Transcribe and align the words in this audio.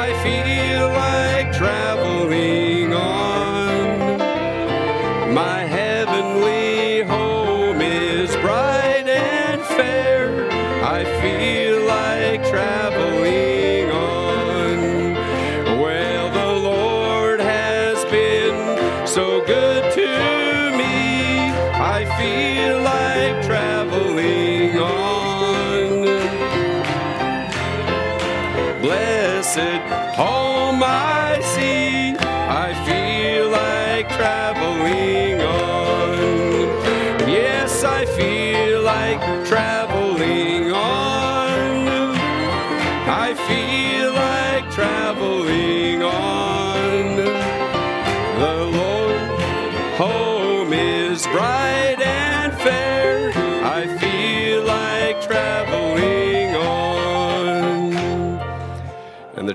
I 0.00 0.12
feel 0.22 0.88
like 0.90 1.07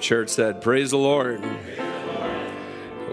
church 0.03 0.27
said, 0.27 0.61
Praise 0.61 0.91
the 0.91 0.97
Lord. 0.97 1.41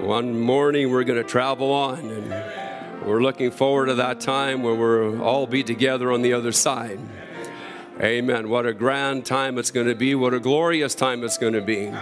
One 0.01 0.41
morning 0.41 0.91
we're 0.91 1.05
going 1.05 1.23
to 1.23 1.29
travel 1.29 1.71
on, 1.71 2.01
and 2.01 3.07
we're 3.07 3.23
looking 3.23 3.53
forward 3.53 3.87
to 3.87 3.95
that 3.95 4.19
time 4.19 4.65
where 4.65 4.75
we'll 4.75 5.23
all 5.23 5.47
be 5.47 5.63
together 5.63 6.11
on 6.11 6.23
the 6.23 6.33
other 6.33 6.51
side. 6.51 6.99
Amen. 8.01 8.49
What 8.49 8.67
a 8.67 8.73
grand 8.73 9.25
time 9.25 9.57
it's 9.57 9.71
going 9.71 9.87
to 9.87 9.95
be. 9.95 10.17
What 10.17 10.35
a 10.35 10.41
glorious 10.41 10.97
time 10.97 11.23
it's 11.23 11.39
going 11.39 11.53
to 11.53 11.61
be. 11.61 11.93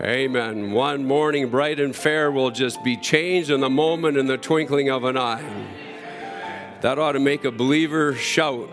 Amen. 0.00 0.72
One 0.72 1.04
morning, 1.04 1.48
bright 1.48 1.78
and 1.78 1.94
fair, 1.94 2.32
will 2.32 2.50
just 2.50 2.82
be 2.82 2.96
changed 2.96 3.50
in 3.50 3.60
the 3.60 3.70
moment 3.70 4.16
in 4.16 4.26
the 4.26 4.36
twinkling 4.36 4.90
of 4.90 5.04
an 5.04 5.16
eye. 5.16 5.66
That 6.80 6.98
ought 6.98 7.12
to 7.12 7.20
make 7.20 7.44
a 7.44 7.52
believer 7.52 8.14
shout 8.14 8.68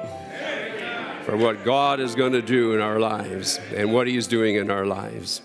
for 1.23 1.37
what 1.37 1.63
God 1.63 2.01
is 2.01 2.15
going 2.15 2.33
to 2.33 2.41
do 2.41 2.73
in 2.73 2.81
our 2.81 2.99
lives 2.99 3.57
and 3.73 3.93
what 3.93 4.07
He's 4.07 4.27
doing 4.27 4.55
in 4.55 4.69
our 4.69 4.85
lives. 4.85 5.41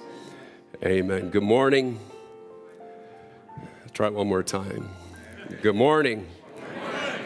Amen. 0.84 1.30
Good 1.30 1.44
morning. 1.44 2.00
Try 3.92 4.08
it 4.08 4.14
one 4.14 4.26
more 4.26 4.42
time. 4.42 4.88
Good 5.62 5.76
morning. 5.76 6.26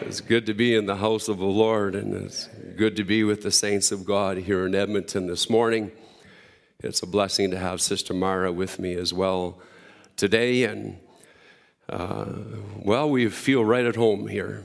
It's 0.01 0.21
good 0.21 0.45
to 0.45 0.53
be 0.53 0.75
in 0.75 0.85
the 0.85 0.97
house 0.97 1.29
of 1.29 1.39
the 1.39 1.45
Lord, 1.45 1.95
and 1.95 2.13
it's 2.13 2.47
good 2.75 2.95
to 2.97 3.03
be 3.03 3.23
with 3.23 3.41
the 3.41 3.51
saints 3.51 3.91
of 3.91 4.05
God 4.05 4.37
here 4.37 4.67
in 4.67 4.75
Edmonton 4.75 5.25
this 5.25 5.49
morning. 5.49 5.91
It's 6.79 7.01
a 7.01 7.07
blessing 7.07 7.49
to 7.51 7.57
have 7.57 7.81
Sister 7.81 8.13
Mara 8.13 8.51
with 8.51 8.77
me 8.77 8.93
as 8.93 9.13
well 9.13 9.59
today, 10.15 10.65
and 10.65 10.99
uh, 11.89 12.25
well, 12.77 13.09
we 13.09 13.29
feel 13.29 13.65
right 13.65 13.85
at 13.85 13.95
home 13.95 14.27
here. 14.27 14.63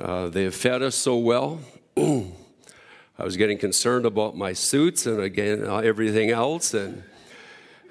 Uh, 0.00 0.28
they 0.28 0.44
have 0.44 0.54
fed 0.54 0.82
us 0.82 0.94
so 0.94 1.16
well. 1.16 1.60
I 1.98 3.24
was 3.24 3.38
getting 3.38 3.56
concerned 3.56 4.04
about 4.04 4.36
my 4.36 4.52
suits 4.52 5.06
and 5.06 5.18
again 5.18 5.64
uh, 5.66 5.78
everything 5.78 6.28
else, 6.28 6.74
and 6.74 7.02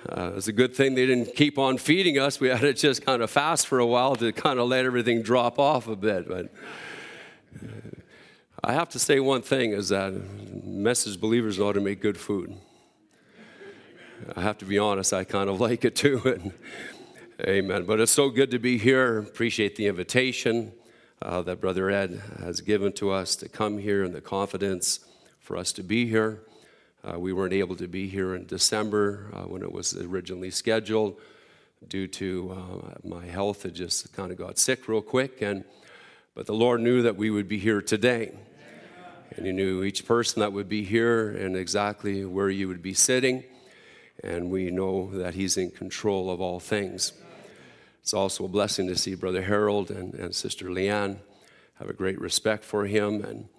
uh, 0.08 0.34
it's 0.36 0.48
a 0.48 0.54
good 0.54 0.76
thing 0.76 0.94
they 0.94 1.08
didn't 1.08 1.36
keep 1.36 1.58
on 1.58 1.80
feeding 1.80 2.20
us. 2.20 2.40
We 2.40 2.50
had 2.50 2.62
to 2.62 2.74
just 2.74 3.04
kind 3.04 3.24
of 3.24 3.32
fast 3.32 3.66
for 3.66 3.80
a 3.80 3.86
while 3.86 4.16
to 4.18 4.32
kind 4.32 4.60
of 4.60 4.68
let 4.68 4.86
everything 4.86 5.24
drop 5.24 5.58
off 5.58 5.88
a 5.88 5.96
bit. 5.96 6.28
But 6.28 6.54
uh, 7.64 7.68
I 8.64 8.74
have 8.74 8.90
to 8.90 9.00
say 9.00 9.20
one 9.20 9.42
thing 9.42 9.72
is 9.72 9.90
that 9.90 10.14
message 10.64 11.20
believers 11.20 11.58
how 11.58 11.72
to 11.72 11.82
make 11.82 12.00
good 12.00 12.20
food. 12.20 12.56
I 14.36 14.42
have 14.42 14.60
to 14.60 14.66
be 14.66 14.78
honest, 14.78 15.14
I 15.14 15.24
kind 15.24 15.50
of 15.50 15.60
like 15.68 15.84
it 15.84 15.96
too. 15.96 16.22
And, 16.26 16.54
amen. 17.42 17.86
But 17.86 18.00
it's 18.00 18.12
so 18.12 18.30
good 18.30 18.52
to 18.52 18.60
be 18.60 18.78
here. 18.78 19.18
Appreciate 19.18 19.76
the 19.78 19.88
invitation 19.88 20.74
uh, 21.26 21.42
that 21.42 21.60
Brother 21.60 21.90
Ed 21.90 22.22
has 22.40 22.62
given 22.62 22.94
to 22.94 23.10
us 23.10 23.36
to 23.38 23.50
come 23.50 23.80
here 23.80 24.04
and 24.04 24.14
the 24.14 24.22
confidence 24.22 25.00
for 25.40 25.58
us 25.58 25.72
to 25.74 25.84
be 25.84 26.06
here. 26.06 26.44
Uh, 27.04 27.20
we 27.20 27.34
weren't 27.34 27.54
able 27.54 27.76
to 27.78 27.88
be 27.88 28.08
here 28.08 28.36
in 28.36 28.46
December 28.46 29.32
uh, 29.34 29.42
when 29.42 29.64
it 29.64 29.72
was 29.72 29.96
originally 29.96 30.52
scheduled 30.52 31.20
due 31.88 32.08
to 32.08 32.56
uh, 32.56 33.08
my 33.08 33.26
health. 33.26 33.66
It 33.66 33.74
just 33.74 34.14
kind 34.14 34.32
of 34.32 34.38
got 34.38 34.60
sick 34.60 34.88
real 34.88 35.02
quick, 35.02 35.42
and 35.42 35.64
but 36.36 36.46
the 36.46 36.54
Lord 36.54 36.82
knew 36.82 37.02
that 37.02 37.16
we 37.16 37.32
would 37.32 37.48
be 37.48 37.58
here 37.58 37.82
today, 37.82 38.32
and 39.36 39.48
He 39.48 39.52
knew 39.52 39.84
each 39.84 40.06
person 40.06 40.42
that 40.42 40.54
would 40.54 40.70
be 40.70 40.84
here 40.84 41.32
and 41.32 41.56
exactly 41.56 42.24
where 42.24 42.50
you 42.50 42.68
would 42.68 42.84
be 42.84 42.94
sitting, 42.94 43.44
and 44.24 44.52
we 44.52 44.70
know 44.70 45.10
that 45.14 45.34
He's 45.34 45.58
in 45.58 45.72
control 45.72 46.30
of 46.30 46.40
all 46.40 46.60
things. 46.60 47.14
It's 48.06 48.14
also 48.14 48.46
a 48.46 48.48
blessing 48.48 48.86
to 48.90 48.96
see 48.96 49.16
Brother 49.16 49.42
Harold 49.42 49.90
and, 49.90 50.14
and 50.14 50.36
Sister 50.36 50.68
Leanne. 50.68 51.18
Have 51.80 51.90
a 51.90 51.94
great 51.94 52.22
respect 52.22 52.64
for 52.64 52.86
him 52.86 53.26
and 53.26 53.50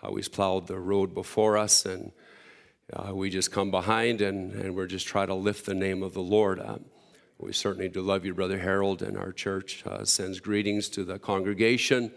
how 0.00 0.14
he's 0.14 0.28
plowed 0.28 0.68
the 0.68 0.78
road 0.78 1.12
before 1.12 1.58
us 1.58 1.84
and. 1.84 2.12
Uh, 2.92 3.12
we 3.12 3.28
just 3.28 3.50
come 3.50 3.72
behind 3.72 4.20
and, 4.20 4.52
and 4.52 4.76
we're 4.76 4.86
just 4.86 5.08
trying 5.08 5.26
to 5.26 5.34
lift 5.34 5.66
the 5.66 5.74
name 5.74 6.04
of 6.04 6.14
the 6.14 6.22
Lord. 6.22 6.62
We 7.36 7.52
certainly 7.52 7.88
do 7.88 8.00
love 8.00 8.24
you, 8.24 8.32
Brother 8.32 8.60
Harold, 8.60 9.02
and 9.02 9.18
our 9.18 9.32
church 9.32 9.84
uh, 9.84 10.04
sends 10.04 10.38
greetings 10.38 10.88
to 10.90 11.02
the 11.02 11.18
congregation, 11.18 12.12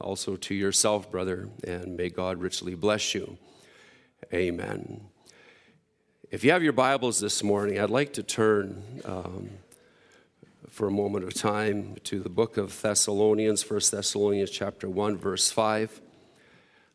also 0.00 0.36
to 0.36 0.54
yourself, 0.54 1.10
brother, 1.10 1.48
and 1.64 1.96
may 1.96 2.10
God 2.10 2.38
richly 2.38 2.76
bless 2.76 3.12
you. 3.12 3.36
Amen. 4.32 5.00
If 6.30 6.44
you 6.44 6.52
have 6.52 6.62
your 6.62 6.72
Bibles 6.72 7.18
this 7.18 7.42
morning, 7.42 7.80
I'd 7.80 7.90
like 7.90 8.12
to 8.12 8.22
turn 8.22 8.84
um, 9.04 9.50
for 10.74 10.88
a 10.88 10.90
moment 10.90 11.24
of 11.24 11.32
time 11.32 11.94
to 12.02 12.18
the 12.18 12.28
book 12.28 12.56
of 12.56 12.82
Thessalonians, 12.82 13.70
1 13.70 13.80
Thessalonians 13.92 14.50
chapter 14.50 14.88
1, 14.88 15.16
verse 15.16 15.48
5. 15.48 16.00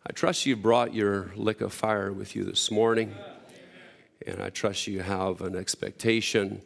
I 0.06 0.12
trust 0.12 0.46
you 0.46 0.58
brought 0.58 0.94
your 0.94 1.32
lick 1.38 1.62
of 1.62 1.72
fire 1.72 2.12
with 2.12 2.36
you 2.36 2.44
this 2.44 2.72
morning, 2.72 3.16
and 4.28 4.42
I 4.42 4.50
trust 4.50 4.88
you 4.88 5.00
have 5.00 5.40
an 5.40 5.56
expectation 5.56 6.62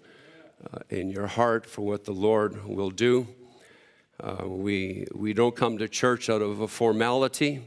uh, 0.74 0.80
in 0.90 1.12
your 1.12 1.28
heart 1.28 1.68
for 1.68 1.84
what 1.84 2.06
the 2.06 2.14
Lord 2.14 2.66
will 2.66 2.90
do. 2.90 3.28
Uh, 4.20 4.48
we, 4.48 5.06
we 5.14 5.34
don't 5.34 5.56
come 5.56 5.78
to 5.78 5.88
church 5.88 6.32
out 6.32 6.42
of 6.42 6.62
a 6.62 6.68
formality, 6.68 7.62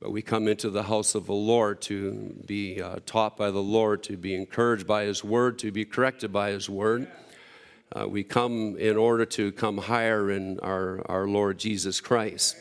but 0.00 0.10
we 0.10 0.20
come 0.20 0.48
into 0.48 0.68
the 0.68 0.82
house 0.82 1.14
of 1.14 1.26
the 1.26 1.32
Lord 1.32 1.80
to 1.82 2.42
be 2.44 2.82
uh, 2.82 2.96
taught 3.06 3.36
by 3.36 3.52
the 3.52 3.62
Lord, 3.62 4.02
to 4.02 4.16
be 4.16 4.34
encouraged 4.34 4.84
by 4.84 5.04
His 5.04 5.22
word, 5.22 5.60
to 5.60 5.70
be 5.70 5.84
corrected 5.84 6.32
by 6.32 6.50
His 6.50 6.68
word. 6.68 7.06
Uh, 7.94 8.08
we 8.08 8.24
come 8.24 8.76
in 8.76 8.96
order 8.96 9.24
to 9.24 9.52
come 9.52 9.78
higher 9.78 10.28
in 10.28 10.58
our, 10.60 11.08
our 11.08 11.28
Lord 11.28 11.58
Jesus 11.58 12.00
Christ. 12.00 12.56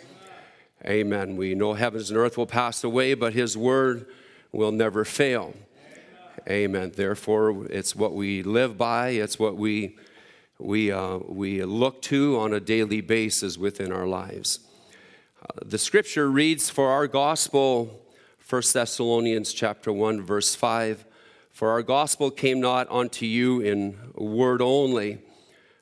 Amen. 0.85 1.37
We 1.37 1.55
know 1.55 1.73
heavens 1.73 2.11
and 2.11 2.19
earth 2.19 2.37
will 2.37 2.45
pass 2.45 2.83
away, 2.83 3.15
but 3.15 3.33
his 3.33 3.57
word 3.57 4.05
will 4.51 4.71
never 4.71 5.03
fail. 5.03 5.55
Amen. 6.47 6.91
Therefore, 6.95 7.65
it's 7.71 7.95
what 7.95 8.13
we 8.13 8.43
live 8.43 8.77
by, 8.77 9.09
it's 9.09 9.39
what 9.39 9.55
we, 9.55 9.97
we, 10.59 10.91
uh, 10.91 11.17
we 11.27 11.63
look 11.63 12.03
to 12.03 12.37
on 12.37 12.53
a 12.53 12.59
daily 12.59 13.01
basis 13.01 13.57
within 13.57 13.91
our 13.91 14.05
lives. 14.05 14.59
Uh, 15.41 15.61
the 15.65 15.79
scripture 15.79 16.29
reads 16.29 16.69
for 16.69 16.91
our 16.91 17.07
gospel, 17.07 18.01
1 18.47 18.61
Thessalonians 18.71 19.51
chapter 19.51 19.91
1, 19.91 20.21
verse 20.21 20.53
5. 20.53 21.05
For 21.53 21.69
our 21.69 21.83
gospel 21.83 22.31
came 22.31 22.59
not 22.59 22.87
unto 22.89 23.25
you 23.25 23.61
in 23.61 23.95
word 24.15 24.59
only, 24.61 25.19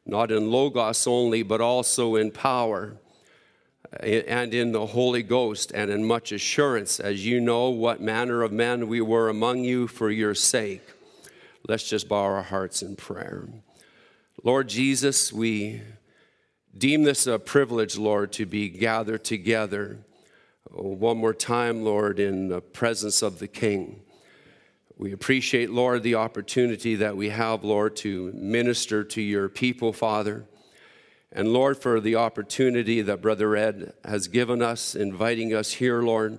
not 0.05 0.31
in 0.31 0.51
logos 0.51 1.05
only, 1.07 1.43
but 1.43 1.61
also 1.61 2.15
in 2.15 2.31
power 2.31 2.97
and 3.99 4.53
in 4.53 4.71
the 4.71 4.85
Holy 4.87 5.23
Ghost 5.23 5.71
and 5.73 5.91
in 5.91 6.05
much 6.05 6.31
assurance, 6.31 6.99
as 6.99 7.25
you 7.25 7.41
know 7.41 7.69
what 7.69 8.01
manner 8.01 8.41
of 8.41 8.51
men 8.51 8.87
we 8.87 9.01
were 9.01 9.29
among 9.29 9.63
you 9.63 9.87
for 9.87 10.09
your 10.09 10.33
sake. 10.33 10.81
Let's 11.67 11.87
just 11.87 12.07
bow 12.07 12.23
our 12.23 12.43
hearts 12.43 12.81
in 12.81 12.95
prayer. 12.95 13.47
Lord 14.43 14.69
Jesus, 14.69 15.31
we 15.31 15.81
deem 16.75 17.03
this 17.03 17.27
a 17.27 17.37
privilege, 17.37 17.97
Lord, 17.97 18.31
to 18.33 18.45
be 18.45 18.69
gathered 18.69 19.23
together 19.23 19.99
uh, 20.73 20.81
one 20.81 21.17
more 21.17 21.33
time, 21.33 21.83
Lord, 21.83 22.19
in 22.19 22.47
the 22.47 22.61
presence 22.61 23.21
of 23.21 23.39
the 23.39 23.47
King. 23.47 24.01
We 25.01 25.13
appreciate, 25.13 25.71
Lord, 25.71 26.03
the 26.03 26.13
opportunity 26.13 26.93
that 26.93 27.17
we 27.17 27.29
have, 27.29 27.63
Lord, 27.63 27.95
to 27.97 28.31
minister 28.33 29.03
to 29.03 29.19
your 29.19 29.49
people, 29.49 29.93
Father. 29.93 30.45
And 31.31 31.51
Lord, 31.51 31.81
for 31.81 31.99
the 31.99 32.17
opportunity 32.17 33.01
that 33.01 33.19
Brother 33.19 33.55
Ed 33.55 33.93
has 34.05 34.27
given 34.27 34.61
us, 34.61 34.93
inviting 34.93 35.55
us 35.55 35.71
here, 35.71 36.03
Lord. 36.03 36.37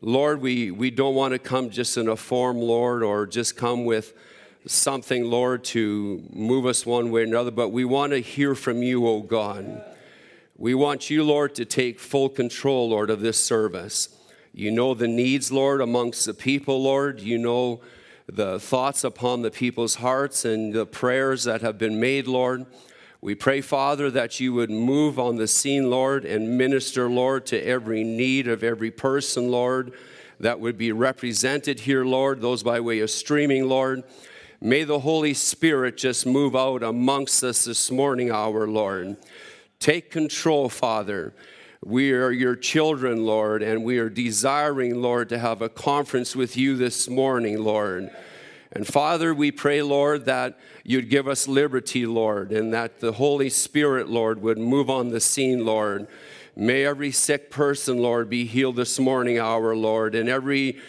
Lord, 0.00 0.40
we, 0.40 0.70
we 0.70 0.90
don't 0.90 1.14
want 1.14 1.32
to 1.32 1.38
come 1.38 1.68
just 1.68 1.98
in 1.98 2.08
a 2.08 2.16
form, 2.16 2.56
Lord, 2.56 3.02
or 3.02 3.26
just 3.26 3.58
come 3.58 3.84
with 3.84 4.14
something, 4.64 5.24
Lord, 5.24 5.62
to 5.64 6.24
move 6.32 6.64
us 6.64 6.86
one 6.86 7.10
way 7.10 7.20
or 7.20 7.24
another, 7.24 7.50
but 7.50 7.68
we 7.68 7.84
want 7.84 8.12
to 8.12 8.20
hear 8.20 8.54
from 8.54 8.82
you, 8.82 9.06
O 9.06 9.20
God. 9.20 9.84
We 10.56 10.72
want 10.72 11.10
you, 11.10 11.24
Lord, 11.24 11.54
to 11.56 11.66
take 11.66 12.00
full 12.00 12.30
control, 12.30 12.88
Lord, 12.88 13.10
of 13.10 13.20
this 13.20 13.44
service. 13.44 14.08
You 14.58 14.70
know 14.70 14.94
the 14.94 15.06
needs, 15.06 15.52
Lord, 15.52 15.82
amongst 15.82 16.24
the 16.24 16.32
people, 16.32 16.82
Lord. 16.82 17.20
You 17.20 17.36
know 17.36 17.82
the 18.26 18.58
thoughts 18.58 19.04
upon 19.04 19.42
the 19.42 19.50
people's 19.50 19.96
hearts 19.96 20.46
and 20.46 20.72
the 20.72 20.86
prayers 20.86 21.44
that 21.44 21.60
have 21.60 21.76
been 21.76 22.00
made, 22.00 22.26
Lord. 22.26 22.64
We 23.20 23.34
pray, 23.34 23.60
Father, 23.60 24.10
that 24.12 24.40
you 24.40 24.54
would 24.54 24.70
move 24.70 25.18
on 25.18 25.36
the 25.36 25.46
scene, 25.46 25.90
Lord, 25.90 26.24
and 26.24 26.56
minister, 26.56 27.06
Lord, 27.06 27.44
to 27.46 27.60
every 27.60 28.02
need 28.02 28.48
of 28.48 28.64
every 28.64 28.90
person, 28.90 29.50
Lord, 29.50 29.92
that 30.40 30.58
would 30.58 30.78
be 30.78 30.90
represented 30.90 31.80
here, 31.80 32.06
Lord, 32.06 32.40
those 32.40 32.62
by 32.62 32.80
way 32.80 33.00
of 33.00 33.10
streaming, 33.10 33.68
Lord. 33.68 34.04
May 34.62 34.84
the 34.84 35.00
Holy 35.00 35.34
Spirit 35.34 35.98
just 35.98 36.24
move 36.24 36.56
out 36.56 36.82
amongst 36.82 37.44
us 37.44 37.66
this 37.66 37.90
morning, 37.90 38.30
our 38.32 38.66
Lord. 38.66 39.18
Take 39.80 40.10
control, 40.10 40.70
Father. 40.70 41.34
We 41.86 42.10
are 42.14 42.32
your 42.32 42.56
children, 42.56 43.24
Lord, 43.24 43.62
and 43.62 43.84
we 43.84 43.98
are 43.98 44.08
desiring, 44.08 45.00
Lord, 45.00 45.28
to 45.28 45.38
have 45.38 45.62
a 45.62 45.68
conference 45.68 46.34
with 46.34 46.56
you 46.56 46.76
this 46.76 47.08
morning, 47.08 47.62
Lord. 47.62 48.10
And 48.72 48.84
Father, 48.84 49.32
we 49.32 49.52
pray, 49.52 49.82
Lord, 49.82 50.24
that 50.24 50.58
you'd 50.82 51.08
give 51.08 51.28
us 51.28 51.46
liberty, 51.46 52.04
Lord, 52.04 52.50
and 52.50 52.74
that 52.74 52.98
the 52.98 53.12
Holy 53.12 53.48
Spirit, 53.48 54.08
Lord, 54.08 54.42
would 54.42 54.58
move 54.58 54.90
on 54.90 55.10
the 55.10 55.20
scene, 55.20 55.64
Lord. 55.64 56.08
May 56.56 56.84
every 56.84 57.12
sick 57.12 57.52
person, 57.52 57.98
Lord, 57.98 58.28
be 58.28 58.46
healed 58.46 58.74
this 58.74 58.98
morning, 58.98 59.38
our 59.38 59.76
Lord, 59.76 60.16
and 60.16 60.28
every 60.28 60.80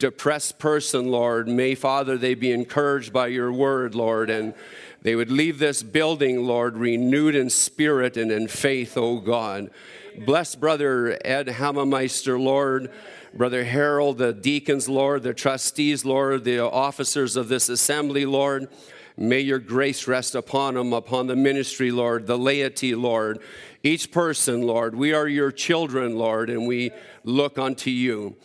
depressed 0.00 0.58
person, 0.58 1.12
Lord, 1.12 1.46
may, 1.46 1.76
Father, 1.76 2.18
they 2.18 2.34
be 2.34 2.50
encouraged 2.50 3.12
by 3.12 3.28
your 3.28 3.52
word, 3.52 3.94
Lord, 3.94 4.30
and 4.30 4.54
they 5.02 5.14
would 5.14 5.30
leave 5.30 5.60
this 5.60 5.84
building, 5.84 6.44
Lord, 6.44 6.76
renewed 6.76 7.36
in 7.36 7.50
spirit 7.50 8.16
and 8.16 8.32
in 8.32 8.48
faith, 8.48 8.96
O 8.96 9.02
oh 9.02 9.20
God. 9.20 9.70
Bless 10.18 10.54
Brother 10.54 11.18
Ed 11.24 11.46
Hammermeister, 11.46 12.38
Lord. 12.40 12.90
Brother 13.32 13.64
Harold, 13.64 14.18
the 14.18 14.32
deacons, 14.32 14.88
Lord, 14.88 15.22
the 15.22 15.32
trustees, 15.32 16.04
Lord, 16.04 16.42
the 16.44 16.58
officers 16.58 17.36
of 17.36 17.48
this 17.48 17.68
assembly, 17.68 18.26
Lord. 18.26 18.68
May 19.16 19.40
your 19.40 19.60
grace 19.60 20.08
rest 20.08 20.34
upon 20.34 20.74
them, 20.74 20.92
upon 20.92 21.28
the 21.28 21.36
ministry, 21.36 21.90
Lord, 21.90 22.26
the 22.26 22.38
laity, 22.38 22.94
Lord. 22.94 23.38
Each 23.82 24.10
person, 24.10 24.62
Lord. 24.62 24.94
We 24.94 25.12
are 25.12 25.28
your 25.28 25.52
children, 25.52 26.16
Lord, 26.16 26.50
and 26.50 26.66
we 26.66 26.90
look 27.22 27.58
unto 27.58 27.90
you. 27.90 28.36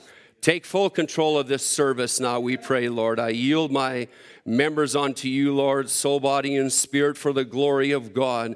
Take 0.41 0.65
full 0.65 0.91
control 0.91 1.39
of 1.39 1.47
this 1.47 1.65
service 1.65 2.19
now, 2.19 2.39
we 2.39 2.55
pray, 2.55 2.87
Lord. 2.87 3.19
I 3.19 3.29
yield 3.29 3.71
my 3.71 4.07
members 4.45 4.95
unto 4.95 5.27
you, 5.27 5.55
Lord, 5.55 5.89
soul, 5.89 6.19
body, 6.19 6.55
and 6.55 6.71
spirit 6.71 7.17
for 7.17 7.33
the 7.33 7.45
glory 7.45 7.91
of 7.91 8.13
God, 8.13 8.55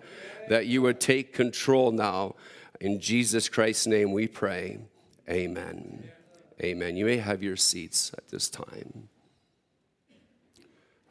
that 0.50 0.68
you 0.68 0.84
would 0.84 1.00
take 1.00 1.34
control 1.34 1.92
now. 1.92 2.36
In 2.80 3.02
Jesus 3.02 3.50
Christ's 3.50 3.88
name 3.88 4.14
we 4.14 4.28
pray. 4.28 4.80
Amen. 5.30 6.10
Amen. 6.62 6.96
You 6.96 7.06
may 7.06 7.18
have 7.18 7.44
your 7.44 7.58
seats 7.58 8.12
at 8.18 8.30
this 8.30 8.50
time. 8.50 9.10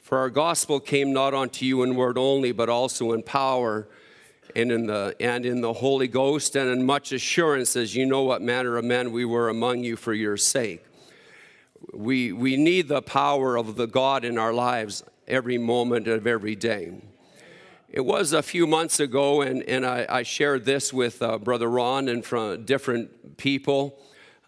For 0.00 0.16
our 0.18 0.30
gospel 0.30 0.80
came 0.80 1.12
not 1.12 1.34
unto 1.34 1.66
you 1.66 1.82
in 1.82 1.94
word 1.94 2.16
only, 2.16 2.52
but 2.52 2.70
also 2.70 3.12
in 3.12 3.22
power 3.22 3.86
and 4.56 4.72
in 4.72 4.86
the 4.86 5.14
and 5.20 5.44
in 5.44 5.60
the 5.60 5.74
Holy 5.74 6.08
Ghost 6.08 6.56
and 6.56 6.70
in 6.70 6.86
much 6.86 7.12
assurance, 7.12 7.76
as 7.76 7.94
you 7.94 8.06
know 8.06 8.22
what 8.22 8.40
manner 8.40 8.78
of 8.78 8.84
men 8.86 9.12
we 9.12 9.26
were 9.26 9.50
among 9.50 9.84
you 9.84 9.96
for 9.96 10.14
your 10.14 10.38
sake. 10.38 10.82
We 11.92 12.32
we 12.32 12.56
need 12.56 12.88
the 12.88 13.02
power 13.02 13.58
of 13.58 13.76
the 13.76 13.86
God 13.86 14.24
in 14.24 14.38
our 14.38 14.54
lives 14.54 15.04
every 15.26 15.58
moment 15.58 16.08
of 16.08 16.26
every 16.26 16.56
day. 16.56 16.92
It 17.90 18.04
was 18.04 18.34
a 18.34 18.42
few 18.42 18.66
months 18.66 19.00
ago, 19.00 19.40
and, 19.40 19.62
and 19.62 19.86
I, 19.86 20.04
I 20.10 20.22
shared 20.22 20.66
this 20.66 20.92
with 20.92 21.22
uh, 21.22 21.38
Brother 21.38 21.70
Ron 21.70 22.08
and 22.08 22.22
from 22.22 22.66
different 22.66 23.38
people. 23.38 23.98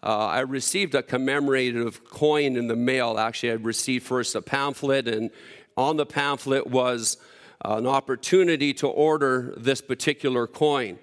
Uh, 0.03 0.27
I 0.27 0.39
received 0.41 0.93
a 0.93 1.01
commemorative 1.01 2.07
coin 2.07 2.55
in 2.55 2.67
the 2.67 2.75
mail. 2.75 3.17
Actually, 3.17 3.53
I 3.53 3.55
received 3.55 4.05
first 4.05 4.35
a 4.35 4.43
pamphlet, 4.43 5.07
and 5.07 5.31
on 5.75 5.97
the 5.97 6.05
pamphlet 6.05 6.67
was 6.67 7.17
an 7.65 7.87
opportunity 7.87 8.75
to 8.75 8.87
order 8.87 9.55
this 9.57 9.81
particular 9.81 10.45
coin. 10.45 10.99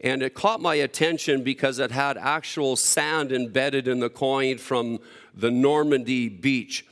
And 0.00 0.24
it 0.24 0.34
caught 0.34 0.60
my 0.60 0.74
attention 0.74 1.44
because 1.44 1.78
it 1.78 1.92
had 1.92 2.18
actual 2.18 2.74
sand 2.74 3.30
embedded 3.30 3.86
in 3.86 4.00
the 4.00 4.10
coin 4.10 4.58
from 4.58 4.98
the 5.34 5.52
Normandy 5.52 6.28
beach 6.28 6.84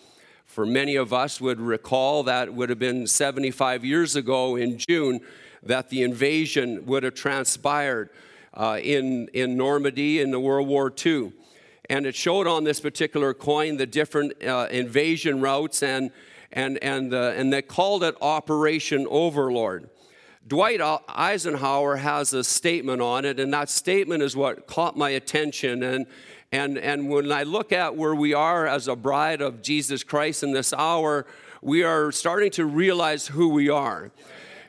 for 0.54 0.64
many 0.64 0.94
of 0.94 1.12
us 1.12 1.40
would 1.40 1.60
recall 1.60 2.22
that 2.22 2.54
would 2.54 2.70
have 2.70 2.78
been 2.78 3.08
75 3.08 3.84
years 3.84 4.14
ago 4.14 4.54
in 4.54 4.78
June 4.78 5.20
that 5.64 5.90
the 5.90 6.04
invasion 6.04 6.86
would 6.86 7.02
have 7.02 7.14
transpired 7.14 8.08
uh, 8.54 8.78
in, 8.80 9.26
in 9.34 9.56
Normandy 9.56 10.20
in 10.20 10.30
the 10.30 10.38
World 10.38 10.68
War 10.68 10.94
II. 11.04 11.32
And 11.90 12.06
it 12.06 12.14
showed 12.14 12.46
on 12.46 12.62
this 12.62 12.78
particular 12.78 13.34
coin 13.34 13.78
the 13.78 13.86
different 13.86 14.44
uh, 14.44 14.68
invasion 14.70 15.40
routes, 15.40 15.82
and, 15.82 16.12
and, 16.52 16.78
and, 16.84 17.12
uh, 17.12 17.32
and 17.34 17.52
they 17.52 17.60
called 17.60 18.04
it 18.04 18.14
Operation 18.22 19.08
Overlord. 19.10 19.90
Dwight 20.46 20.80
Eisenhower 21.08 21.96
has 21.96 22.32
a 22.32 22.44
statement 22.44 23.02
on 23.02 23.24
it, 23.24 23.40
and 23.40 23.52
that 23.52 23.70
statement 23.70 24.22
is 24.22 24.36
what 24.36 24.68
caught 24.68 24.96
my 24.96 25.10
attention. 25.10 25.82
And, 25.82 26.06
and, 26.54 26.78
and 26.78 27.08
when 27.08 27.32
I 27.32 27.42
look 27.42 27.72
at 27.72 27.96
where 27.96 28.14
we 28.14 28.32
are 28.32 28.64
as 28.64 28.86
a 28.86 28.94
bride 28.94 29.40
of 29.40 29.60
Jesus 29.60 30.04
Christ 30.04 30.44
in 30.44 30.52
this 30.52 30.72
hour, 30.72 31.26
we 31.62 31.82
are 31.82 32.12
starting 32.12 32.52
to 32.52 32.64
realize 32.64 33.26
who 33.26 33.48
we 33.48 33.68
are. 33.68 34.12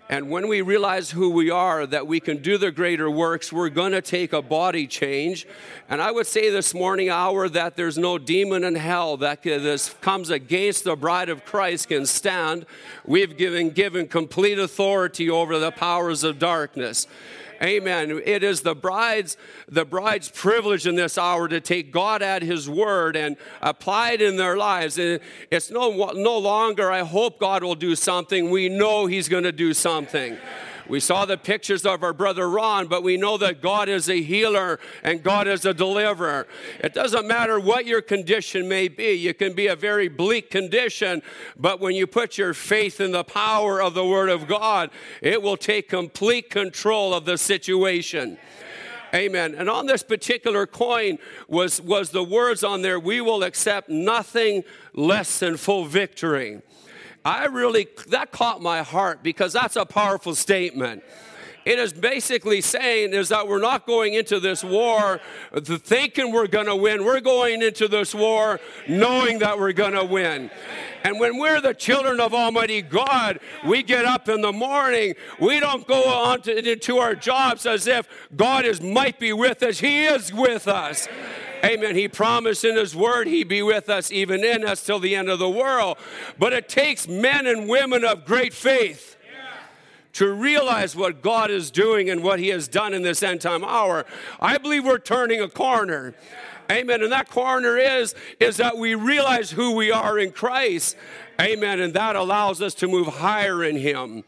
And 0.10 0.32
when 0.32 0.48
we 0.48 0.62
realize 0.62 1.12
who 1.12 1.30
we 1.30 1.52
are, 1.52 1.86
that 1.86 2.08
we 2.08 2.20
can 2.20 2.38
do 2.38 2.58
the 2.58 2.72
greater 2.72 3.08
works, 3.08 3.54
we're 3.54 3.70
going 3.70 3.92
to 3.92 4.02
take 4.02 4.34
a 4.34 4.42
body 4.42 4.88
change. 4.88 5.46
And 5.88 6.02
I 6.02 6.12
would 6.12 6.26
say 6.26 6.50
this 6.50 6.74
morning 6.74 7.10
hour 7.10 7.48
that 7.50 7.76
there's 7.76 8.00
no 8.00 8.18
demon 8.18 8.64
in 8.64 8.74
hell 8.74 9.18
that 9.18 9.44
this 9.44 9.94
comes 10.02 10.32
against 10.32 10.86
the 10.86 10.96
bride 10.96 11.30
of 11.30 11.46
Christ 11.46 11.90
can 11.90 12.08
stand. 12.08 12.66
We've 13.06 13.38
given 13.38 13.70
given 13.70 14.08
complete 14.08 14.58
authority 14.58 15.30
over 15.30 15.60
the 15.60 15.72
powers 15.72 16.24
of 16.24 16.40
darkness. 16.40 17.06
Amen. 17.65 18.21
It 18.23 18.44
is 18.44 18.62
the 18.62 18.75
bride's 18.75 19.38
the 19.67 19.85
bride's 19.85 20.29
privilege 20.29 20.85
in 20.85 20.95
this 20.95 21.17
hour 21.17 21.47
to 21.47 21.59
take 21.59 21.91
God 21.91 22.21
at 22.21 22.44
His 22.44 22.69
word 22.69 23.15
and 23.15 23.38
apply 23.59 24.12
it 24.12 24.21
in 24.21 24.38
their 24.38 24.56
lives. 24.56 25.00
It's 25.00 25.71
no 25.71 26.12
no 26.13 26.38
longer. 26.38 26.91
I 26.91 27.00
hope 27.00 27.39
God 27.39 27.63
will 27.63 27.75
do 27.75 27.95
something. 27.95 28.51
We 28.51 28.69
know 28.69 29.07
He's 29.07 29.27
going 29.27 29.45
to 29.45 29.51
do 29.51 29.74
something. 29.74 30.38
We 30.88 31.00
saw 31.00 31.25
the 31.25 31.38
pictures 31.38 31.86
of 31.86 32.04
our 32.04 32.13
brother 32.13 32.50
Ron, 32.50 32.88
but 32.88 33.04
we 33.04 33.18
know 33.18 33.38
that 33.38 33.62
God 33.62 33.89
is 33.89 34.10
a 34.10 34.22
healer 34.22 34.80
and 35.04 35.24
God 35.24 35.48
is 35.48 35.65
a 35.65 35.74
deliverer. 35.74 36.48
It 36.80 36.94
doesn't 36.94 37.27
matter 37.27 37.60
what 37.60 37.86
your 37.86 38.01
condition 38.01 38.68
may 38.68 38.88
be. 38.88 39.13
You 39.13 39.34
can 39.34 39.54
be 39.54 39.68
a 39.68 39.75
very 39.75 40.08
bleak 40.08 40.51
condition, 40.51 41.22
but 41.58 41.80
when 41.80 41.96
you 41.96 42.08
put 42.08 42.38
your 42.38 42.54
faith 42.54 43.01
in 43.01 43.12
the 43.12 43.24
power 43.24 43.82
of 43.82 43.94
the 43.94 44.06
Word 44.06 44.30
of 44.30 44.48
God, 44.48 44.92
it 45.22 45.42
will 45.42 45.58
take 45.58 45.89
complete 45.89 46.50
control 46.50 47.13
of 47.13 47.25
the 47.25 47.38
situation. 47.38 48.38
Amen. 49.13 49.56
And 49.56 49.70
on 49.70 49.86
this 49.86 50.04
particular 50.04 50.68
coin 50.68 51.20
was, 51.48 51.82
was 51.82 52.10
the 52.10 52.24
words 52.24 52.63
on 52.63 52.82
there, 52.82 53.00
we 53.00 53.22
will 53.22 53.44
accept 53.44 53.88
nothing 53.88 54.63
less 54.94 55.39
than 55.39 55.56
full 55.56 55.86
victory. 55.86 56.62
I 57.25 57.46
really, 57.46 57.88
that 58.10 58.32
caught 58.32 58.62
my 58.62 58.84
heart 58.84 59.24
because 59.24 59.51
that's 59.51 59.75
a 59.75 59.86
powerful 59.86 60.36
statement. 60.36 61.03
It 61.65 61.79
is 61.79 61.91
basically 61.91 62.62
saying 62.62 63.13
is 63.13 63.29
that 63.29 63.48
we're 63.48 63.60
not 63.60 63.88
going 63.88 64.13
into 64.13 64.39
this 64.39 64.63
war 64.63 65.20
thinking 65.55 66.32
we're 66.32 66.46
going 66.46 66.67
to 66.67 66.75
win. 66.75 67.03
We're 67.03 67.22
going 67.22 67.63
into 67.63 67.88
this 67.88 68.13
war 68.13 68.60
knowing 68.88 69.39
that 69.39 69.58
we're 69.58 69.74
going 69.74 69.94
to 69.94 70.03
win. 70.03 70.51
And 71.03 71.20
when 71.20 71.39
we're 71.39 71.62
the 71.62 71.74
children 71.74 72.20
of 72.20 72.36
Almighty 72.36 72.84
God, 72.84 73.39
we 73.65 73.82
get 73.82 74.05
up 74.05 74.29
in 74.29 74.41
the 74.41 74.51
morning. 74.51 75.15
We 75.39 75.60
don't 75.60 75.88
go 75.88 76.03
on 76.03 76.44
to, 76.44 76.72
into 76.72 77.00
our 77.00 77.15
jobs 77.15 77.65
as 77.65 77.88
if 77.88 78.08
God 78.36 78.65
is 78.65 78.79
might 78.79 79.20
be 79.20 79.34
with 79.34 79.63
us. 79.63 79.79
He 79.79 80.05
is 80.05 80.32
with 80.32 80.67
us. 80.67 81.08
Amen. 81.08 81.45
He 81.95 82.07
promised 82.07 82.63
in 82.63 82.75
His 82.75 82.95
Word 82.95 83.27
He'd 83.27 83.48
be 83.48 83.62
with 83.62 83.89
us, 83.89 84.12
even 84.12 84.43
in 84.43 84.65
us, 84.65 84.84
till 84.84 85.00
the 85.00 85.15
end 85.15 85.29
of 85.29 85.39
the 85.39 85.50
world. 85.50 85.98
But 86.38 86.53
it 86.53 86.69
takes 86.69 87.07
men 87.07 87.48
and 87.48 87.67
women 87.67 88.03
of 88.03 88.25
great 88.25 88.53
faith 88.53 89.17
to 90.13 90.31
realize 90.31 90.95
what 90.95 91.22
God 91.22 91.51
is 91.51 91.72
doing 91.72 92.10
and 92.10 92.24
what 92.24 92.39
He 92.39 92.48
has 92.50 92.67
done 92.67 92.93
in 92.93 93.01
this 93.01 93.22
end 93.22 93.41
time 93.41 93.63
hour. 93.63 94.05
I 94.39 94.57
believe 94.57 94.86
we're 94.86 94.98
turning 94.98 95.41
a 95.41 95.50
corner. 95.50 96.15
Amen. 96.72 97.03
And 97.03 97.12
that 97.12 97.29
corner 97.29 97.77
is, 97.77 98.15
is 98.39 98.57
that 98.57 98.77
we 98.77 98.95
realize 98.95 99.51
who 99.51 99.75
we 99.75 99.91
are 99.91 100.17
in 100.17 100.31
Christ. 100.31 100.95
Amen. 101.39 101.79
And 101.79 101.93
that 101.93 102.15
allows 102.15 102.62
us 102.62 102.74
to 102.75 102.88
move 102.88 103.07
higher 103.07 103.63
in 103.63 103.75
Him. 103.75 104.24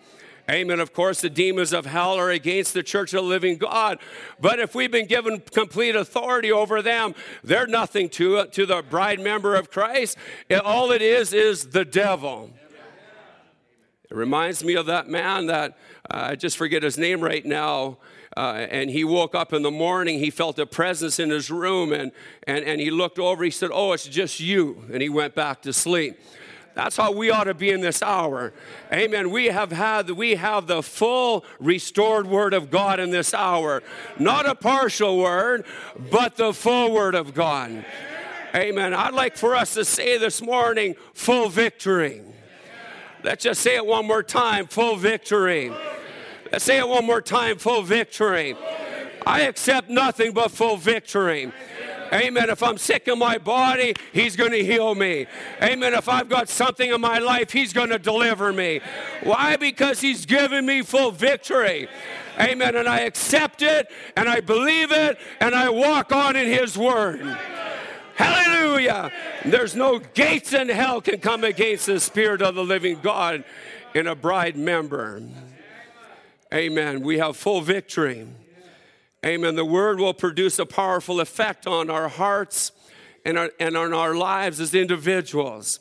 Amen. 0.50 0.80
Of 0.80 0.94
course, 0.94 1.20
the 1.20 1.30
demons 1.30 1.74
of 1.74 1.86
hell 1.86 2.14
are 2.14 2.30
against 2.30 2.74
the 2.74 2.82
church 2.82 3.14
of 3.14 3.24
the 3.24 3.28
living 3.28 3.58
God. 3.58 4.00
But 4.40 4.60
if 4.60 4.74
we've 4.76 4.92
been 4.92 5.08
given 5.08 5.42
complete 5.42 5.94
authority 5.94 6.54
over 6.54 6.82
them, 6.82 7.16
they're 7.44 7.68
nothing 7.68 8.08
to, 8.12 8.46
to 8.46 8.66
the 8.66 8.82
bride 8.82 9.20
member 9.20 9.56
of 9.56 9.70
Christ. 9.70 10.18
All 10.64 10.92
it 10.92 11.02
is 11.02 11.34
is 11.34 11.72
the 11.72 11.84
devil. 11.84 12.52
It 14.10 14.16
reminds 14.16 14.64
me 14.64 14.76
of 14.76 14.86
that 14.86 15.10
man 15.10 15.48
that 15.48 15.78
uh, 16.10 16.28
I 16.30 16.36
just 16.36 16.56
forget 16.56 16.82
his 16.82 16.98
name 16.98 17.20
right 17.20 17.46
now. 17.46 17.98
Uh, 18.38 18.68
and 18.70 18.90
he 18.90 19.04
woke 19.04 19.34
up 19.34 19.52
in 19.52 19.64
the 19.64 19.72
morning, 19.72 20.20
he 20.20 20.30
felt 20.30 20.60
a 20.60 20.66
presence 20.66 21.18
in 21.18 21.32
his 21.32 21.50
room, 21.50 21.92
and, 21.92 22.12
and, 22.44 22.64
and 22.64 22.80
he 22.80 22.92
looked 22.92 23.18
over, 23.18 23.44
he 23.44 23.50
said, 23.50 23.72
Oh, 23.74 23.94
it's 23.94 24.08
just 24.08 24.40
you. 24.40 24.86
And 24.94 25.02
he 25.02 25.10
went 25.10 25.34
back 25.34 25.64
to 25.64 25.74
sleep. 25.74 26.20
That's 26.78 26.96
how 26.96 27.12
we 27.12 27.32
ought 27.32 27.46
to 27.46 27.56
be 27.56 27.72
in 27.72 27.82
this 27.82 28.04
hour. 28.04 28.54
Amen. 28.94 29.32
We 29.32 29.48
have 29.48 29.72
had 29.72 30.12
we 30.12 30.36
have 30.36 30.68
the 30.68 30.84
full 30.84 31.44
restored 31.60 32.28
word 32.28 32.54
of 32.54 32.70
God 32.70 33.00
in 33.00 33.10
this 33.10 33.34
hour. 33.34 33.82
Not 34.20 34.48
a 34.48 34.54
partial 34.54 35.18
word, 35.18 35.66
but 36.12 36.36
the 36.36 36.54
full 36.54 36.94
word 36.94 37.16
of 37.16 37.34
God. 37.34 37.84
Amen. 38.54 38.94
I'd 38.94 39.16
like 39.16 39.38
for 39.38 39.56
us 39.56 39.74
to 39.74 39.84
say 39.84 40.20
this 40.20 40.40
morning 40.40 40.96
full 41.16 41.50
victory. 41.50 42.22
Let's 43.24 43.44
just 43.44 43.62
say 43.62 43.76
it 43.76 43.86
one 43.86 44.06
more 44.06 44.22
time 44.22 44.68
full 44.68 44.98
victory. 44.98 45.74
Let's 46.52 46.64
say 46.64 46.78
it 46.78 46.88
one 46.88 47.08
more 47.08 47.24
time 47.24 47.58
full 47.58 47.82
victory. 47.82 48.56
I 49.26 49.42
accept 49.42 49.90
nothing 49.90 50.32
but 50.32 50.52
full 50.52 50.78
victory. 50.78 51.52
Amen. 52.14 52.50
If 52.50 52.64
I'm 52.64 52.78
sick 52.78 53.08
in 53.08 53.20
my 53.20 53.38
body, 53.38 53.94
He's 54.14 54.36
going 54.36 54.52
to 54.52 54.64
heal 54.64 54.96
me. 54.96 55.26
Amen. 55.62 55.94
If 55.94 56.08
I've 56.08 56.30
got 56.30 56.50
something 56.50 56.90
in 56.90 57.02
my 57.02 57.20
life, 57.20 57.52
He's 57.52 57.74
going 57.74 57.90
to 57.90 58.00
deliver 58.00 58.54
me. 58.54 58.82
Why? 59.24 59.58
Because 59.58 60.00
He's 60.00 60.26
given 60.26 60.66
me 60.66 60.82
full 60.82 61.12
victory. 61.12 61.88
Amen. 62.40 62.76
And 62.76 62.88
I 62.88 63.02
accept 63.02 63.62
it 63.62 63.92
and 64.16 64.30
I 64.30 64.42
believe 64.42 64.92
it 64.92 65.18
and 65.40 65.56
I 65.56 65.70
walk 65.70 66.12
on 66.12 66.36
in 66.36 66.48
His 66.48 66.78
Word. 66.78 67.38
Hallelujah. 68.16 69.12
There's 69.46 69.76
no 69.76 70.00
gates 70.00 70.54
in 70.54 70.70
hell 70.70 71.02
can 71.02 71.20
come 71.20 71.44
against 71.44 71.86
the 71.86 72.00
Spirit 72.00 72.42
of 72.42 72.56
the 72.56 72.64
living 72.64 73.00
God 73.02 73.44
in 73.94 74.08
a 74.08 74.16
bride 74.16 74.56
member. 74.56 75.22
Amen. 76.54 77.02
We 77.02 77.20
have 77.20 77.38
full 77.38 77.62
victory. 77.62 78.28
Amen. 79.26 79.56
The 79.56 79.66
word 79.66 80.00
will 80.00 80.14
produce 80.14 80.60
a 80.60 80.66
powerful 80.66 81.20
effect 81.20 81.66
on 81.66 81.90
our 81.90 82.08
hearts 82.08 82.72
and, 83.26 83.38
our, 83.38 83.52
and 83.60 83.76
on 83.76 83.94
our 83.94 84.16
lives 84.16 84.60
as 84.60 84.74
individuals. 84.74 85.80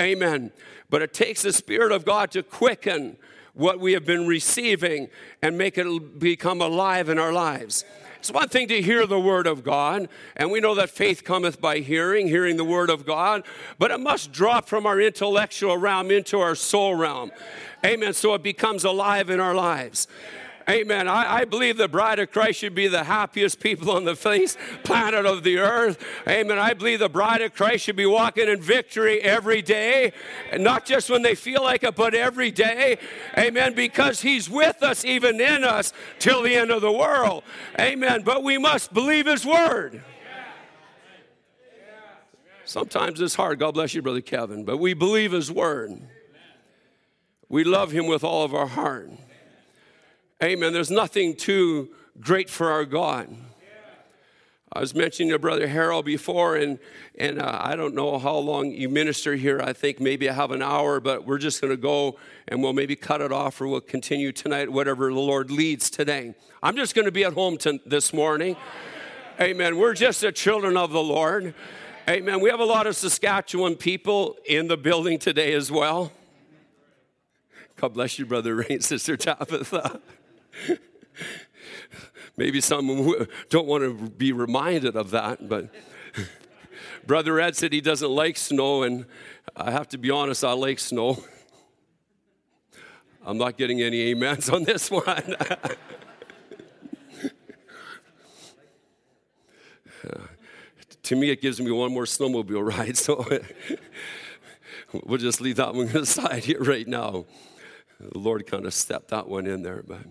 Amen. 0.00 0.52
But 0.90 1.02
it 1.02 1.14
takes 1.14 1.42
the 1.42 1.52
Spirit 1.52 1.92
of 1.92 2.04
God 2.04 2.30
to 2.32 2.42
quicken 2.42 3.16
what 3.54 3.80
we 3.80 3.92
have 3.92 4.04
been 4.04 4.26
receiving 4.26 5.08
and 5.40 5.56
make 5.56 5.78
it 5.78 6.18
become 6.18 6.60
alive 6.60 7.08
in 7.08 7.18
our 7.18 7.32
lives. 7.32 7.84
It's 8.18 8.30
one 8.30 8.48
thing 8.48 8.68
to 8.68 8.82
hear 8.82 9.06
the 9.06 9.20
word 9.20 9.46
of 9.46 9.62
God, 9.62 10.08
and 10.34 10.50
we 10.50 10.60
know 10.60 10.74
that 10.74 10.90
faith 10.90 11.22
cometh 11.22 11.60
by 11.60 11.78
hearing, 11.78 12.26
hearing 12.26 12.56
the 12.56 12.64
word 12.64 12.90
of 12.90 13.06
God, 13.06 13.44
but 13.78 13.90
it 13.90 14.00
must 14.00 14.32
drop 14.32 14.68
from 14.68 14.84
our 14.84 15.00
intellectual 15.00 15.78
realm 15.78 16.10
into 16.10 16.40
our 16.40 16.56
soul 16.56 16.96
realm. 16.96 17.30
Amen. 17.84 18.12
So 18.12 18.34
it 18.34 18.42
becomes 18.42 18.84
alive 18.84 19.30
in 19.30 19.38
our 19.38 19.54
lives. 19.54 20.08
Amen. 20.68 21.06
I, 21.06 21.36
I, 21.36 21.44
believe 21.44 21.76
the 21.76 21.86
bride 21.86 22.18
of 22.18 22.32
Christ 22.32 22.58
should 22.58 22.74
be 22.74 22.88
the 22.88 23.04
happiest 23.04 23.60
people 23.60 23.88
on 23.92 24.04
the 24.04 24.16
face 24.16 24.56
planet 24.82 25.24
of 25.24 25.44
the 25.44 25.58
earth. 25.58 26.04
Amen. 26.26 26.58
I 26.58 26.74
believe 26.74 26.98
the 26.98 27.08
bride 27.08 27.40
of 27.40 27.54
Christ 27.54 27.84
should 27.84 27.94
be 27.94 28.06
walking 28.06 28.48
in 28.48 28.60
victory 28.60 29.20
every 29.20 29.62
day, 29.62 30.12
and 30.50 30.64
not 30.64 30.84
just 30.84 31.08
when 31.08 31.22
they 31.22 31.36
feel 31.36 31.62
like 31.62 31.84
it, 31.84 31.94
but 31.94 32.14
every 32.14 32.50
day. 32.50 32.98
Amen. 33.38 33.74
Because 33.74 34.20
He's 34.20 34.50
with 34.50 34.82
us, 34.82 35.04
even 35.04 35.40
in 35.40 35.62
us, 35.62 35.92
till 36.18 36.42
the 36.42 36.56
end 36.56 36.72
of 36.72 36.82
the 36.82 36.92
world. 36.92 37.44
Amen. 37.78 38.22
But 38.24 38.42
we 38.42 38.58
must 38.58 38.92
believe 38.92 39.26
His 39.26 39.46
word. 39.46 40.02
Sometimes 42.64 43.20
it's 43.20 43.36
hard. 43.36 43.60
God 43.60 43.74
bless 43.74 43.94
you, 43.94 44.02
Brother 44.02 44.20
Kevin. 44.20 44.64
But 44.64 44.78
we 44.78 44.94
believe 44.94 45.30
His 45.30 45.52
word. 45.52 46.02
We 47.48 47.62
love 47.62 47.92
Him 47.92 48.08
with 48.08 48.24
all 48.24 48.44
of 48.44 48.52
our 48.52 48.66
heart. 48.66 49.12
Amen. 50.42 50.74
There's 50.74 50.90
nothing 50.90 51.34
too 51.34 51.88
great 52.20 52.50
for 52.50 52.70
our 52.70 52.84
God. 52.84 53.34
I 54.70 54.80
was 54.80 54.94
mentioning 54.94 55.32
to 55.32 55.38
Brother 55.38 55.66
Harold 55.66 56.04
before, 56.04 56.56
and, 56.56 56.78
and 57.14 57.40
uh, 57.40 57.58
I 57.62 57.74
don't 57.74 57.94
know 57.94 58.18
how 58.18 58.36
long 58.36 58.70
you 58.70 58.90
minister 58.90 59.34
here. 59.34 59.62
I 59.62 59.72
think 59.72 59.98
maybe 59.98 60.28
I 60.28 60.34
have 60.34 60.50
an 60.50 60.60
hour, 60.60 61.00
but 61.00 61.24
we're 61.24 61.38
just 61.38 61.62
going 61.62 61.70
to 61.70 61.78
go 61.78 62.18
and 62.48 62.62
we'll 62.62 62.74
maybe 62.74 62.94
cut 62.96 63.22
it 63.22 63.32
off 63.32 63.58
or 63.62 63.68
we'll 63.68 63.80
continue 63.80 64.30
tonight, 64.30 64.70
whatever 64.70 65.08
the 65.10 65.18
Lord 65.18 65.50
leads 65.50 65.88
today. 65.88 66.34
I'm 66.62 66.76
just 66.76 66.94
going 66.94 67.06
to 67.06 67.12
be 67.12 67.24
at 67.24 67.32
home 67.32 67.56
to, 67.58 67.80
this 67.86 68.12
morning. 68.12 68.56
Amen. 69.40 69.78
We're 69.78 69.94
just 69.94 70.20
the 70.20 70.32
children 70.32 70.76
of 70.76 70.92
the 70.92 71.02
Lord. 71.02 71.54
Amen. 72.10 72.40
We 72.40 72.50
have 72.50 72.60
a 72.60 72.64
lot 72.64 72.86
of 72.86 72.94
Saskatchewan 72.94 73.76
people 73.76 74.36
in 74.44 74.68
the 74.68 74.76
building 74.76 75.18
today 75.18 75.54
as 75.54 75.70
well. 75.72 76.12
God 77.76 77.94
bless 77.94 78.18
you, 78.18 78.26
Brother 78.26 78.56
Ray, 78.56 78.78
Sister 78.80 79.16
Tabitha. 79.16 80.02
Maybe 82.36 82.60
some 82.60 82.86
don't 83.48 83.66
want 83.66 83.82
to 83.84 84.10
be 84.10 84.32
reminded 84.32 84.96
of 84.96 85.10
that, 85.10 85.48
but 85.48 85.70
Brother 87.06 87.40
Ed 87.40 87.56
said 87.56 87.72
he 87.72 87.80
doesn't 87.80 88.10
like 88.10 88.36
snow, 88.36 88.82
and 88.82 89.06
I 89.56 89.70
have 89.70 89.88
to 89.88 89.98
be 89.98 90.10
honest, 90.10 90.44
I 90.44 90.52
like 90.52 90.78
snow. 90.78 91.24
I'm 93.26 93.38
not 93.38 93.56
getting 93.56 93.80
any 93.80 94.12
amens 94.12 94.48
on 94.50 94.64
this 94.64 94.90
one. 94.90 95.36
to 101.02 101.16
me, 101.16 101.30
it 101.30 101.40
gives 101.40 101.60
me 101.60 101.70
one 101.70 101.92
more 101.92 102.04
snowmobile 102.04 102.66
ride, 102.66 102.96
so 102.96 103.24
we'll 104.92 105.18
just 105.18 105.40
leave 105.40 105.56
that 105.56 105.74
one 105.74 105.88
aside 105.88 106.44
here 106.44 106.62
right 106.62 106.86
now. 106.86 107.24
The 107.98 108.18
Lord 108.18 108.46
kind 108.46 108.66
of 108.66 108.74
stepped 108.74 109.08
that 109.08 109.28
one 109.28 109.46
in 109.46 109.62
there, 109.62 109.82
but. 109.86 110.02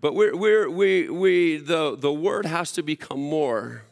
But 0.00 0.14
we're, 0.14 0.36
we're, 0.36 0.70
we, 0.70 1.08
we, 1.08 1.56
the, 1.56 1.96
the 1.96 2.12
word 2.12 2.46
has 2.46 2.72
to 2.72 2.82
become 2.82 3.20
more 3.20 3.82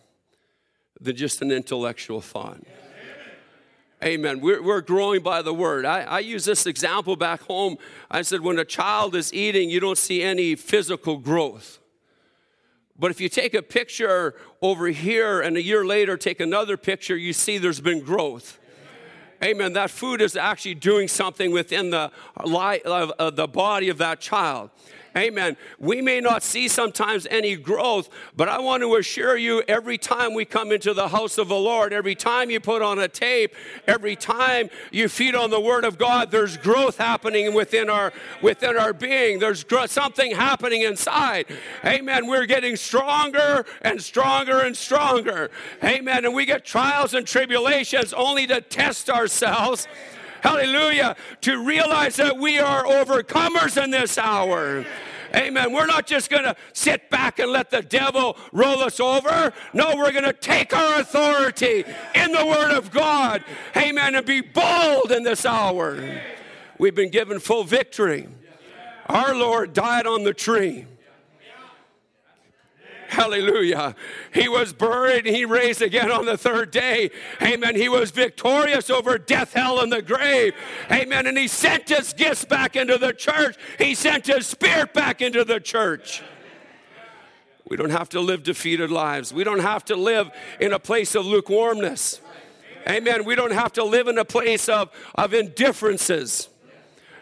than 1.01 1.17
just 1.17 1.43
an 1.43 1.51
intellectual 1.51 2.21
thought. 2.21 2.61
Amen. 4.03 4.41
We're, 4.41 4.63
we're 4.63 4.83
growing 4.83 5.23
by 5.23 5.41
the 5.41 5.55
word. 5.55 5.87
I, 5.87 6.03
I 6.03 6.19
use 6.19 6.45
this 6.45 6.67
example 6.67 7.17
back 7.17 7.41
home. 7.43 7.79
I 8.11 8.21
said, 8.21 8.43
when 8.43 8.59
a 8.59 8.65
child 8.65 9.15
is 9.15 9.33
eating, 9.33 9.71
you 9.71 9.81
don't 9.81 9.97
see 9.97 10.23
any 10.23 10.57
physical 10.57 11.17
growth. 11.17 11.79
But 12.99 13.11
if 13.11 13.21
you 13.21 13.31
take 13.31 13.55
a 13.55 13.63
picture 13.63 14.35
over 14.61 14.89
here 14.89 15.41
and 15.41 15.57
a 15.57 15.63
year 15.63 15.87
later 15.87 16.19
take 16.19 16.39
another 16.39 16.77
picture, 16.77 17.17
you 17.17 17.33
see 17.33 17.57
there's 17.57 17.81
been 17.81 18.05
growth. 18.05 18.61
Amen. 19.43 19.73
That 19.73 19.91
food 19.91 20.21
is 20.21 20.37
actually 20.37 20.75
doing 20.75 21.09
something 21.09 21.51
within 21.51 21.91
the, 21.91 22.11
uh, 22.37 23.31
the 23.31 23.49
body 23.49 23.89
of 23.89 23.99
that 23.99 24.21
child. 24.21 24.71
Amen. 25.17 25.57
We 25.79 26.03
may 26.03 26.21
not 26.21 26.43
see 26.43 26.67
sometimes 26.67 27.27
any 27.31 27.55
growth, 27.55 28.09
but 28.37 28.49
I 28.49 28.59
want 28.59 28.83
to 28.83 28.97
assure 28.97 29.37
you 29.37 29.63
every 29.69 29.97
time 29.97 30.35
we 30.35 30.45
come 30.45 30.73
into 30.73 30.93
the 30.93 31.09
house 31.09 31.39
of 31.39 31.47
the 31.47 31.55
Lord, 31.57 31.93
every 31.93 32.17
time 32.17 32.51
you 32.51 32.59
put 32.59 32.83
on 32.83 32.99
a 32.99 33.07
tape, 33.07 33.55
every 33.87 34.17
time 34.17 34.71
you 34.91 35.09
feed 35.09 35.37
on 35.37 35.51
the 35.51 35.61
word 35.61 35.85
of 35.85 35.99
God, 35.99 36.33
there's 36.33 36.57
growth 36.57 36.99
happening 36.99 37.55
within 37.55 37.89
our 37.89 38.13
within 38.43 38.77
our 38.77 38.93
being. 38.93 39.39
There's 39.39 39.65
something 39.87 40.35
happening 40.35 40.83
inside. 40.83 41.47
Amen. 41.85 42.27
We're 42.27 42.47
getting 42.47 42.75
stronger 42.75 43.65
and 43.83 44.03
stronger 44.03 44.61
and 44.61 44.77
stronger. 44.77 45.51
Amen. 45.85 46.25
And 46.25 46.35
we 46.35 46.45
get 46.45 46.65
trials 46.65 47.15
and 47.15 47.25
tribulations 47.25 48.13
only 48.13 48.49
to 48.49 48.61
test 48.61 49.09
ourselves 49.09 49.87
hallelujah, 50.45 51.17
to 51.41 51.65
realize 51.65 52.17
that 52.17 52.37
we 52.37 52.59
are 52.59 52.85
overcomers 52.85 53.83
in 53.83 53.91
this 53.91 54.19
hour. 54.19 54.85
Amen. 55.35 55.73
We're 55.73 55.87
not 55.87 56.07
just 56.07 56.31
going 56.31 56.45
to 56.45 56.55
sit 56.75 57.11
back 57.11 57.39
and 57.39 57.51
let 57.51 57.71
the 57.71 57.81
devil 57.83 58.37
roll 58.53 58.81
us 58.81 59.01
over. 59.01 59.53
No, 59.73 59.97
we're 59.97 60.13
going 60.13 60.25
to 60.25 60.35
take 60.35 60.77
our 60.77 61.01
authority 61.01 61.85
in 62.15 62.31
the 62.31 62.47
Word 62.47 62.71
of 62.71 62.93
God. 62.93 63.43
Amen. 63.75 64.15
And 64.15 64.25
be 64.25 64.43
bold 64.43 65.11
in 65.11 65.25
this 65.25 65.45
hour. 65.45 66.21
We've 66.79 66.95
been 66.95 67.11
given 67.11 67.41
full 67.41 67.65
victory. 67.65 68.29
Our 69.07 69.35
Lord 69.35 69.73
died 69.73 70.07
on 70.07 70.25
the 70.25 70.35
tree. 70.35 70.87
Hallelujah. 73.15 73.95
He 74.33 74.49
was 74.49 74.73
buried 74.73 75.27
and 75.27 75.37
he 75.37 75.45
raised 75.45 75.83
again 75.83 76.11
on 76.11 76.27
the 76.27 76.37
third 76.37 76.73
day. 76.73 77.11
Amen. 77.41 77.77
He 77.77 77.89
was 77.89 78.11
victorious 78.11 78.91
over 78.91 79.19
death, 79.19 79.53
hell, 79.53 79.81
and 79.81 79.93
the 79.93 80.03
grave. 80.03 80.53
Amen. 80.91 81.29
And 81.29 81.39
he 81.39 81.47
sent 81.47 81.89
his 81.89 82.13
gifts 82.13 82.45
back 82.45 82.75
into 82.75 82.99
the 82.99 83.13
church, 83.13 83.57
he 83.79 83.95
sent 83.95 84.27
his 84.27 84.47
spirit 84.47 84.93
back 84.93 85.23
into 85.23 85.45
the 85.45 85.61
church. 85.61 86.23
We 87.69 87.77
don't 87.77 87.91
have 87.91 88.09
to 88.11 88.21
live 88.21 88.43
defeated 88.43 88.91
lives. 88.91 89.33
We 89.33 89.45
don't 89.45 89.61
have 89.61 89.85
to 89.87 89.97
live 89.97 90.31
in 90.61 90.73
a 90.73 90.79
place 90.79 91.15
of 91.15 91.25
lukewarmness. 91.25 92.21
Amen. 92.87 93.25
We 93.25 93.35
don't 93.37 93.53
have 93.53 93.73
to 93.75 93.85
live 93.85 94.09
in 94.09 94.19
a 94.19 94.25
place 94.25 94.69
of, 94.69 94.91
of 95.15 95.33
indifferences. 95.33 96.49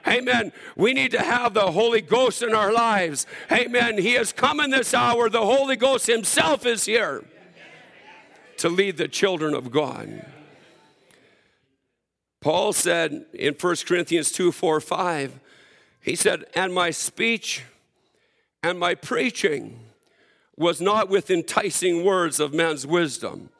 Amen. 0.07 0.53
We 0.77 0.93
need 0.93 1.13
to 1.13 1.23
have 1.23 1.55
the 1.55 1.71
Holy 1.71 2.01
Ghost 2.01 2.43
in 2.43 2.55
our 2.55 2.73
lives. 2.73 3.27
Amen. 3.51 3.99
He 3.99 4.15
has 4.15 4.33
come 4.33 4.61
in 4.61 4.71
this 4.71 4.95
hour. 4.95 5.29
The 5.29 5.45
Holy 5.45 5.77
Ghost 5.77 6.07
Himself 6.07 6.67
is 6.67 6.85
here 6.85 7.25
to 8.59 8.69
lead 8.69 8.97
the 8.97 9.09
children 9.09 9.55
of 9.55 9.71
God. 9.71 10.27
Paul 12.41 12.73
said 12.73 13.27
in 13.33 13.55
1 13.55 13.77
Corinthians 13.87 14.33
2 14.33 14.51
4 14.51 14.81
5, 14.81 15.41
he 16.01 16.17
said, 16.17 16.45
And 16.55 16.75
my 16.75 16.91
speech 16.91 17.63
and 18.63 18.79
my 18.79 18.95
preaching 18.95 19.79
was 20.57 20.81
not 20.81 21.09
with 21.09 21.31
enticing 21.31 22.05
words 22.05 22.41
of 22.41 22.53
man's 22.53 22.87
wisdom. 22.87 23.51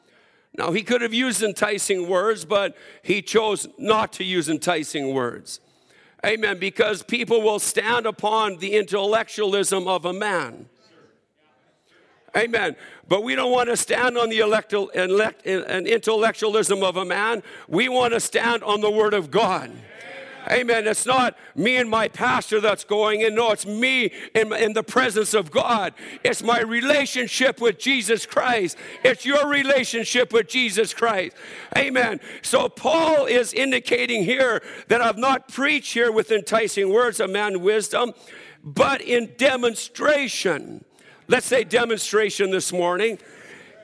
Now, 0.55 0.71
he 0.71 0.83
could 0.83 1.01
have 1.01 1.13
used 1.13 1.41
enticing 1.41 2.07
words, 2.07 2.45
but 2.45 2.77
he 3.01 3.21
chose 3.21 3.67
not 3.77 4.13
to 4.13 4.23
use 4.23 4.49
enticing 4.49 5.13
words. 5.13 5.59
Amen. 6.25 6.57
Because 6.57 7.03
people 7.03 7.41
will 7.41 7.59
stand 7.59 8.05
upon 8.05 8.57
the 8.57 8.75
intellectualism 8.75 9.87
of 9.87 10.05
a 10.05 10.13
man. 10.13 10.69
Amen. 12.35 12.75
But 13.07 13.23
we 13.23 13.35
don't 13.35 13.51
want 13.51 13.69
to 13.69 13.77
stand 13.77 14.17
on 14.17 14.29
the 14.29 14.39
intellectualism 15.85 16.83
of 16.83 16.97
a 16.97 17.05
man. 17.05 17.43
We 17.67 17.89
want 17.89 18.13
to 18.13 18.19
stand 18.19 18.63
on 18.63 18.81
the 18.81 18.89
Word 18.89 19.13
of 19.13 19.29
God. 19.29 19.69
Amen. 19.69 19.83
It's 20.47 21.05
not 21.05 21.37
me 21.55 21.77
and 21.77 21.89
my 21.89 22.07
pastor 22.07 22.59
that's 22.59 22.83
going 22.83 23.21
in. 23.21 23.35
No, 23.35 23.51
it's 23.51 23.65
me 23.65 24.11
in, 24.33 24.53
in, 24.53 24.73
the 24.73 24.83
presence 24.83 25.33
of 25.33 25.51
God. 25.51 25.93
It's 26.23 26.43
my 26.43 26.61
relationship 26.61 27.61
with 27.61 27.79
Jesus 27.79 28.25
Christ. 28.25 28.77
It's 29.03 29.25
your 29.25 29.47
relationship 29.47 30.33
with 30.33 30.47
Jesus 30.47 30.93
Christ. 30.93 31.35
Amen. 31.77 32.19
So 32.41 32.69
Paul 32.69 33.25
is 33.25 33.53
indicating 33.53 34.23
here 34.23 34.61
that 34.87 35.01
I've 35.01 35.17
not 35.17 35.47
preached 35.47 35.93
here 35.93 36.11
with 36.11 36.31
enticing 36.31 36.91
words 36.91 37.19
of 37.19 37.29
man 37.29 37.61
wisdom, 37.61 38.13
but 38.63 39.01
in 39.01 39.33
demonstration. 39.37 40.83
Let's 41.27 41.45
say 41.45 41.63
demonstration 41.63 42.51
this 42.51 42.73
morning. 42.73 43.17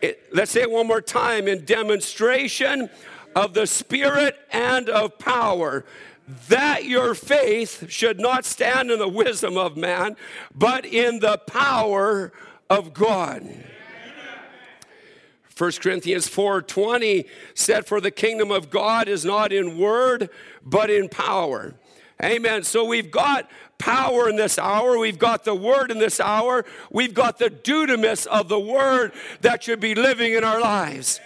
It, 0.01 0.23
let's 0.33 0.51
say 0.51 0.61
it 0.61 0.71
one 0.71 0.87
more 0.87 1.01
time 1.01 1.47
in 1.47 1.65
demonstration 1.65 2.89
of 3.35 3.53
the 3.53 3.67
Spirit 3.67 4.37
and 4.51 4.89
of 4.89 5.19
power 5.19 5.85
that 6.47 6.85
your 6.85 7.15
faith 7.15 7.89
should 7.89 8.19
not 8.19 8.45
stand 8.45 8.91
in 8.91 8.99
the 8.99 9.07
wisdom 9.07 9.57
of 9.57 9.75
man, 9.75 10.15
but 10.53 10.85
in 10.85 11.19
the 11.19 11.37
power 11.37 12.31
of 12.69 12.93
God. 12.93 13.47
1 15.57 15.81
Corinthians 15.81 16.29
4:20 16.29 17.25
said 17.53 17.85
for 17.85 17.99
the 17.99 18.11
kingdom 18.11 18.49
of 18.49 18.69
God 18.69 19.09
is 19.09 19.25
not 19.25 19.51
in 19.51 19.77
word 19.77 20.29
but 20.63 20.89
in 20.89 21.09
power. 21.09 21.75
Amen. 22.23 22.63
So 22.63 22.85
we've 22.85 23.11
got 23.11 23.49
power 23.77 24.29
in 24.29 24.35
this 24.35 24.57
hour. 24.59 24.97
We've 24.97 25.19
got 25.19 25.45
the 25.45 25.55
word 25.55 25.89
in 25.89 25.99
this 25.99 26.19
hour. 26.19 26.65
We've 26.91 27.13
got 27.13 27.39
the 27.39 27.49
dunamis 27.49 28.27
of 28.27 28.47
the 28.47 28.59
word 28.59 29.13
that 29.41 29.63
should 29.63 29.79
be 29.79 29.95
living 29.95 30.33
in 30.33 30.43
our 30.43 30.61
lives. 30.61 31.19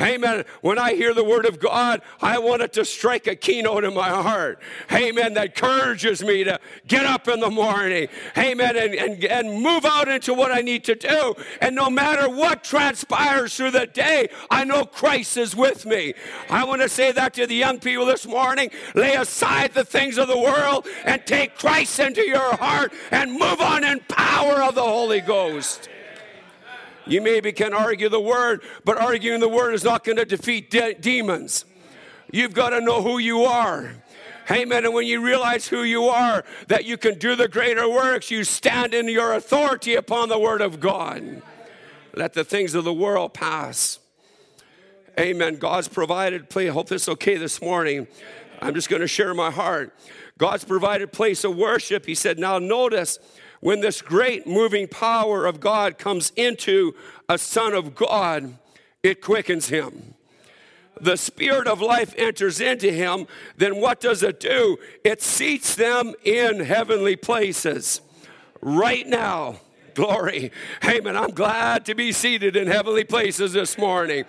Amen. 0.00 0.44
When 0.62 0.78
I 0.78 0.94
hear 0.94 1.12
the 1.12 1.24
word 1.24 1.44
of 1.44 1.58
God, 1.58 2.00
I 2.20 2.38
want 2.38 2.62
it 2.62 2.72
to 2.74 2.84
strike 2.84 3.26
a 3.26 3.36
keynote 3.36 3.84
in 3.84 3.94
my 3.94 4.08
heart. 4.08 4.60
Amen. 4.90 5.34
That 5.34 5.46
encourages 5.46 6.22
me 6.22 6.44
to 6.44 6.58
get 6.86 7.04
up 7.04 7.28
in 7.28 7.40
the 7.40 7.50
morning. 7.50 8.08
Amen. 8.36 8.76
And, 8.76 8.94
and, 8.94 9.24
and 9.24 9.62
move 9.62 9.84
out 9.84 10.08
into 10.08 10.32
what 10.32 10.52
I 10.52 10.60
need 10.60 10.84
to 10.84 10.94
do. 10.94 11.34
And 11.60 11.74
no 11.76 11.90
matter 11.90 12.28
what 12.28 12.64
transpires 12.64 13.54
through 13.56 13.72
the 13.72 13.86
day, 13.86 14.28
I 14.50 14.64
know 14.64 14.84
Christ 14.84 15.36
is 15.36 15.54
with 15.54 15.84
me. 15.84 16.14
I 16.48 16.64
want 16.64 16.80
to 16.82 16.88
say 16.88 17.12
that 17.12 17.34
to 17.34 17.46
the 17.46 17.54
young 17.54 17.78
people 17.78 18.06
this 18.06 18.26
morning. 18.26 18.70
Lay 18.94 19.14
aside 19.14 19.74
the 19.74 19.84
things 19.84 20.18
of 20.18 20.28
the 20.28 20.38
world 20.38 20.86
and 21.04 21.24
take 21.26 21.58
Christ 21.58 21.98
into 22.00 22.22
your 22.22 22.56
heart 22.56 22.92
and 23.10 23.32
move 23.32 23.60
on 23.60 23.84
in 23.84 24.00
power 24.08 24.62
of 24.62 24.74
the 24.74 24.82
Holy 24.82 25.20
Ghost. 25.20 25.88
You 27.10 27.20
maybe 27.20 27.50
can 27.52 27.74
argue 27.74 28.08
the 28.08 28.20
word, 28.20 28.62
but 28.84 28.96
arguing 28.96 29.40
the 29.40 29.48
word 29.48 29.74
is 29.74 29.82
not 29.82 30.04
going 30.04 30.16
to 30.16 30.24
defeat 30.24 30.70
de- 30.70 30.94
demons. 30.94 31.64
You've 32.32 32.54
got 32.54 32.70
to 32.70 32.80
know 32.80 33.02
who 33.02 33.18
you 33.18 33.42
are. 33.42 33.92
Amen. 34.48 34.84
And 34.84 34.94
when 34.94 35.06
you 35.06 35.20
realize 35.20 35.66
who 35.66 35.82
you 35.82 36.04
are, 36.04 36.44
that 36.68 36.84
you 36.84 36.96
can 36.96 37.18
do 37.18 37.34
the 37.34 37.48
greater 37.48 37.88
works, 37.88 38.30
you 38.30 38.44
stand 38.44 38.94
in 38.94 39.08
your 39.08 39.34
authority 39.34 39.96
upon 39.96 40.28
the 40.28 40.38
word 40.38 40.60
of 40.60 40.78
God. 40.78 41.42
Let 42.14 42.34
the 42.34 42.44
things 42.44 42.76
of 42.76 42.84
the 42.84 42.94
world 42.94 43.34
pass. 43.34 43.98
Amen. 45.18 45.56
God's 45.56 45.88
provided 45.88 46.48
place. 46.48 46.70
I 46.70 46.72
hope 46.72 46.88
this 46.88 47.02
is 47.02 47.08
okay 47.10 47.36
this 47.36 47.60
morning. 47.60 48.06
I'm 48.62 48.74
just 48.74 48.88
going 48.88 49.02
to 49.02 49.08
share 49.08 49.34
my 49.34 49.50
heart. 49.50 49.94
God's 50.38 50.64
provided 50.64 51.12
place 51.12 51.42
of 51.44 51.56
worship. 51.56 52.06
He 52.06 52.14
said, 52.14 52.38
now 52.38 52.58
notice 52.58 53.18
when 53.60 53.80
this 53.80 54.02
great 54.02 54.46
moving 54.46 54.88
power 54.88 55.46
of 55.46 55.60
God 55.60 55.98
comes 55.98 56.32
into 56.36 56.94
a 57.28 57.38
son 57.38 57.74
of 57.74 57.94
God, 57.94 58.56
it 59.02 59.20
quickens 59.20 59.68
him. 59.68 60.14
The 61.00 61.16
spirit 61.16 61.66
of 61.66 61.80
life 61.80 62.14
enters 62.18 62.60
into 62.60 62.92
him, 62.92 63.26
then 63.56 63.80
what 63.80 64.00
does 64.00 64.22
it 64.22 64.40
do? 64.40 64.76
It 65.04 65.22
seats 65.22 65.74
them 65.74 66.14
in 66.24 66.60
heavenly 66.60 67.16
places. 67.16 68.02
Right 68.60 69.06
now, 69.06 69.60
Glory. 69.94 70.52
Amen. 70.84 71.16
I'm 71.16 71.30
glad 71.30 71.84
to 71.86 71.94
be 71.94 72.12
seated 72.12 72.56
in 72.56 72.68
heavenly 72.68 73.04
places 73.04 73.52
this 73.52 73.76
morning. 73.76 74.24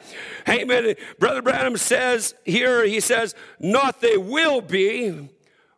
Amen. 0.47 0.95
Brother 1.19 1.41
Branham 1.41 1.77
says 1.77 2.33
here, 2.45 2.85
he 2.85 2.99
says, 2.99 3.35
not 3.59 4.01
they 4.01 4.17
will 4.17 4.61
be, 4.61 5.29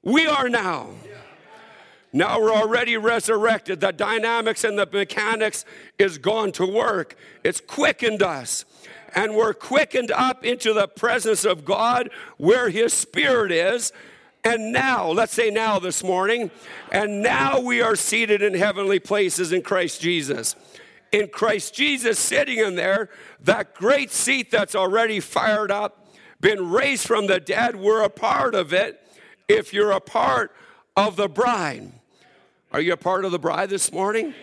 we 0.02 0.26
are 0.26 0.50
now. 0.50 0.90
Now 2.16 2.40
we're 2.40 2.54
already 2.54 2.96
resurrected. 2.96 3.80
The 3.80 3.92
dynamics 3.92 4.64
and 4.64 4.78
the 4.78 4.88
mechanics 4.92 5.66
is 5.98 6.20
gone 6.20 6.52
to 6.54 6.66
work. 6.66 7.18
It's 7.44 7.60
quickened 7.60 8.22
us. 8.22 8.66
And 9.16 9.36
we're 9.36 9.56
quickened 9.56 10.12
up 10.12 10.46
into 10.46 10.74
the 10.74 10.88
presence 10.88 11.44
of 11.44 11.66
God 11.66 12.12
where 12.38 12.70
His 12.70 12.94
Spirit 12.94 13.52
is. 13.52 13.92
And 14.44 14.72
now, 14.72 15.10
let's 15.10 15.34
say 15.34 15.50
now 15.50 15.80
this 15.80 16.04
morning, 16.04 16.52
and 16.92 17.24
now 17.24 17.60
we 17.60 17.82
are 17.82 17.96
seated 17.96 18.42
in 18.42 18.54
heavenly 18.54 19.00
places 19.00 19.52
in 19.52 19.62
Christ 19.64 20.00
Jesus. 20.02 20.56
In 21.12 21.30
Christ 21.30 21.74
Jesus, 21.74 22.20
sitting 22.20 22.60
in 22.60 22.76
there, 22.76 23.10
that 23.42 23.74
great 23.74 24.12
seat 24.12 24.52
that's 24.52 24.76
already 24.76 25.20
fired 25.20 25.72
up, 25.72 26.08
been 26.42 26.70
raised 26.70 27.08
from 27.08 27.28
the 27.28 27.40
dead, 27.40 27.76
we're 27.76 28.04
a 28.04 28.10
part 28.10 28.54
of 28.54 28.74
it 28.74 29.00
if 29.48 29.74
you're 29.74 29.92
a 29.92 30.02
part 30.02 30.52
of 30.96 31.16
the 31.16 31.30
bride. 31.30 31.92
Are 32.74 32.82
you 32.82 32.94
a 32.94 32.98
part 32.98 33.24
of 33.24 33.32
the 33.32 33.38
bride 33.38 33.70
this 33.70 33.92
morning? 33.92 34.34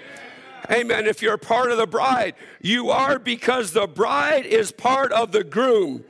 Amen. 0.71 1.07
If 1.07 1.21
you're 1.21 1.35
a 1.35 1.39
part 1.39 1.73
of 1.73 1.79
the 1.79 1.87
bride, 1.87 2.37
you 2.63 2.91
are 2.91 3.19
because 3.19 3.73
the 3.73 3.89
bride 3.89 4.47
is 4.47 4.71
part 4.71 5.11
of 5.11 5.33
the 5.33 5.43
groom. 5.43 6.05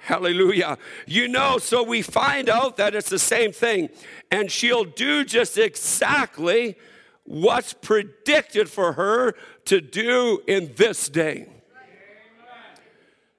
Hallelujah. 0.00 0.78
You 1.06 1.28
know, 1.28 1.58
so 1.58 1.84
we 1.84 2.02
find 2.02 2.48
out 2.48 2.76
that 2.78 2.96
it's 2.96 3.08
the 3.08 3.20
same 3.20 3.52
thing. 3.52 3.88
And 4.32 4.50
she'll 4.50 4.84
do 4.84 5.24
just 5.24 5.56
exactly 5.56 6.76
what's 7.22 7.72
predicted 7.72 8.68
for 8.68 8.94
her 8.94 9.36
to 9.66 9.80
do 9.80 10.42
in 10.48 10.72
this 10.76 11.08
day. 11.08 11.48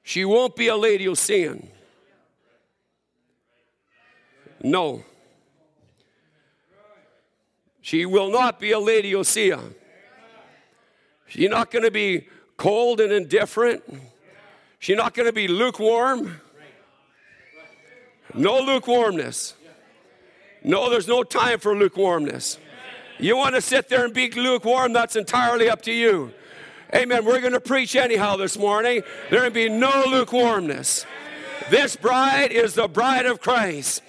She 0.04 0.24
won't 0.24 0.56
be 0.56 0.70
a 0.70 0.78
lady 0.78 1.06
of 1.06 1.18
sin. 1.18 1.68
No. 4.64 5.04
She 7.86 8.08
will 8.08 8.32
not 8.32 8.60
be 8.60 8.72
a 8.72 8.80
Laodicea. 8.80 9.60
She's 11.28 11.52
not 11.52 11.70
going 11.70 11.84
to 11.84 11.92
be 11.92 12.28
cold 12.58 13.00
and 13.00 13.14
indifferent. 13.14 13.84
She's 14.80 14.98
not 14.98 15.14
going 15.14 15.28
to 15.28 15.32
be 15.32 15.48
lukewarm. 15.48 16.42
No 18.34 18.60
lukewarmness. 18.60 19.54
No, 20.64 20.90
there's 20.90 21.08
no 21.08 21.22
time 21.22 21.60
for 21.60 21.76
lukewarmness. 21.76 22.58
You 23.20 23.38
want 23.38 23.54
to 23.54 23.62
sit 23.62 23.88
there 23.88 24.04
and 24.04 24.16
be 24.16 24.32
lukewarm, 24.32 24.92
that's 24.92 25.16
entirely 25.16 25.70
up 25.70 25.84
to 25.84 25.92
you. 25.92 26.34
Amen. 26.96 27.24
We're 27.24 27.40
going 27.40 27.54
to 27.54 27.60
preach 27.60 27.96
anyhow 27.96 28.36
this 28.36 28.58
morning. 28.58 29.04
There 29.30 29.44
will 29.44 29.52
be 29.52 29.70
no 29.70 30.06
lukewarmness. 30.08 31.06
This 31.70 31.96
bride 31.96 32.52
is 32.52 32.74
the 32.74 32.88
bride 32.88 33.28
of 33.28 33.42
Christ. 33.42 34.02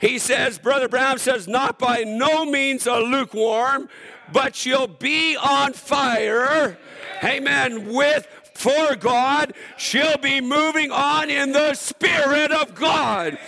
He 0.00 0.18
says, 0.18 0.58
Brother 0.58 0.88
Branham 0.88 1.18
says, 1.18 1.48
not 1.48 1.78
by 1.78 2.04
no 2.04 2.44
means 2.44 2.86
a 2.86 2.98
lukewarm, 2.98 3.88
but 4.32 4.54
she'll 4.54 4.86
be 4.86 5.36
on 5.36 5.72
fire. 5.72 6.76
Amen. 7.22 7.92
With 7.92 8.26
for 8.54 8.94
God, 8.96 9.54
she'll 9.76 10.18
be 10.18 10.40
moving 10.40 10.90
on 10.90 11.28
in 11.28 11.52
the 11.52 11.74
Spirit 11.74 12.52
of 12.52 12.74
God. 12.74 13.38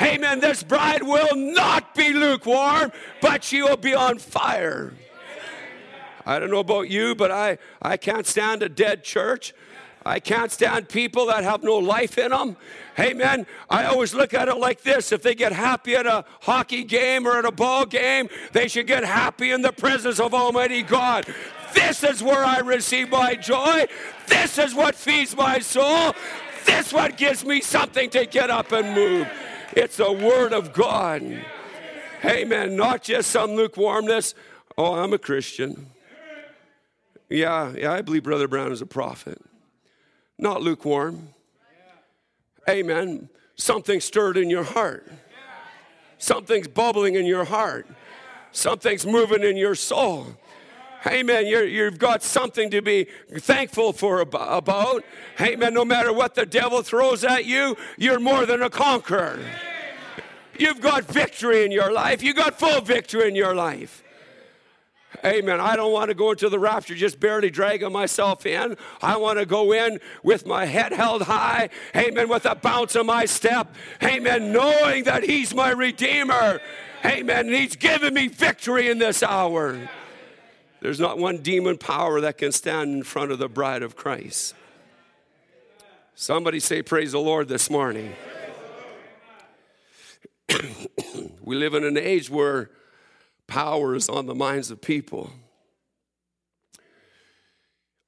Amen. 0.00 0.40
This 0.40 0.62
bride 0.62 1.02
will 1.02 1.34
not 1.34 1.94
be 1.94 2.12
lukewarm, 2.12 2.92
but 3.20 3.42
she 3.42 3.62
will 3.62 3.76
be 3.76 3.94
on 3.94 4.18
fire. 4.18 4.92
I 6.24 6.38
don't 6.38 6.50
know 6.50 6.58
about 6.58 6.90
you, 6.90 7.14
but 7.14 7.30
I, 7.30 7.58
I 7.80 7.96
can't 7.96 8.26
stand 8.26 8.62
a 8.62 8.68
dead 8.68 9.02
church. 9.02 9.54
I 10.08 10.20
can't 10.20 10.50
stand 10.50 10.88
people 10.88 11.26
that 11.26 11.44
have 11.44 11.62
no 11.62 11.76
life 11.76 12.16
in 12.16 12.30
them. 12.30 12.56
Amen. 12.98 13.46
I 13.68 13.84
always 13.84 14.14
look 14.14 14.32
at 14.32 14.48
it 14.48 14.56
like 14.56 14.82
this 14.82 15.12
if 15.12 15.22
they 15.22 15.34
get 15.34 15.52
happy 15.52 15.94
at 15.94 16.06
a 16.06 16.24
hockey 16.40 16.82
game 16.82 17.28
or 17.28 17.38
at 17.38 17.44
a 17.44 17.52
ball 17.52 17.84
game, 17.84 18.30
they 18.52 18.68
should 18.68 18.86
get 18.86 19.04
happy 19.04 19.50
in 19.50 19.60
the 19.60 19.70
presence 19.70 20.18
of 20.18 20.32
Almighty 20.32 20.82
God. 20.82 21.26
This 21.74 22.02
is 22.02 22.22
where 22.22 22.42
I 22.42 22.60
receive 22.60 23.10
my 23.10 23.34
joy. 23.34 23.86
This 24.26 24.56
is 24.56 24.74
what 24.74 24.94
feeds 24.94 25.36
my 25.36 25.58
soul. 25.58 26.14
This 26.64 26.90
what 26.90 27.18
gives 27.18 27.44
me 27.44 27.60
something 27.60 28.08
to 28.10 28.24
get 28.24 28.48
up 28.48 28.72
and 28.72 28.94
move. 28.94 29.28
It's 29.72 29.98
the 29.98 30.10
Word 30.10 30.54
of 30.54 30.72
God. 30.72 31.44
Amen. 32.24 32.76
Not 32.76 33.02
just 33.02 33.30
some 33.30 33.52
lukewarmness. 33.52 34.34
Oh, 34.78 34.94
I'm 34.94 35.12
a 35.12 35.18
Christian. 35.18 35.90
Yeah, 37.28 37.74
yeah, 37.76 37.92
I 37.92 38.00
believe 38.00 38.22
Brother 38.22 38.48
Branham 38.48 38.72
is 38.72 38.80
a 38.80 38.86
prophet. 38.86 39.38
Not 40.38 40.62
lukewarm. 40.62 41.30
Amen. 42.68 43.28
Something 43.56 44.00
stirred 44.00 44.36
in 44.36 44.50
your 44.50 44.64
heart. 44.64 45.10
Something's 46.18 46.68
bubbling 46.68 47.14
in 47.14 47.26
your 47.26 47.44
heart. 47.44 47.86
Something's 48.52 49.06
moving 49.06 49.42
in 49.42 49.56
your 49.56 49.74
soul. 49.74 50.26
Amen. 51.06 51.46
you 51.46 51.84
have 51.84 51.98
got 51.98 52.22
something 52.22 52.70
to 52.70 52.82
be 52.82 53.06
thankful 53.38 53.92
for 53.92 54.20
about. 54.20 55.04
Amen. 55.40 55.74
No 55.74 55.84
matter 55.84 56.12
what 56.12 56.34
the 56.34 56.44
devil 56.44 56.82
throws 56.82 57.24
at 57.24 57.44
you, 57.46 57.76
you're 57.96 58.18
more 58.20 58.46
than 58.46 58.62
a 58.62 58.70
conqueror. 58.70 59.38
You've 60.58 60.80
got 60.80 61.04
victory 61.04 61.64
in 61.64 61.70
your 61.70 61.92
life. 61.92 62.22
You've 62.22 62.36
got 62.36 62.58
full 62.58 62.80
victory 62.80 63.28
in 63.28 63.36
your 63.36 63.54
life. 63.54 64.02
Amen. 65.24 65.60
I 65.60 65.76
don't 65.76 65.92
want 65.92 66.08
to 66.08 66.14
go 66.14 66.30
into 66.30 66.48
the 66.48 66.58
rapture 66.58 66.94
just 66.94 67.18
barely 67.18 67.50
dragging 67.50 67.92
myself 67.92 68.46
in. 68.46 68.76
I 69.02 69.16
want 69.16 69.38
to 69.38 69.46
go 69.46 69.72
in 69.72 70.00
with 70.22 70.46
my 70.46 70.64
head 70.64 70.92
held 70.92 71.22
high. 71.22 71.70
Amen. 71.96 72.28
With 72.28 72.46
a 72.46 72.54
bounce 72.54 72.94
of 72.94 73.06
my 73.06 73.24
step. 73.24 73.74
Amen. 74.02 74.52
Knowing 74.52 75.04
that 75.04 75.24
He's 75.24 75.54
my 75.54 75.70
Redeemer. 75.70 76.60
Amen. 77.04 77.46
And 77.46 77.54
He's 77.54 77.76
given 77.76 78.14
me 78.14 78.28
victory 78.28 78.88
in 78.88 78.98
this 78.98 79.22
hour. 79.22 79.88
There's 80.80 81.00
not 81.00 81.18
one 81.18 81.38
demon 81.38 81.76
power 81.78 82.20
that 82.20 82.38
can 82.38 82.52
stand 82.52 82.92
in 82.94 83.02
front 83.02 83.32
of 83.32 83.38
the 83.38 83.48
bride 83.48 83.82
of 83.82 83.96
Christ. 83.96 84.54
Somebody 86.14 86.60
say, 86.60 86.82
Praise 86.82 87.12
the 87.12 87.20
Lord 87.20 87.48
this 87.48 87.68
morning. 87.68 88.14
we 91.42 91.56
live 91.56 91.74
in 91.74 91.84
an 91.84 91.96
age 91.96 92.30
where 92.30 92.70
power 93.48 93.96
is 93.96 94.08
on 94.08 94.26
the 94.26 94.34
minds 94.34 94.70
of 94.70 94.80
people. 94.80 95.32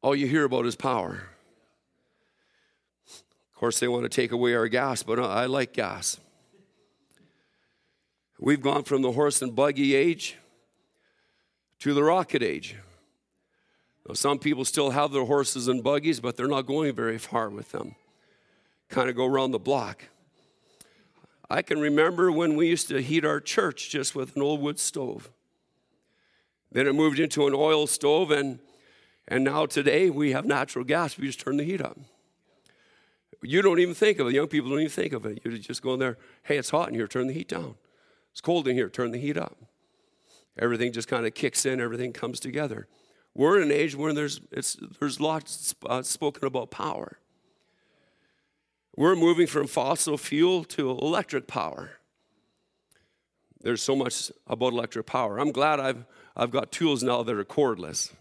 All 0.03 0.15
you 0.15 0.29
hear 0.29 0.45
about 0.45 0.67
is 0.67 0.77
power. 0.77 1.23
Of 3.07 3.59
course, 3.59 3.81
they 3.81 3.89
want 3.89 4.05
to 4.05 4.09
take 4.09 4.33
away 4.33 4.55
our 4.55 4.69
gas, 4.69 5.03
but 5.03 5.19
uh, 5.19 5.27
I 5.27 5.47
like 5.47 5.73
gas. 5.73 6.19
We've 8.39 8.63
gone 8.63 8.85
from 8.85 9.03
the 9.03 9.13
horse 9.13 9.43
and 9.43 9.55
buggy 9.55 9.95
age 9.95 10.37
to 11.81 11.93
the 11.93 12.03
rocket 12.03 12.43
age. 12.43 12.77
Now, 14.09 14.15
some 14.15 14.39
people 14.39 14.65
still 14.65 14.91
have 14.91 15.13
their 15.13 15.27
horses 15.27 15.69
and 15.69 15.85
buggies, 15.85 16.21
but 16.21 16.37
they're 16.37 16.49
not 16.49 16.63
going 16.63 16.95
very 16.95 17.19
far 17.19 17.51
with 17.51 17.71
them. 17.73 17.97
Kind 18.89 19.11
of 19.11 19.17
go 19.17 19.27
around 19.27 19.51
the 19.51 19.59
block. 19.59 20.05
I 21.51 21.63
can 21.63 21.81
remember 21.81 22.31
when 22.31 22.55
we 22.55 22.69
used 22.69 22.89
to 22.89 23.03
heat 23.03 23.25
our 23.25 23.41
church 23.41 23.91
just 23.91 24.15
with 24.15 24.37
an 24.37 24.43
old 24.43 24.61
wood 24.61 24.79
stove. 24.79 25.31
Then 26.71 26.87
it 26.87 26.95
moved 26.95 27.19
into 27.19 27.49
an 27.49 27.55
oil 27.55 27.89
stove, 27.89 28.31
and, 28.31 28.61
and 29.27 29.43
now 29.43 29.67
today 29.67 30.11
we 30.11 30.31
have 30.31 30.47
natural 30.47 30.85
gas. 30.85 31.19
We 31.19 31.27
just 31.27 31.41
turn 31.41 31.57
the 31.57 31.65
heat 31.65 31.83
up. 31.83 31.99
You 33.43 33.63
don't 33.63 33.81
even 33.81 33.95
think 33.95 34.21
of 34.21 34.29
it. 34.29 34.35
Young 34.35 34.47
people 34.47 34.71
don't 34.71 34.79
even 34.79 34.91
think 34.91 35.13
of 35.13 35.27
it. 35.27 35.41
You 35.45 35.59
just 35.59 35.83
go 35.83 35.95
in 35.95 35.99
there, 35.99 36.19
hey, 36.45 36.57
it's 36.57 36.71
hot 36.71 36.89
in 36.89 36.95
here, 36.95 37.09
turn 37.09 37.27
the 37.27 37.33
heat 37.33 37.49
down. 37.49 37.75
It's 38.31 38.41
cold 38.41 38.69
in 38.69 38.77
here, 38.77 38.89
turn 38.89 39.11
the 39.11 39.19
heat 39.19 39.37
up. 39.37 39.57
Everything 40.57 40.93
just 40.93 41.09
kind 41.09 41.27
of 41.27 41.35
kicks 41.35 41.67
in, 41.67 41.81
everything 41.81 42.13
comes 42.13 42.39
together. 42.39 42.87
We're 43.35 43.57
in 43.57 43.65
an 43.65 43.73
age 43.73 43.97
where 43.97 44.13
there's, 44.13 44.41
it's, 44.53 44.77
there's 45.01 45.19
lots 45.19 45.75
uh, 45.87 46.03
spoken 46.03 46.47
about 46.47 46.71
power. 46.71 47.19
We're 48.97 49.17
moving 49.17 49.47
from 49.47 49.67
fossil 49.67 50.19
fuel 50.19 50.65
to 50.65 50.91
electric 50.91 51.47
power. 51.47 51.93
There's 53.63 53.83
so 53.83 53.95
much 53.95 54.33
about 54.47 54.73
electric 54.73 55.07
power. 55.07 55.39
I'm 55.39 55.53
glad 55.53 55.81
I've, 55.81 56.05
I've 56.37 56.51
got 56.51 56.73
tools 56.73 57.03
now 57.03 57.23
that 57.23 57.35
are 57.35 57.45
cordless. 57.45 58.13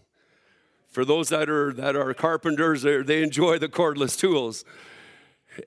For 0.88 1.04
those 1.04 1.28
that 1.30 1.48
are, 1.48 1.72
that 1.72 1.96
are 1.96 2.12
carpenters, 2.14 2.82
they 2.82 3.22
enjoy 3.22 3.58
the 3.58 3.68
cordless 3.68 4.18
tools. 4.18 4.64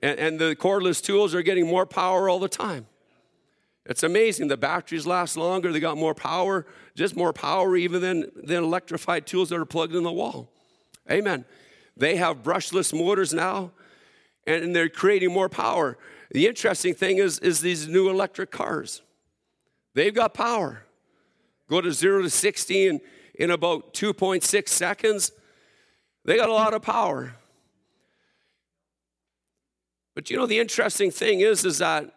And, 0.02 0.18
and 0.18 0.38
the 0.38 0.56
cordless 0.56 1.02
tools 1.02 1.34
are 1.34 1.42
getting 1.42 1.66
more 1.66 1.86
power 1.86 2.28
all 2.28 2.38
the 2.38 2.48
time. 2.48 2.86
It's 3.86 4.02
amazing. 4.02 4.48
The 4.48 4.56
batteries 4.56 5.06
last 5.06 5.36
longer, 5.36 5.72
they 5.72 5.80
got 5.80 5.98
more 5.98 6.14
power, 6.14 6.66
just 6.94 7.16
more 7.16 7.32
power 7.32 7.76
even 7.76 8.00
than, 8.00 8.30
than 8.34 8.64
electrified 8.64 9.26
tools 9.26 9.50
that 9.50 9.56
are 9.56 9.66
plugged 9.66 9.94
in 9.94 10.02
the 10.02 10.12
wall. 10.12 10.48
Amen. 11.10 11.44
They 11.96 12.16
have 12.16 12.42
brushless 12.42 12.98
motors 12.98 13.34
now 13.34 13.72
and 14.46 14.74
they're 14.74 14.88
creating 14.88 15.32
more 15.32 15.48
power. 15.48 15.96
The 16.30 16.46
interesting 16.46 16.94
thing 16.94 17.18
is, 17.18 17.38
is 17.38 17.60
these 17.60 17.88
new 17.88 18.08
electric 18.08 18.50
cars. 18.50 19.02
They've 19.94 20.14
got 20.14 20.34
power. 20.34 20.84
Go 21.68 21.80
to 21.80 21.92
zero 21.92 22.22
to 22.22 22.30
60 22.30 22.88
in, 22.88 23.00
in 23.34 23.50
about 23.50 23.94
2.6 23.94 24.68
seconds. 24.68 25.32
They 26.24 26.36
got 26.36 26.48
a 26.48 26.52
lot 26.52 26.74
of 26.74 26.82
power. 26.82 27.36
But 30.14 30.30
you 30.30 30.36
know, 30.36 30.46
the 30.46 30.58
interesting 30.58 31.10
thing 31.10 31.40
is, 31.40 31.64
is 31.64 31.78
that 31.78 32.14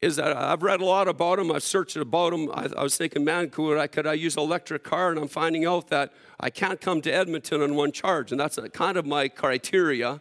is 0.00 0.16
that 0.16 0.34
I've 0.34 0.62
read 0.62 0.80
a 0.80 0.84
lot 0.84 1.08
about 1.08 1.36
them. 1.36 1.52
I've 1.52 1.62
searched 1.62 1.96
about 1.96 2.30
them. 2.30 2.50
I, 2.54 2.68
I 2.74 2.82
was 2.82 2.96
thinking, 2.96 3.22
man, 3.22 3.50
could 3.50 3.78
I, 3.78 3.86
could 3.86 4.06
I 4.06 4.14
use 4.14 4.36
an 4.36 4.42
electric 4.42 4.82
car? 4.82 5.10
And 5.10 5.18
I'm 5.18 5.28
finding 5.28 5.66
out 5.66 5.88
that 5.88 6.14
I 6.38 6.48
can't 6.48 6.80
come 6.80 7.02
to 7.02 7.10
Edmonton 7.10 7.60
on 7.60 7.74
one 7.74 7.92
charge. 7.92 8.32
And 8.32 8.40
that's 8.40 8.58
kind 8.72 8.96
of 8.96 9.04
my 9.04 9.28
criteria 9.28 10.18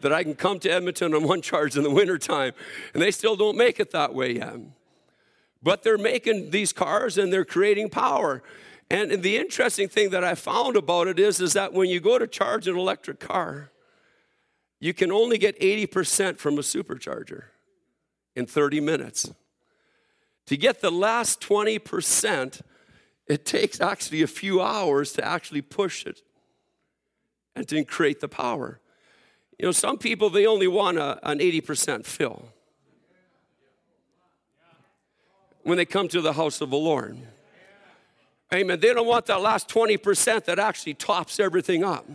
that 0.00 0.12
I 0.12 0.22
can 0.22 0.34
come 0.34 0.58
to 0.60 0.70
Edmonton 0.70 1.14
on 1.14 1.24
one 1.24 1.42
charge 1.42 1.76
in 1.76 1.82
the 1.82 1.90
wintertime. 1.90 2.52
And 2.94 3.02
they 3.02 3.10
still 3.10 3.36
don't 3.36 3.56
make 3.56 3.80
it 3.80 3.90
that 3.92 4.14
way 4.14 4.36
yet. 4.36 4.56
But 5.62 5.82
they're 5.82 5.98
making 5.98 6.50
these 6.50 6.72
cars 6.72 7.18
and 7.18 7.32
they're 7.32 7.44
creating 7.44 7.90
power. 7.90 8.42
And 8.90 9.22
the 9.22 9.36
interesting 9.36 9.88
thing 9.88 10.10
that 10.10 10.22
I 10.22 10.34
found 10.34 10.76
about 10.76 11.08
it 11.08 11.18
is, 11.18 11.40
is 11.40 11.54
that 11.54 11.72
when 11.72 11.88
you 11.88 12.00
go 12.00 12.18
to 12.18 12.26
charge 12.26 12.68
an 12.68 12.76
electric 12.76 13.18
car, 13.18 13.70
you 14.78 14.94
can 14.94 15.10
only 15.10 15.38
get 15.38 15.58
80% 15.58 16.38
from 16.38 16.58
a 16.58 16.62
supercharger 16.62 17.44
in 18.36 18.46
30 18.46 18.80
minutes. 18.80 19.32
To 20.46 20.56
get 20.56 20.80
the 20.80 20.92
last 20.92 21.40
20%, 21.40 22.60
it 23.26 23.44
takes 23.44 23.80
actually 23.80 24.22
a 24.22 24.28
few 24.28 24.62
hours 24.62 25.12
to 25.14 25.24
actually 25.24 25.62
push 25.62 26.06
it 26.06 26.20
and 27.56 27.66
to 27.68 27.84
create 27.84 28.20
the 28.20 28.28
power. 28.28 28.78
You 29.58 29.66
know, 29.66 29.72
some 29.72 29.96
people, 29.96 30.28
they 30.28 30.46
only 30.46 30.68
want 30.68 30.98
a, 30.98 31.18
an 31.28 31.38
80% 31.38 32.04
fill 32.04 32.48
when 35.62 35.78
they 35.78 35.84
come 35.84 36.08
to 36.08 36.20
the 36.20 36.34
house 36.34 36.60
of 36.60 36.70
the 36.70 36.76
Lord. 36.76 37.16
Amen. 38.54 38.78
They 38.78 38.92
don't 38.94 39.06
want 39.06 39.26
that 39.26 39.40
last 39.40 39.68
20% 39.68 40.44
that 40.44 40.58
actually 40.58 40.94
tops 40.94 41.40
everything 41.40 41.82
up. 41.82 42.06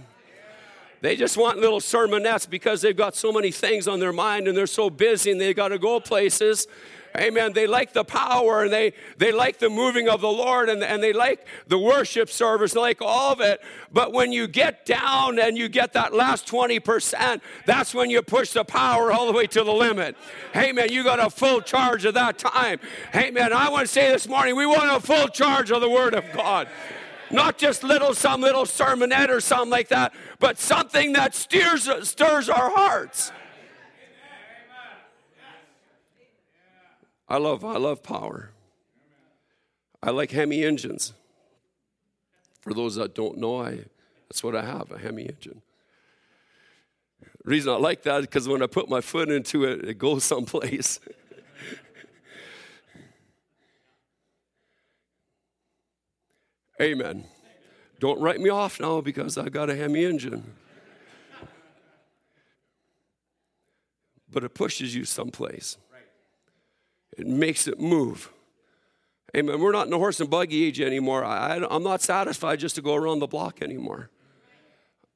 They 1.01 1.15
just 1.15 1.35
want 1.35 1.59
little 1.59 1.79
sermonettes 1.79 2.47
because 2.47 2.81
they've 2.81 2.95
got 2.95 3.15
so 3.15 3.31
many 3.31 3.51
things 3.51 3.87
on 3.87 3.99
their 3.99 4.13
mind 4.13 4.47
and 4.47 4.55
they're 4.55 4.67
so 4.67 4.89
busy 4.89 5.31
and 5.31 5.41
they've 5.41 5.55
got 5.55 5.69
to 5.69 5.79
go 5.79 5.99
places. 5.99 6.67
Amen. 7.17 7.53
They 7.53 7.67
like 7.67 7.93
the 7.93 8.03
power 8.03 8.63
and 8.63 8.71
they, 8.71 8.93
they 9.17 9.31
like 9.31 9.59
the 9.59 9.69
moving 9.69 10.07
of 10.07 10.21
the 10.21 10.31
Lord 10.31 10.69
and, 10.69 10.83
and 10.83 11.03
they 11.03 11.13
like 11.13 11.45
the 11.67 11.77
worship 11.77 12.29
service, 12.29 12.73
they 12.73 12.79
like 12.79 13.01
all 13.01 13.33
of 13.33 13.41
it. 13.41 13.61
But 13.91 14.13
when 14.13 14.31
you 14.31 14.47
get 14.47 14.85
down 14.85 15.39
and 15.39 15.57
you 15.57 15.67
get 15.67 15.93
that 15.93 16.13
last 16.13 16.47
20%, 16.47 17.41
that's 17.65 17.93
when 17.93 18.09
you 18.09 18.21
push 18.21 18.53
the 18.53 18.63
power 18.63 19.11
all 19.11 19.27
the 19.27 19.33
way 19.33 19.47
to 19.47 19.63
the 19.63 19.73
limit. 19.73 20.15
Amen. 20.55 20.91
You 20.91 21.03
got 21.03 21.19
a 21.19 21.29
full 21.29 21.61
charge 21.61 22.05
of 22.05 22.13
that 22.13 22.37
time. 22.37 22.79
Amen. 23.13 23.51
I 23.51 23.69
want 23.69 23.87
to 23.87 23.91
say 23.91 24.11
this 24.11 24.27
morning, 24.27 24.55
we 24.55 24.65
want 24.65 24.95
a 24.95 25.05
full 25.05 25.27
charge 25.27 25.71
of 25.71 25.81
the 25.81 25.89
Word 25.89 26.13
of 26.13 26.23
God. 26.33 26.67
Not 27.29 27.57
just 27.57 27.83
little, 27.83 28.13
some 28.13 28.41
little 28.41 28.63
sermonette 28.63 29.29
or 29.29 29.39
something 29.39 29.69
like 29.69 29.87
that, 29.89 30.13
but 30.39 30.59
something 30.59 31.13
that 31.13 31.33
steers, 31.33 31.89
stirs 32.07 32.49
our 32.49 32.69
hearts. 32.69 33.31
I 37.31 37.37
love, 37.37 37.63
I 37.63 37.77
love 37.77 38.03
power. 38.03 38.49
I 40.03 40.09
like 40.09 40.31
Hemi 40.31 40.65
engines. 40.65 41.13
For 42.59 42.73
those 42.73 42.95
that 42.95 43.15
don't 43.15 43.37
know, 43.37 43.61
I, 43.61 43.85
that's 44.27 44.43
what 44.43 44.53
I 44.53 44.65
have, 44.65 44.91
a 44.91 44.97
Hemi 44.97 45.29
engine. 45.29 45.61
Reason 47.45 47.71
I 47.71 47.77
like 47.77 48.03
that 48.03 48.19
is 48.19 48.25
because 48.25 48.49
when 48.49 48.61
I 48.61 48.67
put 48.67 48.89
my 48.89 48.99
foot 48.99 49.29
into 49.29 49.63
it, 49.63 49.85
it 49.87 49.97
goes 49.97 50.23
someplace. 50.25 50.99
Amen. 56.81 57.23
Don't 58.01 58.19
write 58.19 58.41
me 58.41 58.49
off 58.49 58.81
now 58.81 58.99
because 58.99 59.37
I 59.37 59.47
got 59.47 59.69
a 59.69 59.75
Hemi 59.77 60.03
engine. 60.03 60.53
But 64.29 64.43
it 64.43 64.53
pushes 64.53 64.93
you 64.93 65.05
someplace. 65.05 65.77
It 67.17 67.27
makes 67.27 67.67
it 67.67 67.79
move. 67.79 68.31
Amen. 69.35 69.59
We're 69.59 69.71
not 69.71 69.85
in 69.85 69.91
the 69.91 69.97
horse 69.97 70.19
and 70.19 70.29
buggy 70.29 70.65
age 70.65 70.81
anymore. 70.81 71.23
I, 71.23 71.57
am 71.57 71.83
not 71.83 72.01
satisfied 72.01 72.59
just 72.59 72.75
to 72.75 72.81
go 72.81 72.95
around 72.95 73.19
the 73.19 73.27
block 73.27 73.61
anymore. 73.61 74.09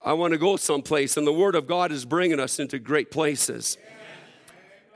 I 0.02 0.14
want 0.14 0.34
to 0.34 0.38
go 0.38 0.56
someplace, 0.56 1.18
and 1.18 1.26
the 1.26 1.34
Word 1.34 1.56
of 1.56 1.68
God 1.68 1.92
is 1.92 2.06
bringing 2.06 2.40
us 2.40 2.60
into 2.60 2.80
great 2.80 3.12
places. 3.12 3.78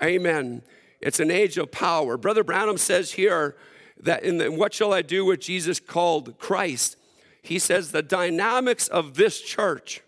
Amen. 0.02 0.62
It's 1.02 1.20
an 1.20 1.32
age 1.32 1.58
of 1.58 1.72
power. 1.72 2.18
Brother 2.18 2.44
Branham 2.44 2.78
says 2.78 3.14
here 3.14 3.56
that 4.02 4.24
in 4.24 4.38
the, 4.38 4.52
what 4.52 4.74
shall 4.74 4.94
I 4.94 5.02
do 5.02 5.26
with 5.26 5.42
Jesus 5.42 5.80
called 5.80 6.38
Christ? 6.38 6.96
He 7.42 7.60
says 7.60 7.92
the 7.92 8.02
dynamics 8.04 8.88
of 8.88 9.16
this 9.16 9.42
church 9.42 10.02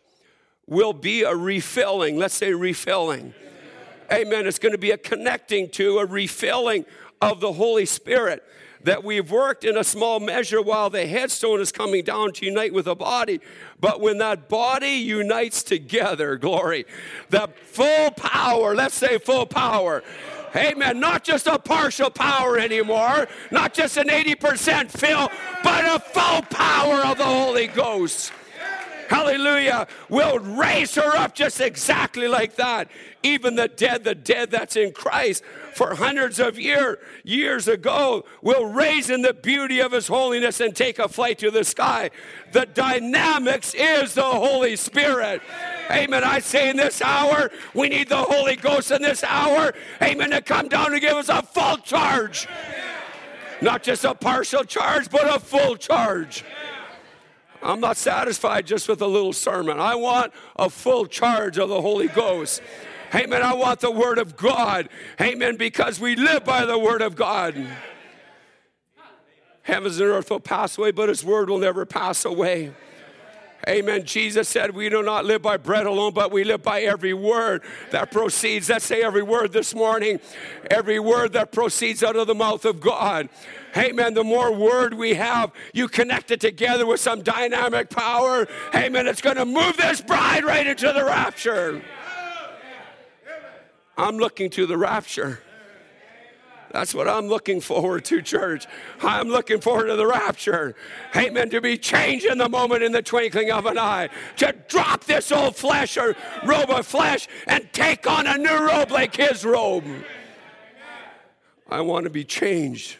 will 0.68 0.94
be 0.94 1.24
a 1.24 1.36
refilling. 1.36 2.18
Let's 2.18 2.36
say 2.36 2.54
refilling. 2.54 3.34
Amen. 4.12 4.46
It's 4.46 4.60
going 4.60 4.74
to 4.74 4.78
be 4.78 4.92
a 4.92 4.98
connecting 4.98 5.70
to, 5.70 6.00
a 6.00 6.06
refilling 6.06 6.86
of 7.22 7.40
the 7.40 7.54
Holy 7.54 7.86
Spirit 7.86 8.44
that 8.84 9.04
we've 9.04 9.32
worked 9.32 9.64
in 9.64 9.78
a 9.78 9.84
small 9.84 10.20
measure 10.20 10.62
while 10.62 10.90
the 10.90 11.06
headstone 11.06 11.62
is 11.62 11.72
coming 11.72 12.04
down 12.04 12.34
to 12.34 12.46
unite 12.46 12.74
with 12.74 12.86
the 12.86 12.96
body. 12.96 13.40
But 13.80 14.02
when 14.02 14.18
that 14.18 14.50
body 14.50 14.90
unites 14.90 15.64
together, 15.64 16.36
glory, 16.36 16.86
the 17.30 17.48
full 17.64 18.12
power, 18.12 18.76
let's 18.76 18.96
say 18.96 19.18
full 19.18 19.46
power. 19.46 20.04
Amen. 20.56 21.00
Not 21.00 21.24
just 21.24 21.48
a 21.48 21.58
partial 21.58 22.10
power 22.10 22.58
anymore, 22.58 23.28
not 23.52 23.74
just 23.74 23.96
an 23.96 24.10
80% 24.10 24.92
fill, 24.92 25.30
but 25.64 25.86
a 25.86 26.00
full 26.00 26.42
power 26.42 27.06
of 27.06 27.18
the 27.18 27.24
Holy 27.24 27.68
Ghost 27.68 28.34
hallelujah, 29.12 29.88
will 30.08 30.40
raise 30.40 30.96
her 30.96 31.18
up 31.18 31.36
just 31.36 31.60
exactly 31.60 32.30
like 32.30 32.56
that. 32.56 32.90
Even 33.24 33.56
the 33.56 33.68
dead, 33.68 34.06
the 34.06 34.16
dead 34.16 34.52
that's 34.52 34.78
in 34.78 34.94
Christ 34.94 35.44
for 35.76 35.96
hundreds 35.96 36.40
of 36.40 36.58
year, 36.58 36.98
years 37.26 37.68
ago, 37.68 38.24
will 38.42 38.66
raise 38.66 39.10
in 39.10 39.22
the 39.22 39.34
beauty 39.34 39.82
of 39.82 39.92
his 39.92 40.08
holiness 40.08 40.62
and 40.62 40.74
take 40.74 40.98
a 40.98 41.10
flight 41.10 41.40
to 41.40 41.52
the 41.52 41.66
sky. 41.66 42.10
The 42.54 42.66
dynamics 42.66 43.74
is 43.74 44.14
the 44.14 44.24
Holy 44.24 44.78
Spirit. 44.78 45.42
Amen. 45.92 46.24
I 46.24 46.40
say 46.40 46.70
in 46.70 46.78
this 46.78 47.02
hour, 47.02 47.52
we 47.74 47.90
need 47.90 48.08
the 48.08 48.24
Holy 48.24 48.56
Ghost 48.56 48.92
in 48.92 49.02
this 49.02 49.26
hour. 49.26 49.74
Amen. 50.02 50.32
To 50.32 50.42
come 50.42 50.70
down 50.70 50.94
and 50.94 51.02
give 51.02 51.18
us 51.18 51.28
a 51.28 51.42
full 51.42 51.78
charge. 51.78 52.48
Not 53.62 53.84
just 53.84 54.06
a 54.06 54.16
partial 54.16 54.64
charge, 54.64 55.10
but 55.10 55.36
a 55.36 55.38
full 55.38 55.76
charge. 55.76 56.46
I'm 57.64 57.80
not 57.80 57.98
satisfied 57.98 58.66
just 58.66 58.88
with 58.88 59.02
a 59.02 59.08
little 59.08 59.34
sermon. 59.34 59.80
I 59.80 59.96
want 59.96 60.34
a 60.56 60.70
full 60.70 61.06
charge 61.06 61.58
of 61.58 61.70
the 61.70 61.82
Holy 61.82 62.08
Ghost. 62.08 62.62
Amen. 63.14 63.42
I 63.42 63.54
want 63.54 63.82
the 63.82 63.92
Word 63.92 64.18
of 64.18 64.38
God. 64.38 64.90
Amen. 65.20 65.58
Because 65.58 66.00
we 66.00 66.16
live 66.16 66.44
by 66.44 66.66
the 66.66 66.78
Word 66.78 67.02
of 67.02 67.16
God. 67.16 67.56
Heavens 69.64 70.00
and 70.00 70.10
earth 70.10 70.30
will 70.30 70.40
pass 70.40 70.78
away, 70.78 70.92
but 70.92 71.10
His 71.10 71.24
Word 71.24 71.50
will 71.50 71.60
never 71.60 71.86
pass 71.86 72.26
away. 72.26 72.72
Amen. 73.70 74.06
Jesus 74.06 74.48
said, 74.48 74.76
We 74.76 74.90
do 74.90 75.04
not 75.04 75.26
live 75.26 75.42
by 75.42 75.58
bread 75.58 75.86
alone, 75.86 76.14
but 76.14 76.32
we 76.32 76.44
live 76.44 76.64
by 76.64 76.82
every 76.82 77.14
word 77.14 77.64
that 77.92 78.12
proceeds. 78.12 78.70
Let's 78.70 78.86
say 78.86 79.04
every 79.04 79.22
word 79.22 79.52
this 79.52 79.76
morning, 79.76 80.20
every 80.70 81.00
word 81.00 81.34
that 81.34 81.52
proceeds 81.52 82.02
out 82.04 82.16
of 82.16 82.28
the 82.28 82.36
mouth 82.36 82.66
of 82.66 82.82
God. 82.82 83.30
Amen. 83.78 84.14
The 84.16 84.24
more 84.24 84.54
word 84.54 84.94
we 84.96 85.14
have, 85.14 85.52
you 85.74 85.88
connect 85.88 86.32
it 86.32 86.42
together 86.42 86.86
with 86.86 87.00
some 87.00 87.22
dynamic 87.22 87.90
power. 87.90 88.48
Amen. 88.74 89.08
It's 89.08 89.22
going 89.22 89.38
to 89.38 89.46
move 89.46 89.78
this 89.78 90.02
bride 90.02 90.44
right 90.44 90.66
into 90.66 90.92
the 90.92 91.06
rapture. 91.06 91.82
I'm 93.98 94.18
looking 94.18 94.50
to 94.52 94.66
the 94.66 94.78
rapture. 94.78 95.42
That's 96.72 96.94
what 96.94 97.08
I'm 97.08 97.28
looking 97.28 97.60
forward 97.60 98.06
to, 98.06 98.22
church. 98.22 98.66
I'm 99.02 99.28
looking 99.28 99.60
forward 99.60 99.88
to 99.88 99.96
the 99.96 100.08
rapture. 100.08 100.76
Amen. 101.16 101.50
To 101.50 101.60
be 101.60 101.78
changed 101.78 102.26
in 102.26 102.38
the 102.38 102.48
moment 102.48 102.84
in 102.84 102.94
the 102.94 103.02
twinkling 103.02 103.52
of 103.52 103.66
an 103.66 103.78
eye. 103.78 104.10
To 104.38 104.56
drop 104.70 105.04
this 105.04 105.32
old 105.32 105.56
flesh 105.56 105.98
or 105.98 106.16
robe 106.46 106.70
of 106.70 106.88
flesh 106.88 107.28
and 107.48 107.68
take 107.74 108.08
on 108.10 108.26
a 108.26 108.38
new 108.38 108.68
robe 108.68 108.92
like 108.92 109.16
his 109.16 109.44
robe. 109.44 109.84
I 111.70 111.82
want 111.82 112.06
to 112.06 112.10
be 112.10 112.24
changed. 112.24 112.98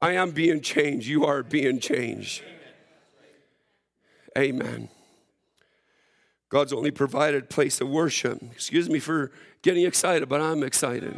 I 0.00 0.12
am 0.12 0.30
being 0.30 0.60
changed. 0.60 1.06
You 1.06 1.24
are 1.26 1.42
being 1.42 1.80
changed. 1.80 2.42
Amen. 4.36 4.88
God's 6.48 6.72
only 6.72 6.90
provided 6.90 7.50
place 7.50 7.80
of 7.80 7.88
worship. 7.88 8.40
Excuse 8.52 8.88
me 8.88 9.00
for 9.00 9.32
getting 9.62 9.84
excited, 9.84 10.28
but 10.28 10.40
I'm 10.40 10.62
excited. 10.62 11.14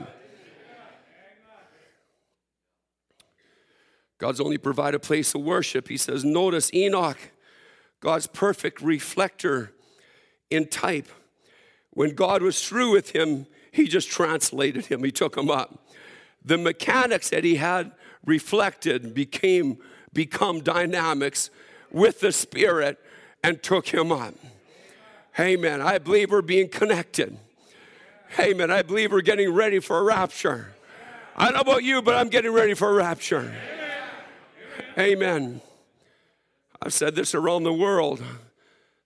God's 4.18 4.40
only 4.40 4.58
provided 4.58 4.96
a 4.96 5.00
place 5.00 5.34
of 5.34 5.40
worship. 5.40 5.88
He 5.88 5.96
says, 5.96 6.24
Notice 6.24 6.72
Enoch, 6.74 7.18
God's 8.00 8.26
perfect 8.26 8.82
reflector 8.82 9.72
in 10.50 10.66
type. 10.66 11.08
When 11.90 12.14
God 12.14 12.42
was 12.42 12.66
through 12.66 12.92
with 12.92 13.10
him, 13.10 13.46
he 13.72 13.88
just 13.88 14.10
translated 14.10 14.86
him, 14.86 15.02
he 15.02 15.10
took 15.10 15.36
him 15.36 15.50
up. 15.50 15.88
The 16.44 16.58
mechanics 16.58 17.30
that 17.30 17.44
he 17.44 17.56
had 17.56 17.92
reflected 18.24 19.14
became 19.14 19.78
become 20.12 20.60
dynamics 20.60 21.50
with 21.90 22.20
the 22.20 22.32
Spirit 22.32 22.98
and 23.42 23.62
took 23.62 23.88
him 23.88 24.12
up. 24.12 24.34
Amen. 25.38 25.80
I 25.80 25.98
believe 25.98 26.30
we're 26.30 26.42
being 26.42 26.68
connected. 26.68 27.38
Amen. 28.38 28.70
I 28.70 28.82
believe 28.82 29.12
we're 29.12 29.22
getting 29.22 29.52
ready 29.52 29.80
for 29.80 29.98
a 29.98 30.02
rapture. 30.02 30.72
I 31.36 31.46
don't 31.46 31.54
know 31.54 31.72
about 31.72 31.82
you, 31.82 32.00
but 32.02 32.14
I'm 32.14 32.28
getting 32.28 32.52
ready 32.52 32.74
for 32.74 32.90
a 32.90 32.94
rapture. 32.94 33.54
Amen. 34.98 35.60
I've 36.82 36.92
said 36.92 37.14
this 37.14 37.34
around 37.34 37.64
the 37.64 37.72
world. 37.72 38.22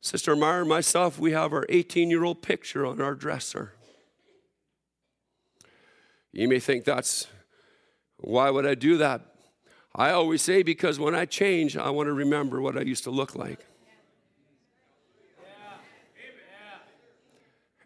Sister 0.00 0.36
Meyer 0.36 0.60
and 0.60 0.68
myself, 0.68 1.18
we 1.18 1.32
have 1.32 1.52
our 1.52 1.64
18 1.68 2.10
year 2.10 2.24
old 2.24 2.42
picture 2.42 2.84
on 2.84 3.00
our 3.00 3.14
dresser. 3.14 3.72
You 6.32 6.48
may 6.48 6.60
think 6.60 6.84
that's 6.84 7.26
why 8.18 8.50
would 8.50 8.66
I 8.66 8.74
do 8.74 8.98
that? 8.98 9.22
I 9.94 10.10
always 10.10 10.42
say 10.42 10.62
because 10.62 10.98
when 10.98 11.14
I 11.14 11.24
change, 11.24 11.76
I 11.76 11.90
want 11.90 12.08
to 12.08 12.12
remember 12.12 12.60
what 12.60 12.76
I 12.76 12.82
used 12.82 13.04
to 13.04 13.10
look 13.10 13.36
like. 13.36 13.64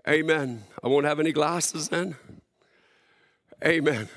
Amen. 0.09 0.65
I 0.83 0.89
won't 0.89 1.05
have 1.05 1.21
any 1.21 1.33
glasses 1.33 1.91
then. 1.91 2.17
Amen. 3.63 4.09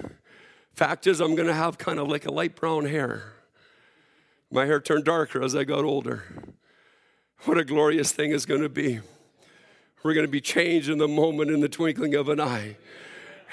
Fact 0.73 1.05
is, 1.05 1.19
I'm 1.19 1.35
going 1.35 1.49
to 1.49 1.53
have 1.53 1.77
kind 1.77 1.99
of 1.99 2.07
like 2.07 2.25
a 2.25 2.31
light 2.31 2.55
brown 2.55 2.85
hair. 2.85 3.33
My 4.49 4.65
hair 4.65 4.79
turned 4.79 5.03
darker 5.03 5.43
as 5.43 5.53
I 5.53 5.65
got 5.65 5.83
older. 5.83 6.23
What 7.43 7.57
a 7.57 7.65
glorious 7.65 8.13
thing 8.13 8.31
is 8.31 8.45
going 8.45 8.61
to 8.61 8.69
be. 8.69 9.01
We're 10.01 10.13
going 10.13 10.25
to 10.25 10.31
be 10.31 10.39
changed 10.39 10.89
in 10.89 10.97
the 10.97 11.09
moment, 11.09 11.51
in 11.51 11.59
the 11.59 11.67
twinkling 11.67 12.15
of 12.15 12.29
an 12.29 12.39
eye. 12.39 12.77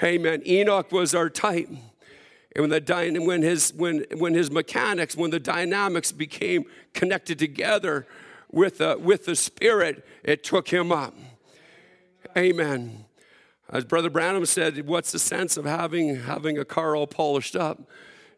Amen. 0.01 0.41
Enoch 0.47 0.93
was 0.93 1.13
our 1.13 1.29
type. 1.29 1.67
And 1.67 2.61
when, 2.61 2.69
the, 2.69 3.19
when, 3.19 3.41
his, 3.41 3.73
when, 3.73 4.05
when 4.15 4.33
his 4.33 4.49
mechanics, 4.49 5.17
when 5.17 5.31
the 5.31 5.41
dynamics 5.41 6.13
became 6.13 6.63
connected 6.93 7.37
together 7.37 8.07
with 8.49 8.77
the, 8.77 8.97
with 8.97 9.25
the 9.25 9.35
Spirit, 9.35 10.05
it 10.23 10.43
took 10.45 10.69
him 10.69 10.93
up. 10.93 11.13
Amen. 12.37 13.05
As 13.69 13.85
Brother 13.85 14.09
Branham 14.09 14.45
said, 14.45 14.87
what's 14.87 15.11
the 15.11 15.19
sense 15.19 15.57
of 15.57 15.65
having, 15.65 16.15
having 16.15 16.57
a 16.57 16.65
car 16.65 16.95
all 16.95 17.07
polished 17.07 17.55
up 17.55 17.81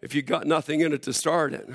if 0.01 0.15
you 0.15 0.21
got 0.21 0.47
nothing 0.47 0.81
in 0.81 0.93
it 0.93 1.03
to 1.03 1.13
start 1.13 1.53
it? 1.53 1.69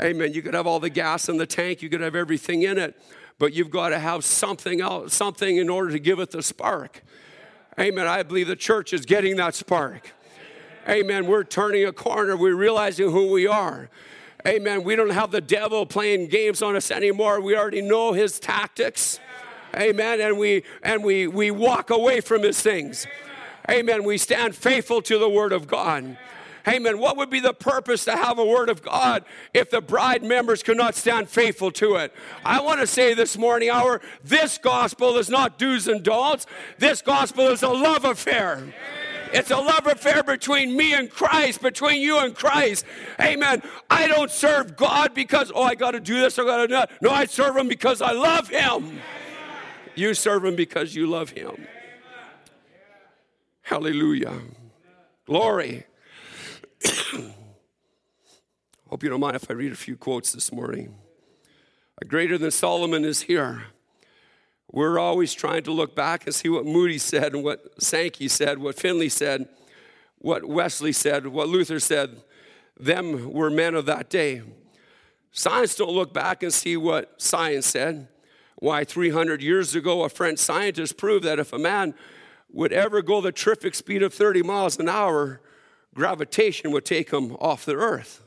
Amen. 0.00 0.32
You 0.32 0.40
could 0.40 0.54
have 0.54 0.66
all 0.66 0.80
the 0.80 0.90
gas 0.90 1.28
in 1.28 1.36
the 1.36 1.46
tank, 1.46 1.82
you 1.82 1.90
could 1.90 2.00
have 2.00 2.14
everything 2.14 2.62
in 2.62 2.78
it, 2.78 3.00
but 3.38 3.52
you've 3.52 3.70
got 3.70 3.90
to 3.90 3.98
have 3.98 4.24
something 4.24 4.80
else, 4.80 5.12
something 5.14 5.56
in 5.56 5.68
order 5.68 5.90
to 5.90 5.98
give 5.98 6.20
it 6.20 6.30
the 6.30 6.42
spark. 6.42 7.02
Amen. 7.78 8.06
I 8.06 8.22
believe 8.22 8.46
the 8.46 8.56
church 8.56 8.92
is 8.92 9.04
getting 9.04 9.36
that 9.36 9.54
spark. 9.54 10.12
Amen. 10.88 11.26
We're 11.26 11.44
turning 11.44 11.84
a 11.84 11.92
corner. 11.92 12.36
We're 12.36 12.56
realizing 12.56 13.10
who 13.10 13.30
we 13.30 13.46
are. 13.46 13.90
Amen. 14.46 14.84
We 14.84 14.96
don't 14.96 15.10
have 15.10 15.30
the 15.30 15.40
devil 15.40 15.84
playing 15.86 16.28
games 16.28 16.62
on 16.62 16.76
us 16.76 16.90
anymore. 16.90 17.40
We 17.40 17.56
already 17.56 17.82
know 17.82 18.12
his 18.12 18.40
tactics. 18.40 19.20
Amen. 19.74 20.20
And 20.20 20.38
we 20.38 20.64
and 20.82 21.04
we 21.04 21.26
we 21.26 21.50
walk 21.50 21.90
away 21.90 22.20
from 22.20 22.42
his 22.42 22.60
things. 22.60 23.06
Amen. 23.68 24.04
We 24.04 24.18
stand 24.18 24.56
faithful 24.56 25.02
to 25.02 25.18
the 25.18 25.28
word 25.28 25.52
of 25.52 25.66
God. 25.66 26.16
Amen. 26.68 26.98
What 26.98 27.16
would 27.16 27.30
be 27.30 27.40
the 27.40 27.54
purpose 27.54 28.04
to 28.04 28.16
have 28.16 28.38
a 28.38 28.44
word 28.44 28.68
of 28.68 28.82
God 28.82 29.24
if 29.54 29.70
the 29.70 29.80
bride 29.80 30.22
members 30.22 30.62
could 30.62 30.76
not 30.76 30.94
stand 30.94 31.28
faithful 31.28 31.70
to 31.72 31.96
it? 31.96 32.12
I 32.44 32.60
want 32.60 32.80
to 32.80 32.86
say 32.86 33.14
this 33.14 33.38
morning 33.38 33.70
hour 33.70 34.00
this 34.22 34.58
gospel 34.58 35.16
is 35.16 35.30
not 35.30 35.58
do's 35.58 35.88
and 35.88 36.02
don'ts. 36.02 36.46
This 36.78 37.00
gospel 37.02 37.48
is 37.48 37.62
a 37.62 37.68
love 37.68 38.04
affair. 38.04 38.62
It's 39.32 39.50
a 39.50 39.56
love 39.56 39.86
affair 39.86 40.22
between 40.22 40.76
me 40.76 40.92
and 40.92 41.08
Christ, 41.08 41.62
between 41.62 42.02
you 42.02 42.18
and 42.18 42.34
Christ. 42.34 42.84
Amen. 43.20 43.62
I 43.88 44.08
don't 44.08 44.30
serve 44.30 44.76
God 44.76 45.14
because, 45.14 45.52
oh, 45.54 45.62
I 45.62 45.76
got 45.76 45.92
to 45.92 46.00
do 46.00 46.20
this, 46.20 46.38
I 46.38 46.44
got 46.44 46.56
to 46.58 46.66
do 46.66 46.74
that. 46.74 46.90
No, 47.00 47.10
I 47.10 47.26
serve 47.26 47.56
Him 47.56 47.68
because 47.68 48.02
I 48.02 48.12
love 48.12 48.48
Him. 48.48 49.00
You 50.00 50.14
serve 50.14 50.46
Him 50.46 50.56
because 50.56 50.94
you 50.94 51.06
love 51.06 51.28
Him. 51.28 51.66
Hallelujah. 53.60 54.32
Glory. 55.26 55.84
Hope 58.88 59.02
you 59.02 59.10
don't 59.10 59.20
mind 59.20 59.36
if 59.36 59.50
I 59.50 59.52
read 59.52 59.72
a 59.72 59.76
few 59.76 59.98
quotes 59.98 60.32
this 60.32 60.50
morning. 60.50 60.94
A 62.00 62.06
greater 62.06 62.38
than 62.38 62.50
Solomon 62.50 63.04
is 63.04 63.20
here. 63.20 63.64
We're 64.72 64.98
always 64.98 65.34
trying 65.34 65.64
to 65.64 65.70
look 65.70 65.94
back 65.94 66.24
and 66.24 66.34
see 66.34 66.48
what 66.48 66.64
Moody 66.64 66.96
said 66.96 67.34
and 67.34 67.44
what 67.44 67.82
Sankey 67.82 68.28
said, 68.28 68.56
what 68.56 68.76
Finney 68.76 69.10
said, 69.10 69.50
what 70.16 70.46
Wesley 70.48 70.92
said, 70.92 71.26
what 71.26 71.48
Luther 71.48 71.78
said. 71.78 72.22
Them 72.78 73.34
were 73.34 73.50
men 73.50 73.74
of 73.74 73.84
that 73.84 74.08
day. 74.08 74.40
Science 75.30 75.74
don't 75.74 75.92
look 75.92 76.14
back 76.14 76.42
and 76.42 76.54
see 76.54 76.78
what 76.78 77.20
science 77.20 77.66
said. 77.66 78.08
Why, 78.60 78.84
300 78.84 79.42
years 79.42 79.74
ago, 79.74 80.04
a 80.04 80.08
French 80.08 80.38
scientist 80.38 80.96
proved 80.96 81.24
that 81.24 81.38
if 81.38 81.52
a 81.52 81.58
man 81.58 81.94
would 82.52 82.72
ever 82.72 83.00
go 83.00 83.20
the 83.20 83.32
terrific 83.32 83.74
speed 83.74 84.02
of 84.02 84.12
30 84.12 84.42
miles 84.42 84.78
an 84.78 84.88
hour, 84.88 85.40
gravitation 85.94 86.70
would 86.70 86.84
take 86.84 87.10
him 87.10 87.32
off 87.36 87.64
the 87.64 87.74
earth. 87.74 88.22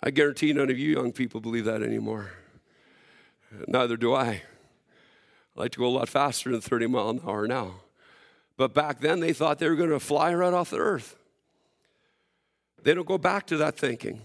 I 0.00 0.10
guarantee 0.10 0.52
none 0.52 0.70
of 0.70 0.78
you 0.78 0.94
young 0.94 1.12
people 1.12 1.40
believe 1.40 1.64
that 1.64 1.82
anymore. 1.82 2.30
Neither 3.66 3.96
do 3.96 4.14
I. 4.14 4.26
I 4.26 4.42
like 5.56 5.72
to 5.72 5.78
go 5.78 5.86
a 5.86 5.88
lot 5.88 6.08
faster 6.08 6.50
than 6.50 6.60
30 6.60 6.86
mile 6.86 7.10
an 7.10 7.20
hour 7.26 7.48
now. 7.48 7.74
But 8.56 8.72
back 8.72 9.00
then, 9.00 9.20
they 9.20 9.32
thought 9.32 9.58
they 9.58 9.68
were 9.68 9.76
going 9.76 9.90
to 9.90 10.00
fly 10.00 10.32
right 10.32 10.52
off 10.52 10.70
the 10.70 10.78
earth. 10.78 11.16
They 12.82 12.94
don't 12.94 13.06
go 13.06 13.18
back 13.18 13.46
to 13.48 13.56
that 13.56 13.76
thinking. 13.76 14.22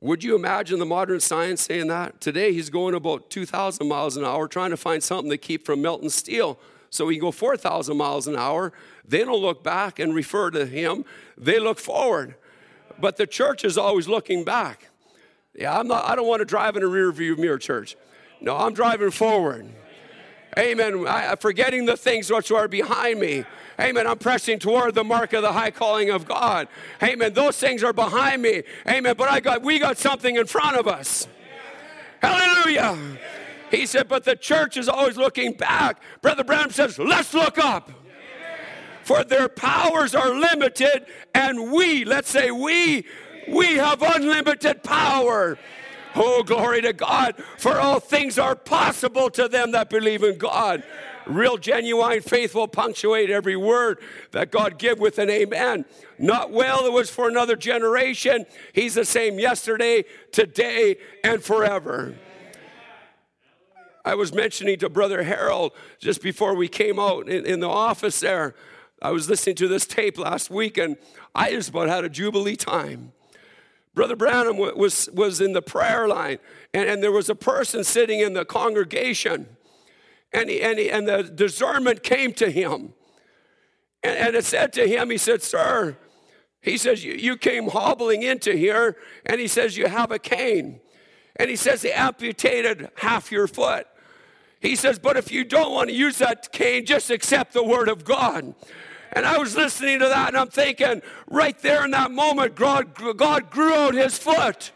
Would 0.00 0.22
you 0.22 0.36
imagine 0.36 0.78
the 0.78 0.86
modern 0.86 1.18
science 1.18 1.62
saying 1.62 1.88
that? 1.88 2.20
Today 2.20 2.52
he's 2.52 2.70
going 2.70 2.94
about 2.94 3.30
2,000 3.30 3.88
miles 3.88 4.16
an 4.16 4.24
hour 4.24 4.46
trying 4.46 4.70
to 4.70 4.76
find 4.76 5.02
something 5.02 5.30
to 5.30 5.38
keep 5.38 5.66
from 5.66 5.82
melting 5.82 6.10
steel 6.10 6.58
so 6.88 7.08
he 7.08 7.16
can 7.16 7.22
go 7.22 7.32
4,000 7.32 7.96
miles 7.96 8.28
an 8.28 8.36
hour. 8.36 8.72
They 9.04 9.24
don't 9.24 9.40
look 9.40 9.64
back 9.64 9.98
and 9.98 10.14
refer 10.14 10.50
to 10.52 10.66
him, 10.66 11.04
they 11.36 11.58
look 11.58 11.78
forward. 11.78 12.36
But 13.00 13.16
the 13.16 13.26
church 13.26 13.64
is 13.64 13.76
always 13.76 14.08
looking 14.08 14.44
back. 14.44 14.88
Yeah, 15.54 15.76
I'm 15.76 15.88
not, 15.88 16.08
I 16.08 16.14
don't 16.14 16.28
want 16.28 16.40
to 16.40 16.44
drive 16.44 16.76
in 16.76 16.84
a 16.84 16.86
rear 16.86 17.10
view 17.10 17.36
mirror, 17.36 17.58
church. 17.58 17.96
No, 18.40 18.56
I'm 18.56 18.74
driving 18.74 19.10
forward. 19.10 19.68
Amen. 20.56 21.06
I, 21.06 21.34
forgetting 21.36 21.86
the 21.86 21.96
things 21.96 22.30
which 22.30 22.50
are 22.52 22.68
behind 22.68 23.18
me 23.20 23.44
Amen. 23.80 24.06
I'm 24.06 24.18
pressing 24.18 24.58
toward 24.58 24.94
the 24.94 25.04
mark 25.04 25.32
of 25.32 25.42
the 25.42 25.52
high 25.52 25.70
calling 25.70 26.10
of 26.10 26.26
God. 26.26 26.68
Amen. 27.02 27.32
Those 27.32 27.58
things 27.58 27.84
are 27.84 27.92
behind 27.92 28.42
me. 28.42 28.62
Amen. 28.88 29.14
But 29.16 29.30
I 29.30 29.40
got 29.40 29.62
we 29.62 29.78
got 29.78 29.98
something 29.98 30.36
in 30.36 30.46
front 30.46 30.76
of 30.76 30.88
us. 30.88 31.28
Hallelujah. 32.20 32.98
He 33.70 33.86
said, 33.86 34.08
but 34.08 34.24
the 34.24 34.34
church 34.34 34.76
is 34.76 34.88
always 34.88 35.16
looking 35.16 35.52
back. 35.52 36.02
Brother 36.22 36.42
Branham 36.42 36.70
says, 36.70 36.98
let's 36.98 37.34
look 37.34 37.58
up. 37.58 37.90
For 39.02 39.24
their 39.24 39.48
powers 39.48 40.14
are 40.14 40.34
limited, 40.34 41.06
and 41.34 41.72
we, 41.72 42.04
let's 42.04 42.30
say 42.30 42.50
we, 42.50 43.06
we 43.48 43.76
have 43.76 44.02
unlimited 44.02 44.82
power. 44.82 45.58
Oh, 46.14 46.42
glory 46.42 46.82
to 46.82 46.92
God. 46.92 47.36
For 47.58 47.78
all 47.78 48.00
things 48.00 48.38
are 48.38 48.54
possible 48.54 49.30
to 49.30 49.48
them 49.48 49.72
that 49.72 49.88
believe 49.88 50.22
in 50.22 50.36
God. 50.36 50.82
Real, 51.28 51.58
genuine 51.58 52.22
faith 52.22 52.54
will 52.54 52.68
punctuate 52.68 53.28
every 53.28 53.56
word 53.56 54.00
that 54.32 54.50
God 54.50 54.78
give 54.78 54.98
with 54.98 55.18
an 55.18 55.28
amen. 55.28 55.84
Not 56.18 56.50
well, 56.50 56.86
it 56.86 56.92
was 56.92 57.10
for 57.10 57.28
another 57.28 57.54
generation. 57.54 58.46
He's 58.72 58.94
the 58.94 59.04
same 59.04 59.38
yesterday, 59.38 60.04
today, 60.32 60.96
and 61.22 61.42
forever. 61.42 62.14
I 64.04 64.14
was 64.14 64.32
mentioning 64.32 64.78
to 64.78 64.88
Brother 64.88 65.22
Harold 65.22 65.72
just 65.98 66.22
before 66.22 66.54
we 66.54 66.66
came 66.66 66.98
out 66.98 67.28
in, 67.28 67.44
in 67.44 67.60
the 67.60 67.68
office 67.68 68.20
there. 68.20 68.54
I 69.02 69.10
was 69.10 69.28
listening 69.28 69.56
to 69.56 69.68
this 69.68 69.86
tape 69.86 70.18
last 70.18 70.48
week 70.50 70.78
and 70.78 70.96
I 71.34 71.50
just 71.50 71.68
about 71.68 71.88
had 71.88 72.04
a 72.04 72.08
jubilee 72.08 72.56
time. 72.56 73.12
Brother 73.94 74.16
Branham 74.16 74.56
was, 74.56 75.10
was 75.12 75.40
in 75.40 75.52
the 75.52 75.60
prayer 75.60 76.06
line, 76.06 76.38
and, 76.72 76.88
and 76.88 77.02
there 77.02 77.10
was 77.10 77.28
a 77.28 77.34
person 77.34 77.82
sitting 77.82 78.20
in 78.20 78.32
the 78.32 78.44
congregation 78.44 79.57
and, 80.32 80.50
he, 80.50 80.60
and, 80.60 80.78
he, 80.78 80.90
and 80.90 81.08
the 81.08 81.22
discernment 81.22 82.02
came 82.02 82.32
to 82.34 82.50
him. 82.50 82.92
And, 84.02 84.16
and 84.16 84.36
it 84.36 84.44
said 84.44 84.72
to 84.74 84.86
him, 84.86 85.10
he 85.10 85.18
said, 85.18 85.42
Sir, 85.42 85.96
he 86.60 86.76
says, 86.76 87.04
you, 87.04 87.14
you 87.14 87.36
came 87.36 87.68
hobbling 87.68 88.22
into 88.22 88.52
here, 88.52 88.96
and 89.24 89.40
he 89.40 89.48
says, 89.48 89.76
You 89.76 89.86
have 89.86 90.10
a 90.10 90.18
cane. 90.18 90.80
And 91.36 91.48
he 91.48 91.56
says, 91.56 91.82
They 91.82 91.92
amputated 91.92 92.90
half 92.96 93.32
your 93.32 93.46
foot. 93.46 93.86
He 94.60 94.76
says, 94.76 94.98
But 94.98 95.16
if 95.16 95.30
you 95.30 95.44
don't 95.44 95.72
want 95.72 95.88
to 95.88 95.94
use 95.94 96.18
that 96.18 96.52
cane, 96.52 96.84
just 96.84 97.10
accept 97.10 97.52
the 97.52 97.64
word 97.64 97.88
of 97.88 98.04
God. 98.04 98.54
And 99.12 99.24
I 99.24 99.38
was 99.38 99.56
listening 99.56 100.00
to 100.00 100.06
that, 100.06 100.28
and 100.28 100.36
I'm 100.36 100.48
thinking, 100.48 101.00
right 101.28 101.58
there 101.60 101.84
in 101.84 101.92
that 101.92 102.10
moment, 102.10 102.54
God, 102.54 102.94
God 103.16 103.50
grew 103.50 103.72
out 103.72 103.94
his 103.94 104.18
foot. 104.18 104.70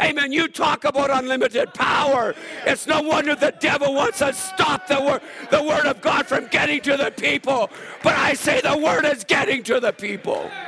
Amen. 0.00 0.32
You 0.32 0.48
talk 0.48 0.84
about 0.84 1.10
unlimited 1.10 1.72
power. 1.72 2.34
It's 2.66 2.86
no 2.86 3.02
wonder 3.02 3.34
the 3.34 3.54
devil 3.60 3.94
wants 3.94 4.18
to 4.18 4.32
stop 4.32 4.86
the 4.86 5.00
word, 5.00 5.22
the 5.50 5.62
word 5.62 5.86
of 5.86 6.00
God 6.00 6.26
from 6.26 6.46
getting 6.48 6.80
to 6.82 6.96
the 6.96 7.10
people. 7.10 7.70
But 8.02 8.14
I 8.14 8.34
say 8.34 8.60
the 8.60 8.76
word 8.76 9.04
is 9.04 9.24
getting 9.24 9.62
to 9.64 9.80
the 9.80 9.92
people. 9.92 10.50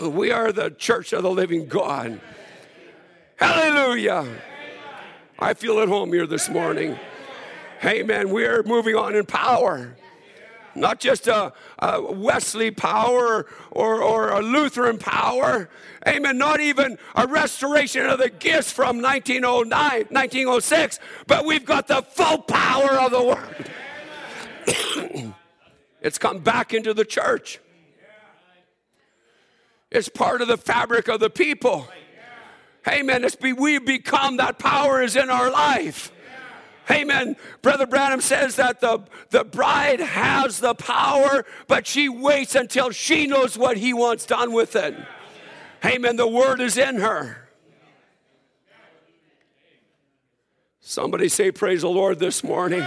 We 0.00 0.30
are 0.30 0.52
the 0.52 0.70
church 0.70 1.12
of 1.12 1.22
the 1.22 1.30
living 1.30 1.66
God. 1.66 2.20
Hallelujah. 3.36 4.26
I 5.38 5.54
feel 5.54 5.80
at 5.80 5.88
home 5.88 6.12
here 6.12 6.26
this 6.26 6.48
morning. 6.48 6.98
Amen. 7.84 8.30
We 8.30 8.44
are 8.44 8.62
moving 8.62 8.96
on 8.96 9.14
in 9.14 9.26
power 9.26 9.96
not 10.80 11.00
just 11.00 11.26
a, 11.26 11.52
a 11.78 12.00
Wesley 12.00 12.70
power 12.70 13.44
or, 13.70 14.02
or 14.02 14.30
a 14.30 14.40
Lutheran 14.40 14.96
power. 14.98 15.68
Amen. 16.06 16.38
Not 16.38 16.60
even 16.60 16.96
a 17.14 17.26
restoration 17.26 18.06
of 18.06 18.18
the 18.18 18.30
gifts 18.30 18.72
from 18.72 19.02
1909, 19.02 20.06
1906, 20.10 21.00
but 21.26 21.44
we've 21.44 21.64
got 21.64 21.88
the 21.88 22.02
full 22.02 22.38
power 22.38 23.00
of 23.00 23.10
the 23.10 23.22
Word. 23.22 23.70
it's 26.00 26.18
come 26.18 26.38
back 26.38 26.74
into 26.74 26.94
the 26.94 27.04
church. 27.04 27.58
It's 29.90 30.08
part 30.08 30.42
of 30.42 30.48
the 30.48 30.58
fabric 30.58 31.08
of 31.08 31.20
the 31.20 31.30
people. 31.30 31.88
Amen. 32.86 33.24
It's 33.24 33.36
be, 33.36 33.52
we 33.52 33.78
become 33.78 34.36
that 34.36 34.58
power 34.58 35.02
is 35.02 35.16
in 35.16 35.30
our 35.30 35.50
life. 35.50 36.12
Amen. 36.90 37.36
Brother 37.60 37.86
Branham 37.86 38.20
says 38.20 38.56
that 38.56 38.80
the, 38.80 39.00
the 39.30 39.44
bride 39.44 40.00
has 40.00 40.58
the 40.58 40.74
power, 40.74 41.44
but 41.66 41.86
she 41.86 42.08
waits 42.08 42.54
until 42.54 42.90
she 42.90 43.26
knows 43.26 43.58
what 43.58 43.76
he 43.76 43.92
wants 43.92 44.24
done 44.24 44.52
with 44.52 44.74
it. 44.74 44.94
Amen. 45.84 46.16
The 46.16 46.26
word 46.26 46.60
is 46.60 46.78
in 46.78 46.96
her. 46.96 47.48
Somebody 50.80 51.28
say, 51.28 51.52
Praise 51.52 51.82
the 51.82 51.90
Lord 51.90 52.18
this 52.18 52.42
morning. 52.42 52.82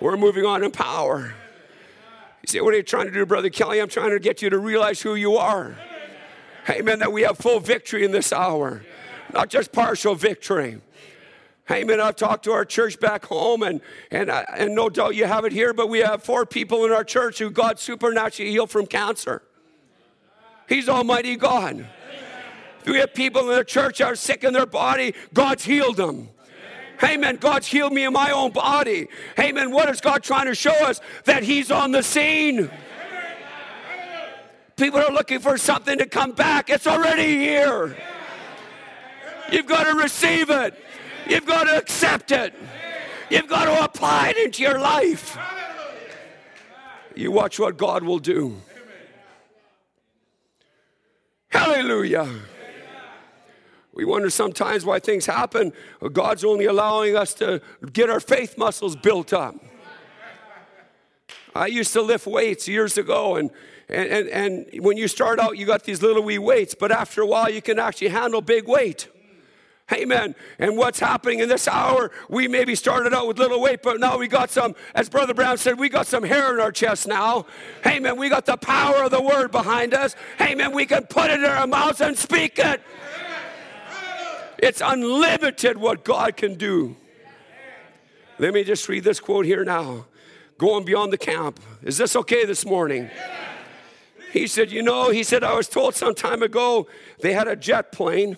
We're 0.00 0.16
moving 0.16 0.44
on 0.44 0.64
in 0.64 0.72
power. 0.72 1.32
You 2.42 2.46
say, 2.48 2.60
What 2.60 2.74
are 2.74 2.78
you 2.78 2.82
trying 2.82 3.06
to 3.06 3.12
do, 3.12 3.24
Brother 3.24 3.50
Kelly? 3.50 3.80
I'm 3.80 3.88
trying 3.88 4.10
to 4.10 4.18
get 4.18 4.42
you 4.42 4.50
to 4.50 4.58
realize 4.58 5.00
who 5.00 5.14
you 5.14 5.36
are. 5.36 5.76
Amen. 6.68 6.98
That 6.98 7.12
we 7.12 7.22
have 7.22 7.38
full 7.38 7.60
victory 7.60 8.04
in 8.04 8.10
this 8.10 8.32
hour, 8.32 8.82
not 9.32 9.48
just 9.48 9.70
partial 9.70 10.16
victory. 10.16 10.80
Amen. 11.70 12.00
I've 12.00 12.16
talked 12.16 12.44
to 12.44 12.52
our 12.52 12.64
church 12.64 12.98
back 12.98 13.26
home, 13.26 13.62
and, 13.62 13.80
and, 14.10 14.30
and 14.30 14.74
no 14.74 14.88
doubt 14.88 15.14
you 15.14 15.26
have 15.26 15.44
it 15.44 15.52
here, 15.52 15.74
but 15.74 15.88
we 15.88 15.98
have 15.98 16.22
four 16.22 16.46
people 16.46 16.84
in 16.86 16.92
our 16.92 17.04
church 17.04 17.38
who 17.38 17.50
God 17.50 17.78
supernaturally 17.78 18.50
healed 18.50 18.70
from 18.70 18.86
cancer. 18.86 19.42
He's 20.68 20.88
Almighty 20.88 21.36
God. 21.36 21.86
We 22.86 22.98
have 22.98 23.12
people 23.12 23.50
in 23.50 23.56
the 23.58 23.64
church 23.64 23.98
that 23.98 24.06
are 24.06 24.16
sick 24.16 24.44
in 24.44 24.54
their 24.54 24.66
body, 24.66 25.14
God's 25.34 25.64
healed 25.64 25.96
them. 25.96 26.30
Amen. 27.02 27.36
God's 27.36 27.66
healed 27.66 27.92
me 27.92 28.04
in 28.04 28.12
my 28.12 28.32
own 28.32 28.50
body. 28.50 29.06
Amen. 29.38 29.70
What 29.70 29.88
is 29.88 30.00
God 30.00 30.22
trying 30.22 30.46
to 30.46 30.54
show 30.54 30.72
us? 30.72 31.00
That 31.24 31.44
He's 31.44 31.70
on 31.70 31.92
the 31.92 32.02
scene. 32.02 32.70
People 34.76 35.00
are 35.00 35.12
looking 35.12 35.38
for 35.38 35.58
something 35.58 35.98
to 35.98 36.06
come 36.06 36.32
back. 36.32 36.70
It's 36.70 36.86
already 36.86 37.36
here. 37.36 37.96
You've 39.52 39.66
got 39.66 39.84
to 39.84 39.94
receive 39.94 40.50
it. 40.50 40.74
You've 41.28 41.46
got 41.46 41.64
to 41.64 41.76
accept 41.76 42.32
it. 42.32 42.54
You've 43.30 43.48
got 43.48 43.66
to 43.66 43.84
apply 43.84 44.30
it 44.30 44.38
into 44.38 44.62
your 44.62 44.78
life. 44.78 45.38
You 47.14 47.30
watch 47.30 47.58
what 47.58 47.76
God 47.76 48.02
will 48.02 48.18
do. 48.18 48.60
Hallelujah. 51.48 52.28
We 53.92 54.04
wonder 54.04 54.30
sometimes 54.30 54.84
why 54.84 55.00
things 55.00 55.26
happen. 55.26 55.72
God's 56.12 56.44
only 56.44 56.66
allowing 56.66 57.16
us 57.16 57.34
to 57.34 57.60
get 57.92 58.08
our 58.08 58.20
faith 58.20 58.56
muscles 58.56 58.94
built 58.94 59.32
up. 59.32 59.56
I 61.54 61.66
used 61.66 61.92
to 61.94 62.02
lift 62.02 62.26
weights 62.26 62.68
years 62.68 62.96
ago, 62.96 63.34
and, 63.36 63.50
and, 63.88 64.08
and, 64.08 64.28
and 64.28 64.84
when 64.84 64.96
you 64.96 65.08
start 65.08 65.40
out, 65.40 65.58
you 65.58 65.66
got 65.66 65.82
these 65.82 66.00
little 66.00 66.22
wee 66.22 66.38
weights, 66.38 66.76
but 66.78 66.92
after 66.92 67.22
a 67.22 67.26
while, 67.26 67.50
you 67.50 67.60
can 67.60 67.78
actually 67.80 68.08
handle 68.08 68.40
big 68.40 68.68
weight. 68.68 69.08
Amen. 69.90 70.34
And 70.58 70.76
what's 70.76 71.00
happening 71.00 71.38
in 71.38 71.48
this 71.48 71.66
hour, 71.66 72.10
we 72.28 72.46
maybe 72.46 72.74
started 72.74 73.14
out 73.14 73.26
with 73.26 73.38
little 73.38 73.60
weight, 73.60 73.82
but 73.82 73.98
now 73.98 74.18
we 74.18 74.28
got 74.28 74.50
some, 74.50 74.74
as 74.94 75.08
Brother 75.08 75.32
Branham 75.32 75.56
said, 75.56 75.78
we 75.78 75.88
got 75.88 76.06
some 76.06 76.22
hair 76.22 76.52
in 76.52 76.60
our 76.60 76.72
chest 76.72 77.08
now. 77.08 77.46
Amen. 77.86 78.18
We 78.18 78.28
got 78.28 78.44
the 78.44 78.58
power 78.58 79.04
of 79.04 79.10
the 79.10 79.22
word 79.22 79.50
behind 79.50 79.94
us. 79.94 80.14
Amen. 80.40 80.72
We 80.72 80.84
can 80.84 81.04
put 81.06 81.30
it 81.30 81.40
in 81.40 81.46
our 81.46 81.66
mouths 81.66 82.02
and 82.02 82.18
speak 82.18 82.58
it. 82.58 82.82
It's 84.58 84.82
unlimited 84.84 85.78
what 85.78 86.04
God 86.04 86.36
can 86.36 86.56
do. 86.56 86.96
Let 88.38 88.52
me 88.52 88.64
just 88.64 88.88
read 88.88 89.04
this 89.04 89.20
quote 89.20 89.46
here 89.46 89.64
now. 89.64 90.06
Going 90.58 90.84
beyond 90.84 91.12
the 91.12 91.18
camp. 91.18 91.60
Is 91.82 91.96
this 91.96 92.14
okay 92.16 92.44
this 92.44 92.66
morning? 92.66 93.08
He 94.32 94.46
said, 94.46 94.70
You 94.70 94.82
know, 94.82 95.10
he 95.10 95.22
said, 95.22 95.42
I 95.42 95.54
was 95.54 95.68
told 95.68 95.94
some 95.94 96.14
time 96.14 96.42
ago 96.42 96.88
they 97.20 97.32
had 97.32 97.48
a 97.48 97.56
jet 97.56 97.92
plane 97.92 98.36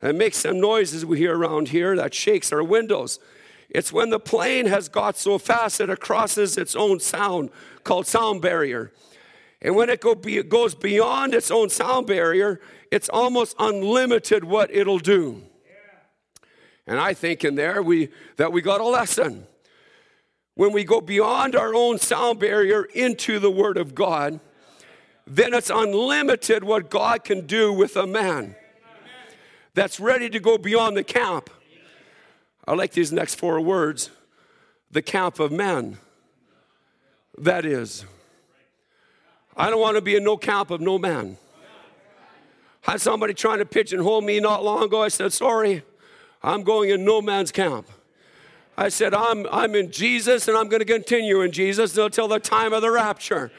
that 0.00 0.14
makes 0.14 0.38
some 0.38 0.60
noises 0.60 1.04
we 1.06 1.18
hear 1.18 1.36
around 1.36 1.68
here 1.68 1.96
that 1.96 2.14
shakes 2.14 2.52
our 2.52 2.62
windows. 2.62 3.18
It's 3.70 3.92
when 3.92 4.10
the 4.10 4.20
plane 4.20 4.66
has 4.66 4.88
got 4.88 5.16
so 5.16 5.38
fast 5.38 5.78
that 5.78 5.90
it 5.90 6.00
crosses 6.00 6.56
its 6.56 6.76
own 6.76 7.00
sound 7.00 7.50
called 7.82 8.06
sound 8.06 8.42
barrier. 8.42 8.92
And 9.62 9.74
when 9.74 9.88
it, 9.88 10.00
go 10.00 10.14
be, 10.14 10.36
it 10.36 10.48
goes 10.48 10.74
beyond 10.74 11.34
its 11.34 11.50
own 11.50 11.70
sound 11.70 12.06
barrier, 12.06 12.60
it's 12.92 13.08
almost 13.08 13.56
unlimited 13.58 14.44
what 14.44 14.70
it'll 14.70 14.98
do. 14.98 15.42
And 16.86 17.00
I 17.00 17.14
think 17.14 17.44
in 17.44 17.56
there 17.56 17.82
we, 17.82 18.10
that 18.36 18.52
we 18.52 18.62
got 18.62 18.80
a 18.80 18.86
lesson. 18.86 19.46
When 20.54 20.72
we 20.72 20.84
go 20.84 21.00
beyond 21.00 21.56
our 21.56 21.74
own 21.74 21.98
sound 21.98 22.38
barrier 22.38 22.84
into 22.84 23.38
the 23.38 23.50
Word 23.50 23.76
of 23.76 23.94
God, 23.94 24.40
then 25.26 25.52
it's 25.52 25.70
unlimited 25.70 26.62
what 26.62 26.88
God 26.88 27.24
can 27.24 27.46
do 27.46 27.72
with 27.72 27.96
a 27.96 28.06
man 28.06 28.54
that's 29.76 30.00
ready 30.00 30.30
to 30.30 30.40
go 30.40 30.56
beyond 30.56 30.96
the 30.96 31.04
camp. 31.04 31.50
I 32.66 32.74
like 32.74 32.92
these 32.92 33.12
next 33.12 33.36
four 33.36 33.60
words 33.60 34.10
the 34.90 35.02
camp 35.02 35.38
of 35.38 35.52
men. 35.52 35.98
That 37.38 37.66
is. 37.66 38.04
I 39.56 39.68
don't 39.68 39.80
want 39.80 39.96
to 39.96 40.00
be 40.00 40.16
in 40.16 40.24
no 40.24 40.38
camp 40.38 40.70
of 40.70 40.80
no 40.80 40.98
man. 40.98 41.36
I 42.86 42.92
had 42.92 43.00
somebody 43.00 43.34
trying 43.34 43.58
to 43.58 43.66
pigeonhole 43.66 44.22
me 44.22 44.40
not 44.40 44.64
long 44.64 44.84
ago. 44.84 45.02
I 45.02 45.08
said, 45.08 45.32
Sorry, 45.32 45.82
I'm 46.42 46.62
going 46.62 46.88
in 46.88 47.04
no 47.04 47.20
man's 47.20 47.52
camp. 47.52 47.86
I 48.78 48.88
said, 48.88 49.12
I'm, 49.12 49.46
I'm 49.52 49.74
in 49.74 49.90
Jesus 49.90 50.48
and 50.48 50.56
I'm 50.56 50.68
going 50.68 50.80
to 50.80 50.86
continue 50.86 51.42
in 51.42 51.52
Jesus 51.52 51.96
until 51.98 52.28
the 52.28 52.38
time 52.38 52.72
of 52.72 52.80
the 52.80 52.90
rapture. 52.90 53.50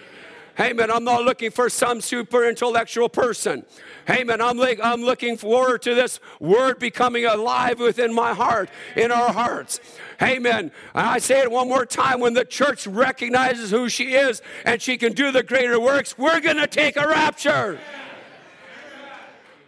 Amen. 0.59 0.89
I'm 0.89 1.03
not 1.03 1.23
looking 1.23 1.51
for 1.51 1.69
some 1.69 2.01
super 2.01 2.47
intellectual 2.47 3.09
person. 3.09 3.63
Amen. 4.09 4.41
I'm, 4.41 4.57
like, 4.57 4.79
I'm 4.81 5.01
looking 5.01 5.37
forward 5.37 5.83
to 5.83 5.93
this 5.93 6.19
word 6.39 6.79
becoming 6.79 7.25
alive 7.25 7.79
within 7.79 8.13
my 8.13 8.33
heart, 8.33 8.69
in 8.95 9.11
our 9.11 9.31
hearts. 9.31 9.79
Amen. 10.21 10.71
And 10.95 11.07
I 11.07 11.19
say 11.19 11.41
it 11.41 11.51
one 11.51 11.67
more 11.67 11.85
time 11.85 12.19
when 12.19 12.33
the 12.33 12.45
church 12.45 12.87
recognizes 12.87 13.69
who 13.69 13.87
she 13.87 14.15
is 14.15 14.41
and 14.65 14.81
she 14.81 14.97
can 14.97 15.13
do 15.13 15.31
the 15.31 15.43
greater 15.43 15.79
works, 15.79 16.17
we're 16.17 16.39
going 16.39 16.57
to 16.57 16.67
take 16.67 16.97
a 16.97 17.07
rapture. 17.07 17.79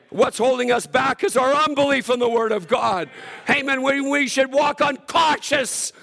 What's 0.09 0.39
holding 0.39 0.71
us 0.71 0.87
back 0.87 1.23
is 1.23 1.37
our 1.37 1.53
unbelief 1.53 2.09
in 2.09 2.17
the 2.17 2.29
Word 2.29 2.51
of 2.51 2.67
God. 2.67 3.09
Amen. 3.47 3.83
We, 3.83 4.01
we 4.01 4.27
should 4.27 4.51
walk 4.51 4.81
unconscious 4.81 5.93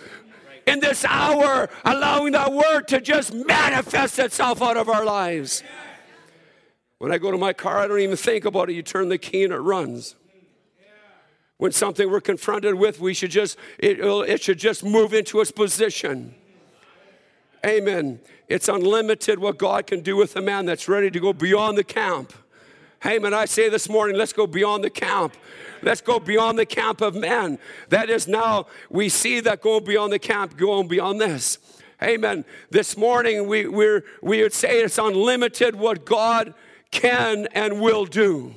in 0.66 0.80
this 0.80 1.04
hour, 1.04 1.68
allowing 1.84 2.32
that 2.32 2.52
word 2.52 2.88
to 2.88 3.00
just 3.00 3.32
manifest 3.32 4.18
itself 4.18 4.60
out 4.60 4.76
of 4.76 4.88
our 4.88 5.04
lives. 5.04 5.62
When 6.98 7.12
I 7.12 7.18
go 7.18 7.30
to 7.30 7.38
my 7.38 7.52
car, 7.52 7.78
I 7.78 7.86
don't 7.86 8.00
even 8.00 8.16
think 8.16 8.44
about 8.44 8.70
it. 8.70 8.74
You 8.74 8.82
turn 8.82 9.08
the 9.08 9.18
key 9.18 9.44
and 9.44 9.52
it 9.52 9.58
runs. 9.58 10.16
When 11.58 11.72
something 11.72 12.10
we're 12.10 12.20
confronted 12.20 12.74
with, 12.74 13.00
we 13.00 13.14
should 13.14 13.30
just 13.30 13.56
it, 13.78 13.98
it 14.00 14.42
should 14.42 14.58
just 14.58 14.84
move 14.84 15.14
into 15.14 15.40
its 15.40 15.50
position. 15.50 16.34
Amen. 17.64 18.20
It's 18.48 18.68
unlimited 18.68 19.38
what 19.38 19.58
God 19.58 19.86
can 19.86 20.00
do 20.00 20.16
with 20.16 20.36
a 20.36 20.42
man 20.42 20.66
that's 20.66 20.88
ready 20.88 21.10
to 21.10 21.18
go 21.18 21.32
beyond 21.32 21.78
the 21.78 21.84
camp. 21.84 22.32
Amen. 23.04 23.34
I 23.34 23.46
say 23.46 23.68
this 23.68 23.88
morning, 23.88 24.16
let's 24.16 24.32
go 24.32 24.46
beyond 24.46 24.84
the 24.84 24.90
camp. 24.90 25.34
Let's 25.82 26.00
go 26.00 26.18
beyond 26.18 26.58
the 26.58 26.66
camp 26.66 27.00
of 27.00 27.14
men. 27.14 27.58
That 27.88 28.10
is 28.10 28.26
now, 28.26 28.66
we 28.90 29.08
see 29.08 29.40
that 29.40 29.60
going 29.60 29.84
beyond 29.84 30.12
the 30.12 30.18
camp, 30.18 30.56
going 30.56 30.88
beyond 30.88 31.20
this. 31.20 31.58
Amen. 32.02 32.44
This 32.70 32.96
morning, 32.96 33.48
we, 33.48 33.66
we 33.66 34.02
we 34.20 34.42
would 34.42 34.52
say 34.52 34.80
it's 34.80 34.98
unlimited 34.98 35.76
what 35.76 36.04
God 36.04 36.52
can 36.90 37.48
and 37.52 37.80
will 37.80 38.04
do. 38.04 38.54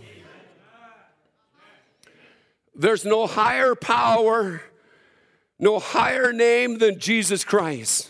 There's 2.76 3.06
no 3.06 3.28
higher 3.28 3.76
power, 3.76 4.62
no 5.58 5.80
higher 5.80 6.34
name 6.34 6.80
than 6.80 7.00
Jesus 7.00 7.44
Christ. 7.44 8.10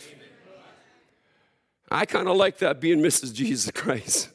I 1.90 2.06
kind 2.06 2.28
of 2.28 2.36
like 2.36 2.58
that 2.58 2.80
being 2.80 3.00
Mrs. 3.00 3.34
Jesus 3.34 3.70
Christ. 3.72 4.30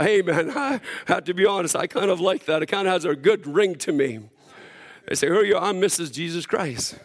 Amen. 0.00 0.50
I 0.56 0.80
have 1.06 1.24
to 1.24 1.34
be 1.34 1.46
honest, 1.46 1.76
I 1.76 1.86
kind 1.86 2.10
of 2.10 2.20
like 2.20 2.46
that. 2.46 2.62
It 2.62 2.66
kind 2.66 2.86
of 2.86 2.92
has 2.92 3.04
a 3.04 3.14
good 3.14 3.46
ring 3.46 3.74
to 3.76 3.92
me. 3.92 4.20
They 5.06 5.14
say, 5.14 5.28
Who 5.28 5.38
are 5.38 5.44
you? 5.44 5.56
I'm 5.56 5.80
Mrs. 5.80 6.12
Jesus 6.12 6.46
Christ. 6.46 6.98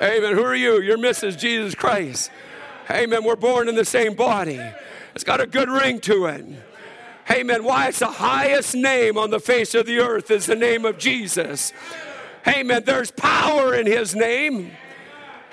Amen. 0.00 0.34
Who 0.34 0.44
are 0.44 0.54
you? 0.54 0.80
You're 0.80 0.98
Mrs. 0.98 1.38
Jesus 1.38 1.74
Christ. 1.74 2.30
Amen. 2.90 3.24
We're 3.24 3.36
born 3.36 3.68
in 3.68 3.74
the 3.74 3.84
same 3.84 4.14
body. 4.14 4.60
It's 5.14 5.24
got 5.24 5.40
a 5.40 5.46
good 5.46 5.68
ring 5.68 6.00
to 6.00 6.26
it. 6.26 6.44
Amen. 7.30 7.64
Why? 7.64 7.88
It's 7.88 7.98
the 7.98 8.06
highest 8.06 8.74
name 8.74 9.18
on 9.18 9.30
the 9.30 9.40
face 9.40 9.74
of 9.74 9.86
the 9.86 9.98
earth 9.98 10.30
is 10.30 10.46
the 10.46 10.56
name 10.56 10.84
of 10.84 10.98
Jesus. 10.98 11.72
Amen. 12.46 12.84
There's 12.86 13.10
power 13.10 13.74
in 13.74 13.86
his 13.86 14.14
name. 14.14 14.70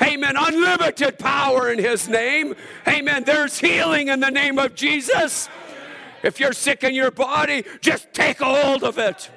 Amen. 0.01 0.35
Unlimited 0.37 1.19
power 1.19 1.71
in 1.71 1.79
his 1.79 2.07
name. 2.07 2.55
Amen. 2.87 3.23
There's 3.23 3.59
healing 3.59 4.09
in 4.09 4.19
the 4.19 4.29
name 4.29 4.59
of 4.59 4.75
Jesus. 4.75 5.49
If 6.25 6.39
you're 6.39 6.53
sick 6.53 6.83
in 6.83 6.95
your 6.95 7.11
body, 7.11 7.63
just 7.81 8.11
take 8.11 8.41
a 8.41 8.45
hold 8.45 8.83
of 8.83 8.97
it. 8.97 9.29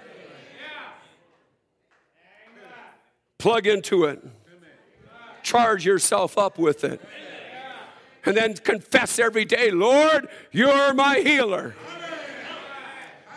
Plug 3.37 3.67
into 3.67 4.05
it. 4.05 4.25
Charge 5.43 5.85
yourself 5.85 6.39
up 6.39 6.59
with 6.59 6.85
it. 6.85 7.03
And 8.25 8.35
then 8.35 8.55
confess 8.55 9.19
every 9.19 9.45
day, 9.45 9.71
Lord, 9.71 10.29
you're 10.51 10.95
my 10.95 11.19
healer. 11.19 11.75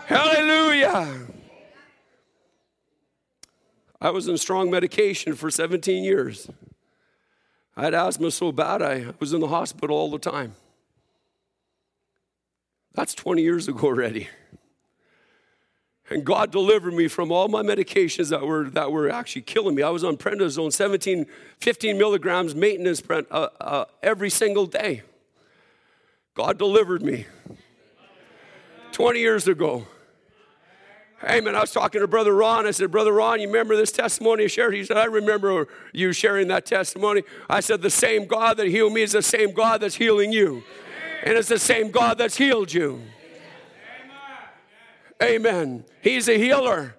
Hallelujah. 0.06 1.28
I 4.00 4.10
was 4.12 4.30
on 4.30 4.38
strong 4.38 4.72
medication 4.72 5.36
for 5.36 5.52
17 5.52 6.06
years. 6.06 6.50
I 7.76 7.84
had 7.84 7.94
asthma 7.94 8.32
so 8.32 8.54
bad 8.54 8.82
I 8.82 9.14
was 9.20 9.34
in 9.34 9.42
the 9.42 9.50
hospital 9.50 9.98
all 9.98 10.10
the 10.10 10.20
time. 10.20 10.56
That's 12.94 13.14
20 13.14 13.42
years 13.42 13.68
ago 13.68 13.88
already. 13.88 14.28
And 16.10 16.26
God 16.26 16.52
delivered 16.52 16.94
me 16.94 17.08
from 17.08 17.32
all 17.32 17.48
my 17.48 17.64
medications 17.64 18.30
that 18.32 18.42
were, 18.42 18.70
that 18.72 18.92
were 18.92 19.10
actually 19.10 19.44
killing 19.44 19.76
me. 19.76 19.82
I 19.82 19.90
was 19.90 20.04
on 20.04 20.18
prednisone, 20.18 20.74
17, 20.74 21.26
15 21.60 21.98
milligrams 21.98 22.54
maintenance 22.54 23.02
uh, 23.10 23.48
uh, 23.62 23.86
every 24.04 24.30
single 24.30 24.66
day. 24.66 25.04
God 26.34 26.58
delivered 26.58 27.02
me 27.02 27.28
20 28.92 29.20
years 29.20 29.48
ago. 29.48 29.88
Hey, 31.26 31.40
man, 31.40 31.56
I 31.56 31.62
was 31.62 31.72
talking 31.72 32.02
to 32.02 32.08
Brother 32.08 32.34
Ron. 32.34 32.66
I 32.66 32.72
said, 32.72 32.92
Brother 32.92 33.14
Ron, 33.14 33.40
you 33.40 33.48
remember 33.48 33.78
this 33.78 33.92
testimony 33.92 34.46
I 34.46 34.48
shared? 34.48 34.74
He 34.74 34.84
said, 34.84 34.98
I 34.98 35.06
remember 35.06 35.68
you 35.94 36.12
sharing 36.14 36.48
that 36.48 36.66
testimony. 36.66 37.22
I 37.50 37.60
said, 37.60 37.82
The 37.82 37.92
same 37.92 38.26
God 38.26 38.58
that 38.58 38.68
healed 38.68 38.92
me 38.92 39.04
is 39.04 39.12
the 39.12 39.22
same 39.22 39.54
God 39.54 39.82
that's 39.82 39.96
healing 39.96 40.34
you. 40.34 40.64
And 41.24 41.38
it's 41.38 41.48
the 41.48 41.60
same 41.60 41.92
God 41.92 42.18
that's 42.18 42.38
healed 42.38 42.74
you. 42.74 43.02
Amen. 45.22 45.86
He's 46.02 46.28
a 46.28 46.38
healer. 46.38 46.96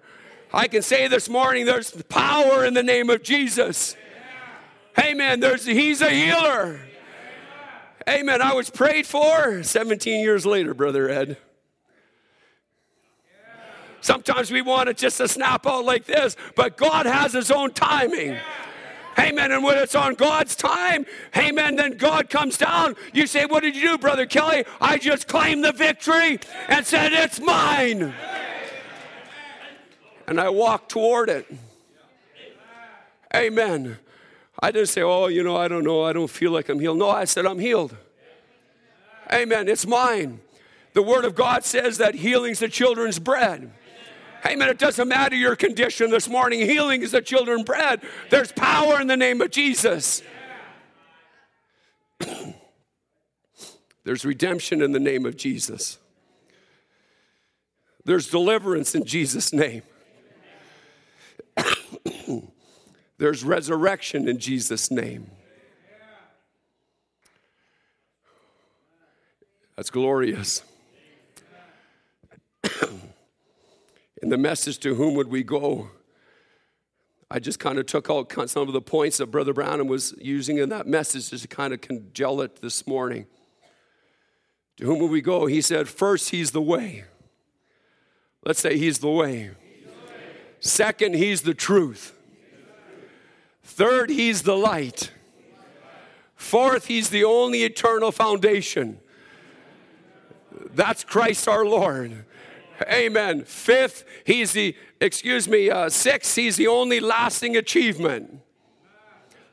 I 0.53 0.67
can 0.67 0.81
say 0.81 1.07
this 1.07 1.27
morning 1.27 1.65
there's 1.65 1.91
power 2.03 2.63
in 2.63 2.73
the 2.73 2.83
name 2.83 3.09
of 3.09 3.21
Jesus. 3.21 3.97
Amen. 4.97 5.39
There's, 5.39 5.65
he's 5.65 6.01
a 6.01 6.09
healer. 6.09 6.79
Amen. 8.07 8.41
I 8.41 8.53
was 8.53 8.69
prayed 8.69 9.07
for 9.07 9.63
17 9.63 10.21
years 10.21 10.45
later, 10.45 10.73
Brother 10.73 11.09
Ed. 11.09 11.37
Sometimes 14.01 14.51
we 14.51 14.61
want 14.61 14.89
it 14.89 14.97
just 14.97 15.17
to 15.17 15.27
snap 15.29 15.65
out 15.65 15.85
like 15.85 16.05
this, 16.05 16.35
but 16.55 16.75
God 16.75 17.05
has 17.05 17.33
His 17.33 17.49
own 17.49 17.71
timing. 17.71 18.37
Amen. 19.17 19.51
And 19.51 19.63
when 19.63 19.77
it's 19.77 19.95
on 19.95 20.15
God's 20.15 20.55
time, 20.55 21.05
amen, 21.37 21.75
then 21.75 21.97
God 21.97 22.29
comes 22.29 22.57
down. 22.57 22.95
You 23.13 23.27
say, 23.27 23.45
What 23.45 23.61
did 23.61 23.75
you 23.75 23.89
do, 23.89 23.97
Brother 23.97 24.25
Kelly? 24.25 24.65
I 24.81 24.97
just 24.97 25.27
claimed 25.27 25.63
the 25.63 25.71
victory 25.71 26.39
and 26.67 26.85
said, 26.85 27.13
It's 27.13 27.39
mine. 27.39 28.13
And 30.25 30.39
I 30.39 30.49
walked 30.49 30.89
toward 30.89 31.29
it. 31.29 31.51
Amen. 33.35 33.97
I 34.61 34.71
didn't 34.71 34.89
say, 34.89 35.01
Oh, 35.01 35.27
you 35.27 35.43
know, 35.43 35.55
I 35.55 35.67
don't 35.67 35.83
know. 35.83 36.03
I 36.03 36.13
don't 36.13 36.29
feel 36.29 36.51
like 36.51 36.69
I'm 36.69 36.79
healed. 36.79 36.97
No, 36.97 37.09
I 37.09 37.25
said, 37.25 37.45
I'm 37.45 37.59
healed. 37.59 37.95
Amen. 39.31 39.67
It's 39.67 39.85
mine. 39.85 40.39
The 40.93 41.01
Word 41.01 41.25
of 41.25 41.35
God 41.35 41.65
says 41.65 41.97
that 41.97 42.15
healing's 42.15 42.59
the 42.59 42.67
children's 42.67 43.19
bread. 43.19 43.71
Amen. 44.45 44.69
It 44.69 44.77
doesn't 44.77 45.07
matter 45.07 45.35
your 45.35 45.55
condition 45.55 46.09
this 46.09 46.27
morning. 46.27 46.59
Healing 46.59 47.01
is 47.01 47.11
the 47.11 47.21
children's 47.21 47.63
bread. 47.63 48.01
There's 48.29 48.51
power 48.51 48.99
in 48.99 49.07
the 49.07 49.15
name 49.15 49.41
of 49.41 49.51
Jesus. 49.51 50.21
There's 54.03 54.25
redemption 54.25 54.81
in 54.81 54.91
the 54.91 54.99
name 54.99 55.25
of 55.25 55.37
Jesus. 55.37 55.97
There's 58.03 58.29
deliverance 58.29 58.95
in 58.95 59.05
Jesus' 59.05 59.53
name. 59.53 59.83
There's 63.17 63.45
resurrection 63.45 64.27
in 64.27 64.39
Jesus' 64.39 64.91
name. 64.91 65.31
That's 69.77 69.89
glorious. 69.89 70.63
in 74.23 74.29
the 74.29 74.37
message, 74.37 74.79
To 74.79 74.95
whom 74.95 75.15
would 75.15 75.27
we 75.27 75.43
go? 75.43 75.89
I 77.29 77.39
just 77.39 77.59
kind 77.59 77.77
of 77.77 77.85
took 77.85 78.09
out 78.09 78.31
some 78.49 78.67
of 78.67 78.73
the 78.73 78.81
points 78.81 79.17
that 79.17 79.27
Brother 79.27 79.53
Branham 79.53 79.87
was 79.87 80.15
using 80.19 80.59
in 80.59 80.69
that 80.69 80.87
message 80.87 81.31
just 81.31 81.43
to 81.43 81.47
kind 81.49 81.73
of 81.73 81.81
congeal 81.81 82.39
it 82.41 82.61
this 82.61 82.87
morning. 82.87 83.25
To 84.77 84.85
whom 84.85 84.99
would 84.99 85.11
we 85.11 85.19
go? 85.19 85.45
He 85.45 85.61
said, 85.61 85.89
First, 85.89 86.29
He's 86.29 86.51
the 86.51 86.61
way. 86.61 87.03
Let's 88.45 88.61
say 88.61 88.77
He's 88.77 88.99
the 88.99 89.09
way. 89.09 89.51
Second, 90.61 91.15
He's 91.15 91.41
the 91.41 91.53
truth. 91.53 92.17
Third, 93.61 94.09
He's 94.09 94.43
the 94.43 94.55
light. 94.55 95.11
Fourth, 96.35 96.85
He's 96.85 97.09
the 97.09 97.25
only 97.25 97.63
eternal 97.63 98.13
foundation. 98.13 98.99
That's 100.73 101.03
Christ 101.03 101.47
our 101.49 101.65
Lord. 101.65 102.25
Amen. 102.81 103.43
Fifth, 103.43 104.05
He's 104.25 104.53
the, 104.53 104.75
excuse 104.99 105.47
me, 105.47 105.69
uh, 105.69 105.89
sixth, 105.89 106.35
He's 106.35 106.57
the 106.57 106.67
only 106.67 106.99
lasting 106.99 107.55
achievement. 107.55 108.41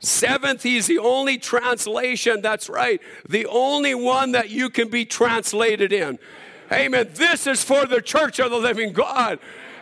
Seventh, 0.00 0.62
he's 0.62 0.86
the 0.86 0.98
only 0.98 1.36
translation, 1.36 2.40
that's 2.40 2.70
right, 2.70 3.02
the 3.28 3.44
only 3.44 3.94
one 3.94 4.32
that 4.32 4.48
you 4.48 4.70
can 4.70 4.88
be 4.88 5.04
translated 5.04 5.92
in. 5.92 6.18
Amen. 6.72 7.10
This 7.12 7.46
is 7.46 7.62
for 7.62 7.84
the 7.84 8.00
church 8.00 8.40
of 8.40 8.50
the 8.50 8.56
living 8.56 8.94
God. 8.94 9.38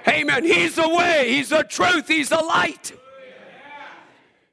Amen. 0.08 0.44
He's 0.44 0.74
the 0.74 0.88
way, 0.88 1.28
He's 1.28 1.50
the 1.50 1.62
truth, 1.62 2.08
He's 2.08 2.30
the 2.30 2.40
light. 2.40 2.92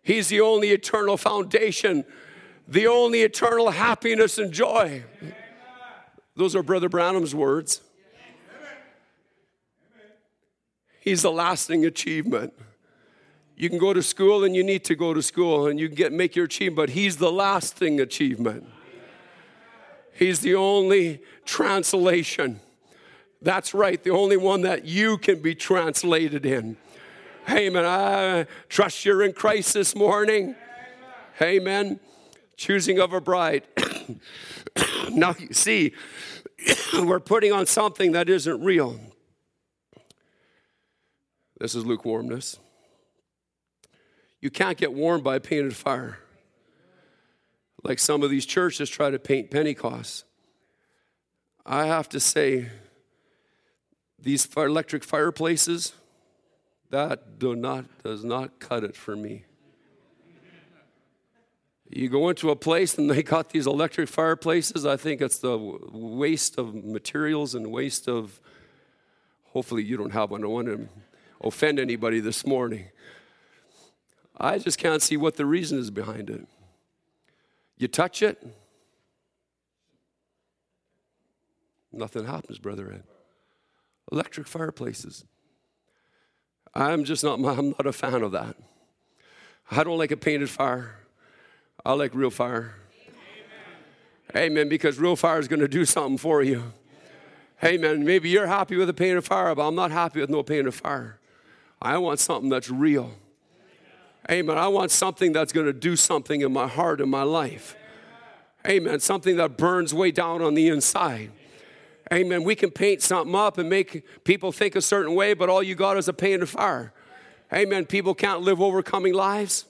He's 0.03 0.27
the 0.27 0.41
only 0.41 0.69
eternal 0.69 1.17
foundation, 1.17 2.05
the 2.67 2.85
only 2.85 3.23
eternal 3.23 3.71
happiness 3.71 4.37
and 4.37 4.53
joy. 4.53 5.03
Those 6.35 6.55
are 6.55 6.61
Brother 6.61 6.89
Branham's 6.89 7.33
words. 7.33 7.81
He's 11.05 11.21
the 11.21 11.31
lasting 11.31 11.85
achievement. 11.85 12.51
You 13.55 13.69
can 13.69 13.77
go 13.77 13.93
to 13.93 14.01
school 14.01 14.43
and 14.43 14.55
you 14.55 14.63
need 14.63 14.83
to 14.85 14.95
go 14.95 15.13
to 15.13 15.21
school 15.21 15.67
and 15.67 15.79
you 15.79 15.87
can 15.87 15.95
get 15.95 16.11
make 16.11 16.35
your 16.35 16.45
achievement, 16.45 16.77
but 16.77 16.89
he's 16.89 17.17
the 17.17 17.31
lasting 17.31 17.99
achievement. 17.99 18.65
He's 20.11 20.39
the 20.39 20.55
only 20.55 21.21
translation. 21.45 22.59
That's 23.39 23.75
right, 23.75 24.03
the 24.03 24.09
only 24.09 24.35
one 24.35 24.61
that 24.61 24.85
you 24.85 25.19
can 25.19 25.43
be 25.43 25.53
translated 25.53 26.43
in. 26.43 26.75
Amen. 27.47 27.85
I 27.85 28.47
trust 28.67 29.05
you're 29.05 29.21
in 29.21 29.33
Christ 29.33 29.75
this 29.75 29.95
morning. 29.95 30.55
Amen. 31.39 31.99
Choosing 32.57 32.99
of 32.99 33.13
a 33.13 33.21
bride. 33.21 33.67
now, 35.11 35.35
you 35.37 35.53
see, 35.53 35.93
we're 36.95 37.19
putting 37.19 37.51
on 37.51 37.67
something 37.67 38.13
that 38.13 38.27
isn't 38.27 38.63
real. 38.63 38.99
This 41.59 41.75
is 41.75 41.85
lukewarmness. 41.85 42.59
You 44.41 44.49
can't 44.49 44.77
get 44.77 44.93
warmed 44.93 45.23
by 45.23 45.37
a 45.37 45.39
painted 45.39 45.75
fire. 45.75 46.19
Like 47.83 47.99
some 47.99 48.23
of 48.23 48.29
these 48.29 48.45
churches 48.45 48.89
try 48.89 49.09
to 49.09 49.19
paint 49.19 49.51
Pentecost. 49.51 50.25
I 51.65 51.85
have 51.85 52.09
to 52.09 52.19
say, 52.19 52.69
these 54.19 54.47
electric 54.55 55.03
fireplaces, 55.03 55.93
that 56.89 57.39
do 57.39 57.55
not, 57.55 57.85
does 58.03 58.23
not 58.23 58.59
cut 58.59 58.83
it 58.83 58.95
for 58.95 59.15
me. 59.15 59.45
You 61.89 62.09
go 62.09 62.29
into 62.29 62.49
a 62.49 62.55
place 62.55 62.97
and 62.97 63.09
they 63.09 63.23
got 63.23 63.51
these 63.51 63.67
electric 63.67 64.09
fireplaces. 64.09 64.85
I 64.85 64.97
think 64.97 65.21
it's 65.21 65.37
the 65.37 65.57
waste 65.57 66.57
of 66.57 66.73
materials 66.73 67.55
and 67.55 67.71
waste 67.71 68.07
of. 68.07 68.41
Hopefully, 69.53 69.83
you 69.83 69.95
don't 69.95 70.11
have 70.11 70.31
one. 70.31 70.43
I 70.43 70.47
want 70.47 70.67
to 70.67 70.89
offend 71.45 71.79
anybody 71.79 72.19
this 72.19 72.45
morning. 72.45 72.85
I 74.37 74.57
just 74.57 74.77
can't 74.77 75.01
see 75.01 75.15
what 75.15 75.37
the 75.37 75.45
reason 75.45 75.79
is 75.79 75.91
behind 75.91 76.29
it. 76.29 76.45
You 77.77 77.87
touch 77.87 78.21
it, 78.21 78.45
nothing 81.91 82.25
happens, 82.25 82.57
Brother 82.57 82.91
Ed. 82.91 83.03
Electric 84.11 84.47
fireplaces. 84.47 85.25
I'm 86.73 87.05
just 87.05 87.23
not, 87.23 87.35
I'm 87.35 87.69
not 87.69 87.85
a 87.85 87.93
fan 87.93 88.21
of 88.21 88.31
that. 88.33 88.55
I 89.71 89.83
don't 89.83 89.97
like 89.97 90.11
a 90.11 90.17
painted 90.17 90.49
fire. 90.49 90.95
I 91.85 91.93
like 91.93 92.13
real 92.13 92.29
fire. 92.29 92.75
Amen. 94.35 94.51
Amen. 94.51 94.69
Because 94.69 94.99
real 94.99 95.15
fire 95.15 95.39
is 95.39 95.47
going 95.47 95.61
to 95.61 95.67
do 95.67 95.85
something 95.85 96.17
for 96.17 96.43
you. 96.43 96.73
Amen. 97.63 98.03
Maybe 98.03 98.29
you're 98.29 98.47
happy 98.47 98.75
with 98.75 98.89
a 98.89 98.93
painted 98.93 99.23
fire, 99.23 99.55
but 99.55 99.67
I'm 99.67 99.75
not 99.75 99.91
happy 99.91 100.19
with 100.19 100.29
no 100.29 100.43
painted 100.43 100.73
fire. 100.73 101.19
I 101.85 101.99
want 101.99 102.19
something 102.19 102.49
that's 102.49 102.69
real. 102.69 103.11
Amen. 104.29 104.57
I 104.57 104.67
want 104.69 104.89
something 104.89 105.31
that's 105.33 105.53
going 105.53 105.67
to 105.67 105.73
do 105.73 105.95
something 105.95 106.41
in 106.41 106.51
my 106.51 106.67
heart 106.67 106.99
and 106.99 107.11
my 107.11 107.21
life. 107.21 107.75
Amen. 108.67 108.99
Something 108.99 109.35
that 109.37 109.55
burns 109.55 109.93
way 109.93 110.09
down 110.09 110.41
on 110.41 110.55
the 110.55 110.67
inside. 110.67 111.31
Amen. 112.11 112.43
We 112.43 112.55
can 112.55 112.71
paint 112.71 113.03
something 113.03 113.35
up 113.35 113.59
and 113.59 113.69
make 113.69 114.03
people 114.23 114.51
think 114.51 114.75
a 114.75 114.81
certain 114.81 115.13
way, 115.13 115.35
but 115.35 115.47
all 115.47 115.61
you 115.61 115.75
got 115.75 115.95
is 115.95 116.07
a 116.07 116.13
painted 116.13 116.49
fire. 116.49 116.91
Amen. 117.53 117.85
People 117.85 118.15
can't 118.15 118.41
live 118.41 118.59
overcoming 118.59 119.13
lives. 119.13 119.65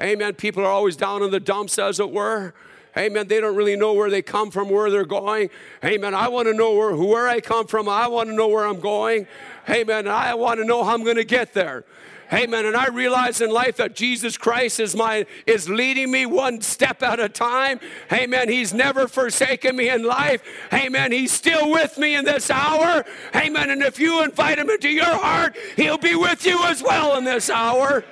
Amen. 0.00 0.34
People 0.34 0.64
are 0.64 0.70
always 0.70 0.96
down 0.96 1.22
in 1.22 1.30
the 1.30 1.38
dumps, 1.38 1.78
as 1.78 2.00
it 2.00 2.10
were. 2.10 2.54
Amen. 2.96 3.26
They 3.26 3.40
don't 3.40 3.56
really 3.56 3.76
know 3.76 3.92
where 3.92 4.10
they 4.10 4.22
come 4.22 4.50
from, 4.50 4.68
where 4.68 4.90
they're 4.90 5.04
going. 5.04 5.50
Amen. 5.84 6.14
I 6.14 6.28
want 6.28 6.48
to 6.48 6.54
know 6.54 6.74
where, 6.74 6.94
where 6.94 7.28
I 7.28 7.40
come 7.40 7.66
from. 7.66 7.88
I 7.88 8.06
want 8.06 8.28
to 8.28 8.34
know 8.34 8.48
where 8.48 8.66
I'm 8.66 8.80
going. 8.80 9.26
Amen. 9.68 10.06
I 10.06 10.34
want 10.34 10.60
to 10.60 10.64
know 10.64 10.84
how 10.84 10.94
I'm 10.94 11.02
going 11.02 11.16
to 11.16 11.24
get 11.24 11.54
there. 11.54 11.84
Amen. 12.32 12.66
And 12.66 12.76
I 12.76 12.88
realize 12.88 13.40
in 13.40 13.50
life 13.50 13.76
that 13.76 13.94
Jesus 13.94 14.36
Christ 14.36 14.80
is 14.80 14.96
my 14.96 15.26
is 15.46 15.68
leading 15.68 16.10
me 16.10 16.26
one 16.26 16.60
step 16.62 17.02
at 17.02 17.20
a 17.20 17.28
time. 17.28 17.80
Amen. 18.12 18.48
He's 18.48 18.72
never 18.72 19.06
forsaken 19.06 19.76
me 19.76 19.90
in 19.90 20.02
life. 20.04 20.42
Amen. 20.72 21.12
He's 21.12 21.32
still 21.32 21.70
with 21.70 21.98
me 21.98 22.14
in 22.14 22.24
this 22.24 22.50
hour. 22.50 23.04
Amen. 23.34 23.70
And 23.70 23.82
if 23.82 23.98
you 24.00 24.22
invite 24.22 24.58
him 24.58 24.70
into 24.70 24.88
your 24.88 25.04
heart, 25.04 25.56
he'll 25.76 25.98
be 25.98 26.14
with 26.14 26.46
you 26.46 26.62
as 26.64 26.82
well 26.82 27.16
in 27.16 27.24
this 27.24 27.50
hour. 27.50 28.04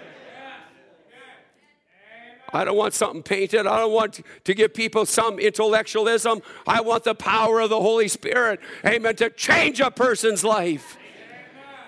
I 2.52 2.64
don't 2.64 2.76
want 2.76 2.94
something 2.94 3.22
painted. 3.22 3.66
I 3.66 3.78
don't 3.78 3.92
want 3.92 4.20
to 4.44 4.54
give 4.54 4.74
people 4.74 5.06
some 5.06 5.38
intellectualism. 5.38 6.42
I 6.66 6.80
want 6.82 7.04
the 7.04 7.14
power 7.14 7.60
of 7.60 7.70
the 7.70 7.80
Holy 7.80 8.08
Spirit, 8.08 8.60
amen, 8.84 9.16
to 9.16 9.30
change 9.30 9.80
a 9.80 9.90
person's 9.90 10.44
life. 10.44 10.98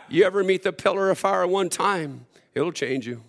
You 0.09 0.25
ever 0.25 0.43
meet 0.43 0.62
the 0.62 0.73
pillar 0.73 1.11
of 1.11 1.19
fire 1.19 1.47
one 1.47 1.69
time, 1.69 2.27
it'll 2.55 2.73
change 2.73 3.07
you. 3.07 3.23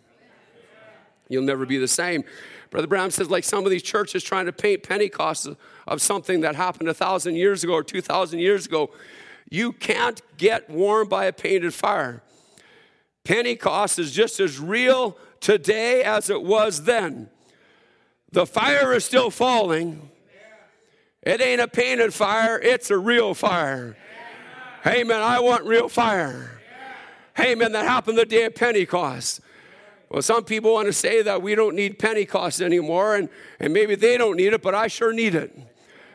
You'll 1.28 1.44
never 1.44 1.66
be 1.66 1.78
the 1.78 1.88
same. 1.88 2.24
Brother 2.70 2.88
Branham 2.88 3.12
says, 3.12 3.30
like 3.30 3.44
some 3.44 3.66
of 3.66 3.72
these 3.72 3.84
churches 3.84 4.24
trying 4.24 4.46
to 4.46 4.52
paint 4.52 4.84
Pentecost 4.84 5.48
of 5.88 6.02
something 6.02 6.42
that 6.42 6.56
happened 6.56 6.90
a 6.90 6.94
thousand 6.94 7.36
years 7.36 7.64
ago 7.64 7.74
or 7.74 7.84
two 7.84 8.02
thousand 8.02 8.40
years 8.40 8.66
ago. 8.66 8.92
You 9.50 9.72
can't 9.72 10.22
get 10.38 10.70
warm 10.70 11.08
by 11.08 11.26
a 11.26 11.34
painted 11.34 11.74
fire. 11.74 12.22
Pentecost 13.24 13.98
is 13.98 14.12
just 14.12 14.40
as 14.40 14.60
real 14.60 15.18
today 15.46 16.02
as 16.02 16.32
it 16.32 16.42
was 16.42 16.86
then. 16.86 17.30
The 18.32 18.48
fire 18.48 18.94
is 18.94 19.06
still 19.06 19.30
falling. 19.30 20.10
It 21.22 21.40
ain't 21.40 21.62
a 21.62 21.68
painted 21.68 22.16
fire, 22.16 22.60
it's 22.60 22.90
a 22.90 22.98
real 22.98 23.36
fire. 23.36 23.96
Amen. 24.88 25.22
I 25.22 25.40
want 25.40 25.66
real 25.66 25.88
fire. 25.88 26.60
Hey 27.36 27.52
Amen. 27.52 27.74
That 27.74 27.86
happened 27.86 28.18
the 28.18 28.26
day 28.26 28.46
of 28.46 28.56
Pentecost. 28.56 29.42
Well, 30.10 30.24
some 30.24 30.46
people 30.46 30.74
want 30.74 30.88
to 30.88 30.94
say 30.94 31.22
that 31.22 31.44
we 31.44 31.54
don't 31.54 31.76
need 31.76 32.00
Pentecost 32.00 32.62
anymore, 32.62 33.16
and, 33.16 33.30
and 33.60 33.72
maybe 33.72 33.94
they 33.94 34.18
don't 34.18 34.38
need 34.38 34.54
it, 34.54 34.64
but 34.64 34.74
I 34.74 34.88
sure 34.88 35.14
need 35.14 35.36
it. 35.36 35.56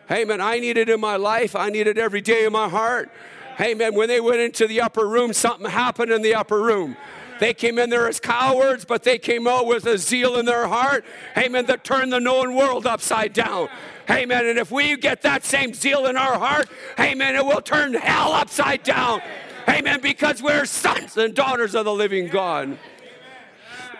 Hey 0.08 0.22
Amen. 0.22 0.40
I 0.40 0.58
need 0.58 0.76
it 0.76 0.88
in 0.88 1.00
my 1.00 1.14
life. 1.14 1.54
I 1.54 1.70
need 1.70 1.86
it 1.86 1.98
every 1.98 2.20
day 2.20 2.46
in 2.46 2.52
my 2.52 2.68
heart. 2.68 3.12
Hey 3.56 3.72
Amen. 3.72 3.94
When 3.94 4.08
they 4.08 4.20
went 4.20 4.40
into 4.40 4.66
the 4.66 4.80
upper 4.80 5.06
room, 5.06 5.32
something 5.32 5.70
happened 5.70 6.10
in 6.10 6.22
the 6.22 6.34
upper 6.34 6.60
room. 6.60 6.96
They 7.40 7.54
came 7.54 7.78
in 7.78 7.88
there 7.88 8.06
as 8.06 8.20
cowards, 8.20 8.84
but 8.84 9.02
they 9.02 9.18
came 9.18 9.48
out 9.48 9.66
with 9.66 9.86
a 9.86 9.96
zeal 9.96 10.36
in 10.36 10.44
their 10.44 10.68
heart. 10.68 11.06
Amen. 11.38 11.64
That 11.66 11.84
turned 11.84 12.12
the 12.12 12.20
known 12.20 12.54
world 12.54 12.86
upside 12.86 13.32
down. 13.32 13.70
Amen. 14.10 14.44
And 14.44 14.58
if 14.58 14.70
we 14.70 14.98
get 14.98 15.22
that 15.22 15.42
same 15.46 15.72
zeal 15.72 16.04
in 16.04 16.18
our 16.18 16.38
heart, 16.38 16.68
amen, 16.98 17.36
it 17.36 17.46
will 17.46 17.62
turn 17.62 17.94
hell 17.94 18.32
upside 18.32 18.82
down. 18.82 19.22
Amen. 19.66 20.00
Because 20.02 20.42
we're 20.42 20.66
sons 20.66 21.16
and 21.16 21.34
daughters 21.34 21.74
of 21.74 21.86
the 21.86 21.94
living 21.94 22.28
God. 22.28 22.76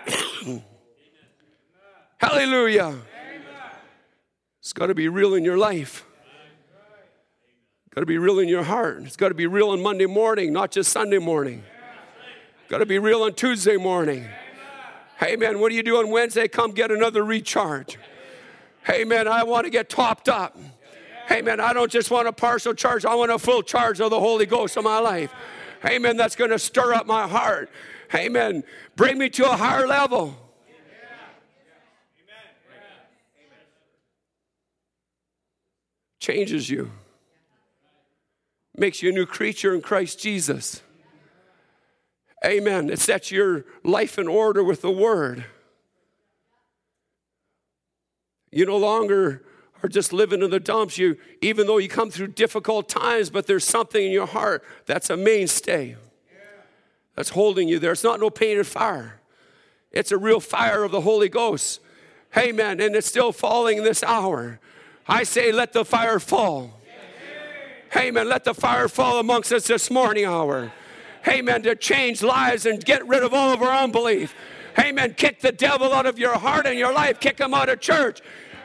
Hallelujah. 2.18 2.98
It's 4.58 4.74
got 4.74 4.88
to 4.88 4.94
be 4.94 5.08
real 5.08 5.32
in 5.32 5.46
your 5.46 5.56
life. 5.56 6.04
Got 7.94 8.00
to 8.00 8.06
be 8.06 8.18
real 8.18 8.38
in 8.38 8.48
your 8.48 8.64
heart. 8.64 9.02
It's 9.04 9.16
got 9.16 9.28
to 9.28 9.34
be 9.34 9.46
real 9.46 9.70
on 9.70 9.80
Monday 9.80 10.04
morning, 10.04 10.52
not 10.52 10.70
just 10.70 10.92
Sunday 10.92 11.18
morning. 11.18 11.64
Got 12.70 12.78
to 12.78 12.86
be 12.86 13.00
real 13.00 13.24
on 13.24 13.34
Tuesday 13.34 13.76
morning. 13.76 14.24
Hey 15.18 15.34
man, 15.34 15.58
what 15.58 15.70
do 15.70 15.74
you 15.74 15.82
do 15.82 15.96
on 15.96 16.08
Wednesday? 16.08 16.46
Come 16.46 16.70
get 16.70 16.92
another 16.92 17.24
recharge. 17.24 17.98
Hey 18.84 19.02
man, 19.02 19.26
I 19.26 19.42
want 19.42 19.64
to 19.64 19.70
get 19.70 19.90
topped 19.90 20.28
up. 20.28 20.56
Hey 21.26 21.42
man, 21.42 21.58
I 21.58 21.72
don't 21.72 21.90
just 21.90 22.12
want 22.12 22.28
a 22.28 22.32
partial 22.32 22.72
charge, 22.72 23.04
I 23.04 23.16
want 23.16 23.32
a 23.32 23.40
full 23.40 23.64
charge 23.64 24.00
of 24.00 24.10
the 24.10 24.20
Holy 24.20 24.46
Ghost 24.46 24.76
in 24.76 24.84
my 24.84 25.00
life. 25.00 25.34
Hey, 25.82 25.98
man, 25.98 26.16
That's 26.16 26.36
going 26.36 26.50
to 26.50 26.60
stir 26.60 26.94
up 26.94 27.06
my 27.06 27.26
heart. 27.26 27.70
Hey, 28.08 28.28
man, 28.28 28.62
Bring 28.94 29.18
me 29.18 29.30
to 29.30 29.50
a 29.50 29.56
higher 29.56 29.88
level. 29.88 30.36
Changes 36.20 36.70
you, 36.70 36.92
makes 38.76 39.02
you 39.02 39.08
a 39.08 39.12
new 39.12 39.26
creature 39.26 39.74
in 39.74 39.80
Christ 39.80 40.20
Jesus. 40.20 40.82
Amen. 42.44 42.88
It 42.88 42.98
sets 42.98 43.30
your 43.30 43.64
life 43.84 44.18
in 44.18 44.26
order 44.26 44.64
with 44.64 44.80
the 44.80 44.90
Word. 44.90 45.44
You 48.50 48.66
no 48.66 48.76
longer 48.76 49.44
are 49.82 49.88
just 49.88 50.12
living 50.12 50.42
in 50.42 50.50
the 50.50 50.60
dumps. 50.60 50.98
You, 50.98 51.16
even 51.40 51.66
though 51.66 51.78
you 51.78 51.88
come 51.88 52.10
through 52.10 52.28
difficult 52.28 52.88
times, 52.88 53.30
but 53.30 53.46
there's 53.46 53.64
something 53.64 54.04
in 54.04 54.10
your 54.10 54.26
heart 54.26 54.64
that's 54.86 55.10
a 55.10 55.16
mainstay 55.16 55.96
that's 57.14 57.30
holding 57.30 57.68
you 57.68 57.78
there. 57.78 57.92
It's 57.92 58.04
not 58.04 58.20
no 58.20 58.30
painted 58.30 58.66
fire, 58.66 59.20
it's 59.92 60.12
a 60.12 60.18
real 60.18 60.40
fire 60.40 60.84
of 60.84 60.92
the 60.92 61.02
Holy 61.02 61.28
Ghost. 61.28 61.80
Amen. 62.36 62.80
And 62.80 62.94
it's 62.94 63.08
still 63.08 63.32
falling 63.32 63.78
in 63.78 63.84
this 63.84 64.04
hour. 64.04 64.60
I 65.08 65.24
say, 65.24 65.50
let 65.50 65.72
the 65.72 65.84
fire 65.84 66.20
fall. 66.20 66.80
Amen. 67.96 68.28
Let 68.28 68.44
the 68.44 68.54
fire 68.54 68.86
fall 68.86 69.18
amongst 69.18 69.50
us 69.50 69.66
this 69.66 69.90
morning 69.90 70.24
hour. 70.24 70.72
Amen. 71.26 71.62
To 71.62 71.74
change 71.76 72.22
lives 72.22 72.66
and 72.66 72.84
get 72.84 73.06
rid 73.06 73.22
of 73.22 73.34
all 73.34 73.52
of 73.52 73.62
our 73.62 73.84
unbelief. 73.84 74.34
Amen. 74.78 75.14
Kick 75.14 75.40
the 75.40 75.52
devil 75.52 75.92
out 75.92 76.06
of 76.06 76.18
your 76.18 76.38
heart 76.38 76.66
and 76.66 76.78
your 76.78 76.92
life. 76.92 77.20
Kick 77.20 77.38
him 77.38 77.54
out 77.54 77.68
of 77.68 77.80
church. 77.80 78.20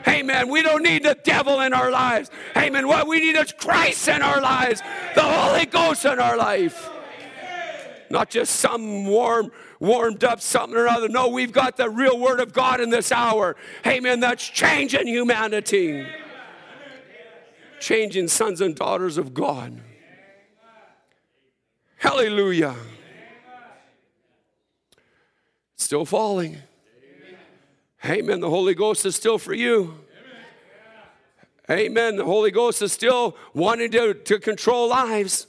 Amen. 0.08 0.48
We 0.48 0.62
don't 0.62 0.82
need 0.82 1.02
the 1.02 1.16
devil 1.24 1.60
in 1.60 1.72
our 1.72 1.90
lives. 1.90 2.30
Amen. 2.56 2.86
What 2.86 3.08
we 3.08 3.20
need 3.20 3.36
is 3.36 3.52
Christ 3.52 4.06
in 4.08 4.22
our 4.22 4.40
lives, 4.40 4.80
the 5.14 5.22
Holy 5.22 5.66
Ghost 5.66 6.04
in 6.04 6.18
our 6.20 6.36
life. 6.36 6.90
Not 8.08 8.30
just 8.30 8.56
some 8.56 9.06
warm, 9.06 9.50
warmed 9.80 10.22
up 10.22 10.40
something 10.40 10.78
or 10.78 10.86
other. 10.86 11.08
No, 11.08 11.28
we've 11.28 11.50
got 11.50 11.76
the 11.76 11.90
real 11.90 12.20
Word 12.20 12.38
of 12.38 12.52
God 12.52 12.80
in 12.80 12.90
this 12.90 13.10
hour. 13.10 13.56
Amen. 13.84 14.20
That's 14.20 14.48
changing 14.48 15.08
humanity, 15.08 16.06
changing 17.80 18.28
sons 18.28 18.60
and 18.60 18.76
daughters 18.76 19.18
of 19.18 19.34
God. 19.34 19.80
Hallelujah. 22.06 22.76
Still 25.74 26.04
falling. 26.04 26.58
Amen. 28.04 28.38
The 28.38 28.48
Holy 28.48 28.74
Ghost 28.74 29.04
is 29.04 29.16
still 29.16 29.38
for 29.38 29.52
you. 29.52 29.98
Amen. 31.68 32.14
The 32.14 32.24
Holy 32.24 32.52
Ghost 32.52 32.80
is 32.80 32.92
still 32.92 33.36
wanting 33.54 33.90
to, 33.90 34.14
to 34.14 34.38
control 34.38 34.88
lives. 34.88 35.48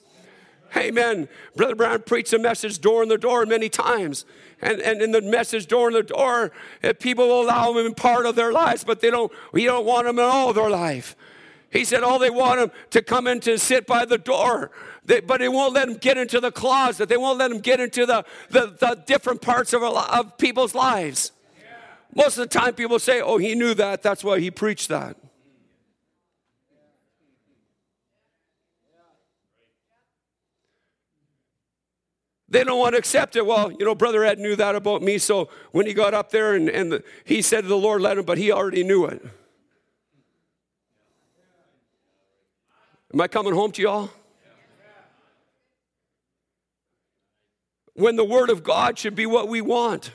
Amen. 0.75 1.29
Brother 1.55 1.75
Branham 1.75 2.01
preached 2.01 2.33
a 2.33 2.39
message 2.39 2.81
door 2.81 3.03
in 3.03 3.09
the 3.09 3.19
door 3.19 3.45
many 3.45 3.69
times. 3.69 4.25
And, 4.59 4.81
and 4.81 4.99
in 4.99 5.11
the 5.11 5.21
message 5.21 5.67
door 5.67 5.89
in 5.89 5.93
the 5.93 6.01
door, 6.01 6.51
eh, 6.81 6.93
people 6.93 7.27
will 7.27 7.43
allow 7.43 7.69
him 7.69 7.85
in 7.85 7.93
part 7.93 8.25
of 8.25 8.35
their 8.35 8.51
lives, 8.51 8.83
but 8.83 8.99
they 8.99 9.11
don't, 9.11 9.31
we 9.51 9.65
don't 9.65 9.85
want 9.85 10.07
them 10.07 10.17
in 10.17 10.25
all 10.25 10.53
their 10.53 10.71
life. 10.71 11.15
He 11.71 11.83
said, 11.83 12.03
all 12.03 12.17
they 12.17 12.29
want 12.29 12.61
him 12.61 12.71
to 12.91 13.01
come 13.01 13.27
in 13.27 13.39
to 13.41 13.57
sit 13.57 13.85
by 13.85 14.05
the 14.05 14.17
door, 14.17 14.71
they, 15.03 15.19
but 15.19 15.39
they 15.39 15.49
won't 15.49 15.73
let 15.73 15.89
him 15.89 15.95
get 15.95 16.17
into 16.17 16.39
the 16.39 16.51
closet. 16.51 17.09
They 17.09 17.17
won't 17.17 17.37
let 17.37 17.51
him 17.51 17.59
get 17.59 17.79
into 17.79 18.05
the, 18.05 18.25
the, 18.49 18.75
the 18.79 19.03
different 19.05 19.41
parts 19.41 19.73
of, 19.73 19.83
of 19.83 20.37
people's 20.37 20.73
lives. 20.73 21.31
Most 22.15 22.37
of 22.37 22.49
the 22.49 22.59
time, 22.59 22.73
people 22.73 22.99
say, 22.99 23.21
Oh, 23.21 23.37
he 23.37 23.53
knew 23.53 23.73
that. 23.75 24.01
That's 24.01 24.23
why 24.23 24.39
he 24.39 24.49
preached 24.49 24.89
that. 24.89 25.17
They 32.49 32.63
don't 32.63 32.79
want 32.79 32.93
to 32.93 32.99
accept 32.99 33.35
it. 33.35 33.45
Well, 33.45 33.71
you 33.73 33.85
know, 33.85 33.93
Brother 33.93 34.23
Ed 34.23 34.39
knew 34.39 34.55
that 34.55 34.75
about 34.75 35.01
me, 35.01 35.17
so 35.17 35.49
when 35.71 35.85
he 35.85 35.93
got 35.93 36.13
up 36.13 36.31
there 36.31 36.55
and, 36.55 36.69
and 36.69 36.91
the, 36.91 37.03
he 37.25 37.41
said 37.41 37.61
to 37.61 37.67
the 37.67 37.77
Lord 37.77 38.01
led 38.01 38.17
him, 38.17 38.25
but 38.25 38.37
he 38.37 38.51
already 38.51 38.83
knew 38.83 39.05
it. 39.05 39.21
Am 43.13 43.21
I 43.21 43.27
coming 43.27 43.53
home 43.53 43.71
to 43.73 43.81
y'all? 43.81 44.09
When 47.93 48.15
the 48.15 48.25
Word 48.25 48.49
of 48.49 48.63
God 48.63 48.99
should 48.99 49.15
be 49.15 49.25
what 49.25 49.47
we 49.47 49.61
want. 49.61 50.11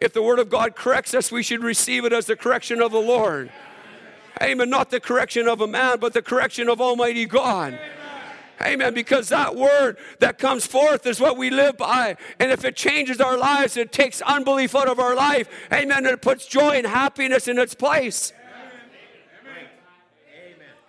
If 0.00 0.14
the 0.14 0.22
Word 0.22 0.38
of 0.38 0.48
God 0.48 0.74
corrects 0.74 1.12
us, 1.12 1.30
we 1.30 1.42
should 1.42 1.62
receive 1.62 2.04
it 2.04 2.12
as 2.12 2.26
the 2.26 2.34
correction 2.34 2.80
of 2.80 2.90
the 2.90 3.00
Lord. 3.00 3.52
Amen. 4.42 4.70
Not 4.70 4.90
the 4.90 5.00
correction 5.00 5.46
of 5.46 5.60
a 5.60 5.66
man, 5.66 5.98
but 6.00 6.14
the 6.14 6.22
correction 6.22 6.70
of 6.70 6.80
Almighty 6.80 7.26
God. 7.26 7.78
Amen. 8.62 8.94
Because 8.94 9.28
that 9.28 9.54
word 9.54 9.98
that 10.18 10.38
comes 10.38 10.66
forth 10.66 11.06
is 11.06 11.20
what 11.20 11.36
we 11.36 11.50
live 11.50 11.76
by. 11.76 12.16
And 12.38 12.50
if 12.50 12.64
it 12.64 12.74
changes 12.74 13.20
our 13.20 13.36
lives, 13.36 13.76
it 13.76 13.92
takes 13.92 14.22
unbelief 14.22 14.74
out 14.74 14.88
of 14.88 14.98
our 14.98 15.14
life. 15.14 15.48
Amen. 15.70 15.98
And 15.98 16.06
it 16.06 16.22
puts 16.22 16.46
joy 16.46 16.70
and 16.70 16.86
happiness 16.86 17.48
in 17.48 17.58
its 17.58 17.74
place. 17.74 18.32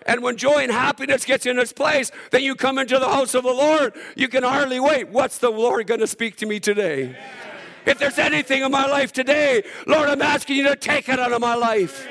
And 0.06 0.24
when 0.24 0.38
joy 0.38 0.64
and 0.64 0.72
happiness 0.72 1.26
gets 1.26 1.46
in 1.46 1.60
its 1.60 1.74
place, 1.74 2.12
then 2.32 2.44
you 2.44 2.56
come 2.56 2.80
into 2.80 2.98
the 2.98 3.08
house 3.08 3.36
of 3.36 3.44
the 3.44 3.54
Lord. 3.54 3.94
You 4.16 4.28
can 4.28 4.44
hardly 4.44 4.80
wait. 4.80 5.10
What's 5.10 5.38
the 5.38 5.52
Lord 5.52 5.88
going 5.88 6.00
to 6.00 6.08
speak 6.08 6.38
to 6.38 6.46
me 6.46 6.60
today? 6.60 7.16
If 7.86 8.00
there's 8.00 8.20
anything 8.20 8.64
in 8.64 8.72
my 8.72 8.86
life 8.86 9.12
today, 9.12 9.64
Lord, 9.88 10.10
I'm 10.10 10.22
asking 10.22 10.58
you 10.58 10.64
to 10.70 10.76
take 10.76 11.10
it 11.10 11.20
out 11.20 11.32
of 11.32 11.42
my 11.42 11.56
life. 11.56 12.08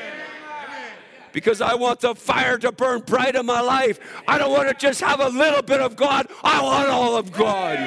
Because 1.32 1.60
I 1.60 1.74
want 1.74 2.00
the 2.00 2.14
fire 2.14 2.58
to 2.58 2.72
burn 2.72 3.02
bright 3.02 3.36
in 3.36 3.46
my 3.46 3.60
life. 3.60 4.00
I 4.26 4.36
don't 4.36 4.50
want 4.50 4.68
to 4.68 4.74
just 4.74 5.00
have 5.00 5.20
a 5.20 5.28
little 5.28 5.62
bit 5.62 5.80
of 5.80 5.94
God, 5.94 6.26
I 6.42 6.62
want 6.62 6.88
all 6.88 7.16
of 7.16 7.32
God. 7.32 7.78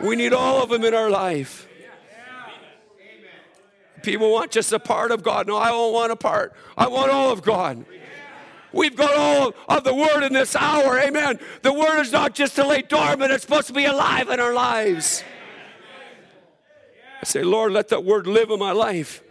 We 0.00 0.16
need 0.16 0.32
all 0.32 0.62
of 0.62 0.70
them 0.70 0.84
in 0.84 0.94
our 0.94 1.10
life. 1.10 1.68
People 4.02 4.30
want 4.30 4.50
just 4.50 4.72
a 4.72 4.78
part 4.78 5.10
of 5.10 5.22
God. 5.22 5.46
No, 5.46 5.56
I 5.56 5.68
don't 5.68 5.92
want 5.92 6.12
a 6.12 6.16
part. 6.16 6.54
I 6.76 6.86
want 6.86 7.10
all 7.10 7.30
of 7.30 7.42
God. 7.42 7.84
We've 8.76 8.94
got 8.94 9.14
all 9.14 9.54
of 9.68 9.84
the 9.84 9.94
Word 9.94 10.22
in 10.22 10.32
this 10.32 10.54
hour. 10.54 10.98
Amen. 11.00 11.40
The 11.62 11.72
Word 11.72 12.00
is 12.00 12.12
not 12.12 12.34
just 12.34 12.56
to 12.56 12.66
lay 12.66 12.82
dormant, 12.82 13.32
it's 13.32 13.42
supposed 13.42 13.68
to 13.68 13.72
be 13.72 13.86
alive 13.86 14.28
in 14.28 14.38
our 14.38 14.52
lives. 14.52 15.24
I 17.22 17.24
say, 17.24 17.42
Lord, 17.42 17.72
let 17.72 17.88
that 17.88 18.04
word 18.04 18.26
live 18.26 18.50
in 18.50 18.58
my 18.58 18.72
life. 18.72 19.22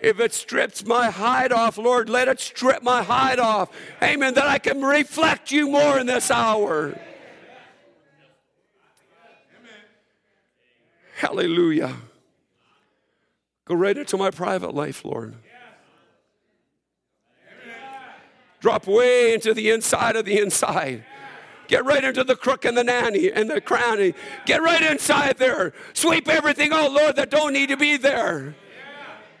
If 0.00 0.20
it 0.20 0.32
strips 0.32 0.84
my 0.84 1.10
hide 1.10 1.52
off, 1.52 1.78
Lord, 1.78 2.10
let 2.10 2.28
it 2.28 2.40
strip 2.40 2.82
my 2.82 3.02
hide 3.02 3.38
off. 3.38 3.70
Amen. 4.02 4.34
That 4.34 4.46
I 4.46 4.58
can 4.58 4.82
reflect 4.82 5.50
you 5.50 5.68
more 5.68 5.98
in 5.98 6.06
this 6.06 6.30
hour. 6.30 6.98
Hallelujah. 11.16 11.96
Go 13.64 13.74
right 13.74 13.96
into 13.96 14.16
my 14.16 14.30
private 14.30 14.74
life, 14.74 15.04
Lord. 15.04 15.34
Drop 18.68 18.86
way 18.86 19.32
into 19.32 19.54
the 19.54 19.70
inside 19.70 20.14
of 20.14 20.26
the 20.26 20.38
inside. 20.38 21.02
Get 21.68 21.86
right 21.86 22.04
into 22.04 22.22
the 22.22 22.36
crook 22.36 22.66
and 22.66 22.76
the 22.76 22.84
nanny 22.84 23.32
and 23.32 23.48
the 23.48 23.62
cranny. 23.62 24.12
Get 24.44 24.62
right 24.62 24.82
inside 24.82 25.38
there. 25.38 25.72
Sweep 25.94 26.28
everything 26.28 26.74
out, 26.74 26.92
Lord, 26.92 27.16
that 27.16 27.30
don't 27.30 27.54
need 27.54 27.70
to 27.70 27.78
be 27.78 27.96
there. 27.96 28.54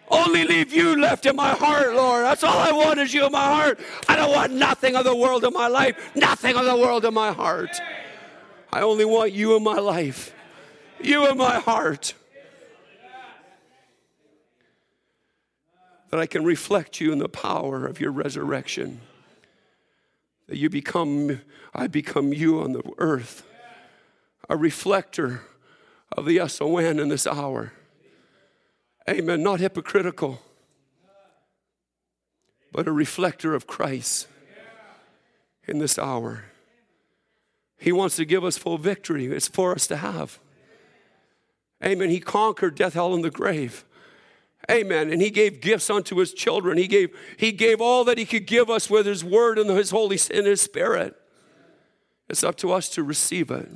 Only 0.08 0.44
leave 0.44 0.72
you 0.72 0.98
left 0.98 1.26
in 1.26 1.36
my 1.36 1.50
heart, 1.50 1.92
Lord. 1.92 2.24
That's 2.24 2.42
all 2.42 2.56
I 2.56 2.72
want 2.72 3.00
is 3.00 3.12
you 3.12 3.26
in 3.26 3.32
my 3.32 3.44
heart. 3.44 3.78
I 4.08 4.16
don't 4.16 4.30
want 4.30 4.54
nothing 4.54 4.96
of 4.96 5.04
the 5.04 5.14
world 5.14 5.44
in 5.44 5.52
my 5.52 5.66
life, 5.66 6.16
nothing 6.16 6.56
of 6.56 6.64
the 6.64 6.78
world 6.78 7.04
in 7.04 7.12
my 7.12 7.30
heart. 7.30 7.78
I 8.72 8.80
only 8.80 9.04
want 9.04 9.34
you 9.34 9.58
in 9.58 9.62
my 9.62 9.78
life, 9.78 10.34
you 11.02 11.28
in 11.28 11.36
my 11.36 11.58
heart. 11.58 12.14
That 16.08 16.18
I 16.18 16.24
can 16.24 16.44
reflect 16.46 16.98
you 16.98 17.12
in 17.12 17.18
the 17.18 17.28
power 17.28 17.84
of 17.84 18.00
your 18.00 18.10
resurrection 18.10 19.02
that 20.48 20.56
you 20.56 20.68
become, 20.70 21.40
I 21.74 21.86
become 21.86 22.32
you 22.32 22.60
on 22.60 22.72
the 22.72 22.82
earth, 22.98 23.46
a 24.48 24.56
reflector 24.56 25.42
of 26.12 26.24
the 26.24 26.40
S-O-N 26.40 26.98
in 26.98 27.08
this 27.08 27.26
hour. 27.26 27.72
Amen. 29.08 29.42
Not 29.42 29.60
hypocritical, 29.60 30.40
but 32.72 32.88
a 32.88 32.92
reflector 32.92 33.54
of 33.54 33.66
Christ 33.66 34.26
in 35.66 35.78
this 35.78 35.98
hour. 35.98 36.44
He 37.78 37.92
wants 37.92 38.16
to 38.16 38.24
give 38.24 38.44
us 38.44 38.58
full 38.58 38.78
victory. 38.78 39.26
It's 39.26 39.48
for 39.48 39.72
us 39.72 39.86
to 39.86 39.98
have. 39.98 40.40
Amen. 41.84 42.10
He 42.10 42.20
conquered 42.20 42.74
death, 42.74 42.94
hell, 42.94 43.14
and 43.14 43.22
the 43.22 43.30
grave. 43.30 43.84
Amen. 44.70 45.10
And 45.10 45.22
he 45.22 45.30
gave 45.30 45.60
gifts 45.60 45.88
unto 45.88 46.16
his 46.16 46.34
children. 46.34 46.76
He 46.76 46.86
gave, 46.86 47.16
he 47.38 47.52
gave 47.52 47.80
all 47.80 48.04
that 48.04 48.18
he 48.18 48.26
could 48.26 48.46
give 48.46 48.68
us 48.68 48.90
with 48.90 49.06
his 49.06 49.24
word 49.24 49.58
and 49.58 49.70
his 49.70 49.90
Holy 49.90 50.18
and 50.32 50.46
his 50.46 50.60
spirit. 50.60 51.16
It's 52.28 52.44
up 52.44 52.56
to 52.56 52.72
us 52.72 52.90
to 52.90 53.02
receive 53.02 53.50
it, 53.50 53.68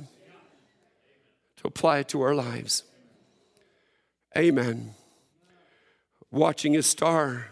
to 1.57 1.67
apply 1.67 1.99
it 1.99 2.09
to 2.09 2.21
our 2.21 2.35
lives. 2.35 2.83
Amen. 4.37 4.93
Watching 6.29 6.73
his 6.73 6.85
star. 6.85 7.47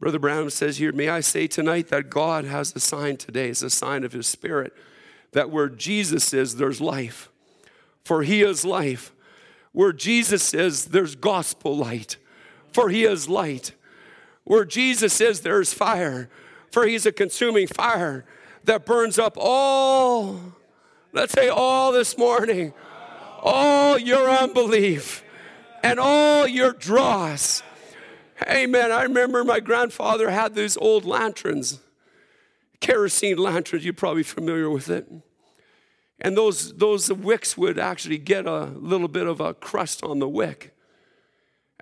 Brother 0.00 0.18
Branham 0.18 0.50
says 0.50 0.78
here, 0.78 0.92
may 0.92 1.10
I 1.10 1.20
say 1.20 1.46
tonight 1.46 1.88
that 1.88 2.08
God 2.10 2.46
has 2.46 2.74
a 2.74 2.80
sign 2.80 3.18
today. 3.18 3.50
It's 3.50 3.62
a 3.62 3.70
sign 3.70 4.04
of 4.04 4.12
his 4.12 4.26
spirit 4.26 4.72
that 5.32 5.50
where 5.50 5.68
Jesus 5.68 6.32
is, 6.32 6.56
there's 6.56 6.80
life. 6.80 7.28
For 8.04 8.22
he 8.22 8.42
is 8.42 8.64
life. 8.64 9.12
Where 9.72 9.92
Jesus 9.92 10.54
is, 10.54 10.86
there's 10.86 11.14
gospel 11.14 11.76
light 11.76 12.16
for 12.72 12.88
he 12.88 13.04
is 13.04 13.28
light. 13.28 13.72
Where 14.44 14.64
Jesus 14.64 15.20
is, 15.20 15.40
there's 15.40 15.72
fire, 15.72 16.28
for 16.70 16.86
he's 16.86 17.06
a 17.06 17.12
consuming 17.12 17.66
fire 17.66 18.24
that 18.64 18.86
burns 18.86 19.18
up 19.18 19.36
all, 19.36 20.40
let's 21.12 21.32
say 21.32 21.48
all 21.48 21.92
this 21.92 22.18
morning, 22.18 22.72
all 23.40 23.98
your 23.98 24.28
unbelief 24.28 25.22
and 25.82 25.98
all 26.00 26.46
your 26.46 26.72
dross. 26.72 27.62
Amen. 28.48 28.90
I 28.90 29.02
remember 29.02 29.44
my 29.44 29.60
grandfather 29.60 30.30
had 30.30 30.54
these 30.54 30.76
old 30.76 31.04
lanterns, 31.04 31.80
kerosene 32.80 33.38
lanterns, 33.38 33.84
you're 33.84 33.94
probably 33.94 34.22
familiar 34.24 34.70
with 34.70 34.90
it. 34.90 35.08
And 36.20 36.36
those, 36.36 36.72
those 36.74 37.12
wicks 37.12 37.56
would 37.56 37.78
actually 37.78 38.18
get 38.18 38.46
a 38.46 38.64
little 38.64 39.08
bit 39.08 39.26
of 39.26 39.40
a 39.40 39.54
crust 39.54 40.02
on 40.04 40.20
the 40.20 40.28
wick 40.28 40.71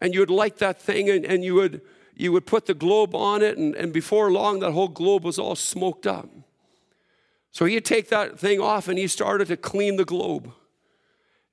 and 0.00 0.14
you 0.14 0.20
would 0.20 0.30
light 0.30 0.58
that 0.58 0.80
thing 0.80 1.10
and, 1.10 1.24
and 1.24 1.44
you 1.44 1.54
would 1.54 1.82
you 2.16 2.32
would 2.32 2.44
put 2.44 2.66
the 2.66 2.74
globe 2.74 3.14
on 3.14 3.42
it 3.42 3.56
and, 3.56 3.74
and 3.74 3.92
before 3.92 4.30
long 4.30 4.60
that 4.60 4.72
whole 4.72 4.88
globe 4.88 5.24
was 5.24 5.38
all 5.38 5.56
smoked 5.56 6.06
up. 6.06 6.28
So 7.50 7.64
he'd 7.64 7.84
take 7.84 8.10
that 8.10 8.38
thing 8.38 8.60
off 8.60 8.88
and 8.88 8.98
he 8.98 9.06
started 9.06 9.48
to 9.48 9.56
clean 9.56 9.96
the 9.96 10.04
globe. 10.04 10.52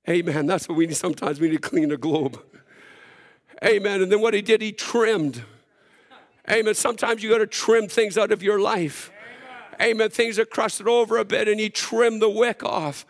Amen. 0.10 0.46
That's 0.46 0.68
what 0.68 0.78
we 0.78 0.86
need 0.86 0.98
sometimes 0.98 1.40
we 1.40 1.50
need 1.50 1.62
to 1.62 1.70
clean 1.70 1.90
the 1.90 1.98
globe. 1.98 2.42
Amen. 3.64 4.02
And 4.02 4.12
then 4.12 4.20
what 4.20 4.34
he 4.34 4.42
did 4.42 4.62
he 4.62 4.74
trimmed. 4.74 5.44
Amen. 6.50 6.76
Sometimes 6.76 7.24
you 7.24 7.30
got 7.30 7.40
to 7.40 7.48
trim 7.48 7.88
things 7.88 8.18
out 8.18 8.32
of 8.32 8.44
your 8.44 8.60
life. 8.60 9.12
Amen. 9.82 10.10
Things 10.10 10.38
are 10.38 10.46
crusted 10.46 10.88
over 10.88 11.18
a 11.18 11.26
bit 11.26 11.48
and 11.48 11.60
he 11.60 11.70
trimmed 11.70 12.22
the 12.22 12.30
wick 12.30 12.64
off 12.64 13.06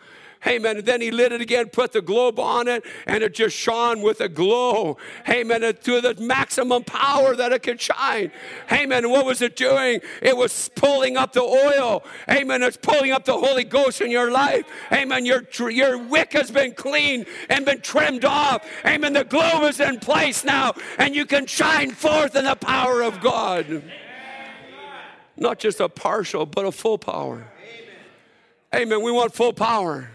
Amen. 0.48 0.78
And 0.78 0.86
then 0.86 1.00
he 1.00 1.10
lit 1.10 1.32
it 1.32 1.40
again, 1.40 1.68
put 1.68 1.92
the 1.92 2.00
globe 2.00 2.38
on 2.38 2.68
it, 2.68 2.84
and 3.06 3.22
it 3.22 3.34
just 3.34 3.54
shone 3.54 4.00
with 4.00 4.20
a 4.20 4.28
glow. 4.28 4.96
Amen. 5.28 5.60
To 5.60 6.00
the 6.00 6.14
maximum 6.18 6.84
power 6.84 7.36
that 7.36 7.52
it 7.52 7.62
could 7.62 7.80
shine. 7.80 8.32
Amen. 8.72 9.10
What 9.10 9.26
was 9.26 9.42
it 9.42 9.56
doing? 9.56 10.00
It 10.22 10.36
was 10.36 10.70
pulling 10.74 11.16
up 11.16 11.32
the 11.32 11.42
oil. 11.42 12.02
Amen. 12.30 12.62
It's 12.62 12.78
pulling 12.78 13.12
up 13.12 13.24
the 13.24 13.36
Holy 13.36 13.64
Ghost 13.64 14.00
in 14.00 14.10
your 14.10 14.30
life. 14.30 14.64
Amen. 14.90 15.26
Your, 15.26 15.44
your 15.70 15.98
wick 15.98 16.32
has 16.32 16.50
been 16.50 16.72
cleaned 16.72 17.26
and 17.50 17.66
been 17.66 17.80
trimmed 17.80 18.24
off. 18.24 18.66
Amen. 18.86 19.12
The 19.12 19.24
globe 19.24 19.64
is 19.64 19.80
in 19.80 20.00
place 20.00 20.44
now, 20.44 20.72
and 20.98 21.14
you 21.14 21.26
can 21.26 21.46
shine 21.46 21.90
forth 21.90 22.34
in 22.34 22.44
the 22.44 22.56
power 22.56 23.02
of 23.02 23.20
God. 23.20 23.82
Not 25.36 25.58
just 25.58 25.78
a 25.78 25.88
partial, 25.88 26.46
but 26.46 26.64
a 26.64 26.72
full 26.72 26.98
power. 26.98 27.46
Amen. 28.74 29.02
We 29.02 29.12
want 29.12 29.34
full 29.34 29.52
power. 29.52 30.10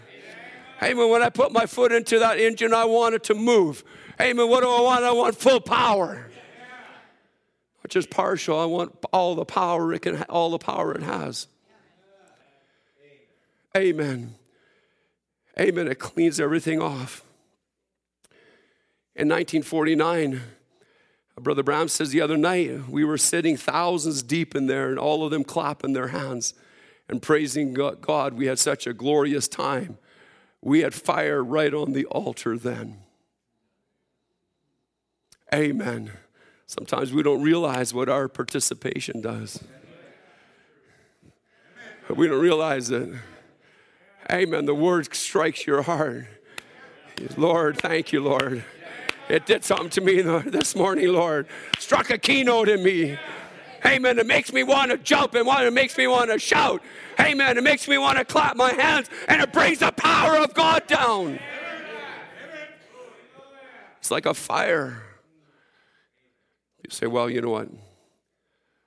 Amen. 0.82 1.08
When 1.08 1.22
I 1.22 1.30
put 1.30 1.52
my 1.52 1.66
foot 1.66 1.92
into 1.92 2.18
that 2.18 2.38
engine, 2.38 2.74
I 2.74 2.84
want 2.84 3.14
it 3.14 3.24
to 3.24 3.34
move. 3.34 3.84
Amen. 4.20 4.48
What 4.48 4.62
do 4.62 4.70
I 4.70 4.80
want? 4.80 5.04
I 5.04 5.12
want 5.12 5.36
full 5.36 5.60
power. 5.60 6.30
Not 7.82 7.90
just 7.90 8.10
partial. 8.10 8.58
I 8.58 8.64
want 8.64 8.96
all 9.12 9.34
the 9.34 9.44
power 9.44 9.92
it 9.92 10.02
can, 10.02 10.22
all 10.24 10.50
the 10.50 10.58
power 10.58 10.94
it 10.94 11.02
has. 11.02 11.48
Amen. 13.76 14.34
Amen. 15.58 15.88
It 15.88 15.98
cleans 15.98 16.40
everything 16.40 16.80
off. 16.80 17.22
In 19.16 19.28
1949, 19.28 20.40
Brother 21.40 21.62
Branham 21.62 21.88
says 21.88 22.10
the 22.10 22.20
other 22.20 22.36
night, 22.36 22.88
we 22.88 23.04
were 23.04 23.18
sitting 23.18 23.56
thousands 23.56 24.22
deep 24.22 24.54
in 24.54 24.66
there 24.66 24.88
and 24.90 24.98
all 24.98 25.24
of 25.24 25.30
them 25.30 25.44
clapping 25.44 25.92
their 25.92 26.08
hands 26.08 26.54
and 27.08 27.20
praising 27.20 27.74
God. 27.74 28.34
We 28.34 28.46
had 28.46 28.58
such 28.58 28.86
a 28.86 28.92
glorious 28.92 29.48
time. 29.48 29.98
We 30.64 30.80
had 30.80 30.94
fire 30.94 31.44
right 31.44 31.72
on 31.74 31.92
the 31.92 32.06
altar 32.06 32.56
then. 32.56 33.00
Amen. 35.54 36.10
Sometimes 36.66 37.12
we 37.12 37.22
don't 37.22 37.42
realize 37.42 37.92
what 37.92 38.08
our 38.08 38.28
participation 38.28 39.20
does. 39.20 39.62
We 42.08 42.26
don't 42.26 42.40
realize 42.40 42.90
it. 42.90 43.10
Amen. 44.32 44.64
The 44.64 44.74
word 44.74 45.14
strikes 45.14 45.66
your 45.66 45.82
heart. 45.82 46.26
Lord, 47.36 47.76
thank 47.76 48.12
you, 48.12 48.22
Lord. 48.22 48.64
It 49.28 49.44
did 49.44 49.64
something 49.64 49.90
to 49.90 50.00
me 50.00 50.22
this 50.22 50.74
morning, 50.74 51.08
Lord. 51.08 51.46
Struck 51.78 52.08
a 52.08 52.16
keynote 52.16 52.70
in 52.70 52.82
me. 52.82 53.18
Amen. 53.86 54.18
It 54.18 54.26
makes 54.26 54.52
me 54.52 54.62
want 54.62 54.90
to 54.90 54.98
jump 54.98 55.34
and 55.34 55.46
it 55.46 55.72
makes 55.72 55.96
me 55.96 56.06
want 56.06 56.30
to 56.30 56.38
shout. 56.38 56.82
Amen. 57.20 57.58
It 57.58 57.64
makes 57.64 57.86
me 57.86 57.98
want 57.98 58.18
to 58.18 58.24
clap 58.24 58.56
my 58.56 58.72
hands 58.72 59.08
and 59.28 59.42
it 59.42 59.52
brings 59.52 59.78
the 59.80 59.92
power 59.92 60.36
of 60.38 60.54
God 60.54 60.86
down. 60.86 61.38
It's 63.98 64.10
like 64.10 64.26
a 64.26 64.34
fire. 64.34 65.02
You 66.82 66.90
say, 66.90 67.06
well, 67.06 67.30
you 67.30 67.40
know 67.40 67.50
what? 67.50 67.68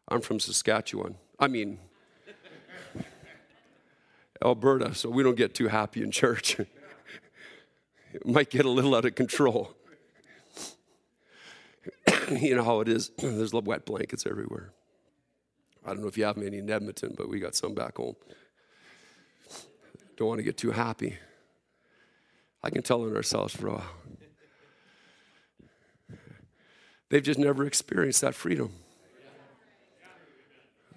I'm 0.07 0.21
from 0.21 0.39
Saskatchewan. 0.39 1.15
I 1.39 1.47
mean, 1.47 1.79
Alberta, 4.43 4.93
so 4.93 5.09
we 5.09 5.23
don't 5.23 5.35
get 5.35 5.53
too 5.53 5.67
happy 5.67 6.03
in 6.03 6.11
church. 6.11 6.59
it 8.13 8.25
might 8.25 8.49
get 8.49 8.65
a 8.65 8.69
little 8.69 8.95
out 8.95 9.05
of 9.05 9.15
control. 9.15 9.75
you 12.31 12.55
know 12.55 12.63
how 12.63 12.81
it 12.81 12.87
is. 12.87 13.09
There's 13.17 13.53
wet 13.53 13.85
blankets 13.85 14.25
everywhere. 14.27 14.73
I 15.87 15.91
don't 15.91 16.01
know 16.01 16.09
if 16.09 16.17
you 16.17 16.25
have 16.25 16.35
many 16.35 16.57
in 16.57 16.69
Edmonton, 16.69 17.15
but 17.17 17.29
we 17.29 17.39
got 17.39 17.55
some 17.55 17.73
back 17.73 17.95
home. 17.95 18.17
Don't 20.17 20.27
want 20.27 20.39
to 20.39 20.43
get 20.43 20.57
too 20.57 20.71
happy. 20.71 21.17
I 22.61 22.69
can 22.69 22.81
tell 22.83 23.03
on 23.03 23.15
ourselves 23.15 23.55
for 23.55 23.67
a 23.67 23.71
while. 23.75 23.91
They've 27.09 27.23
just 27.23 27.39
never 27.39 27.65
experienced 27.65 28.19
that 28.19 28.35
freedom. 28.35 28.71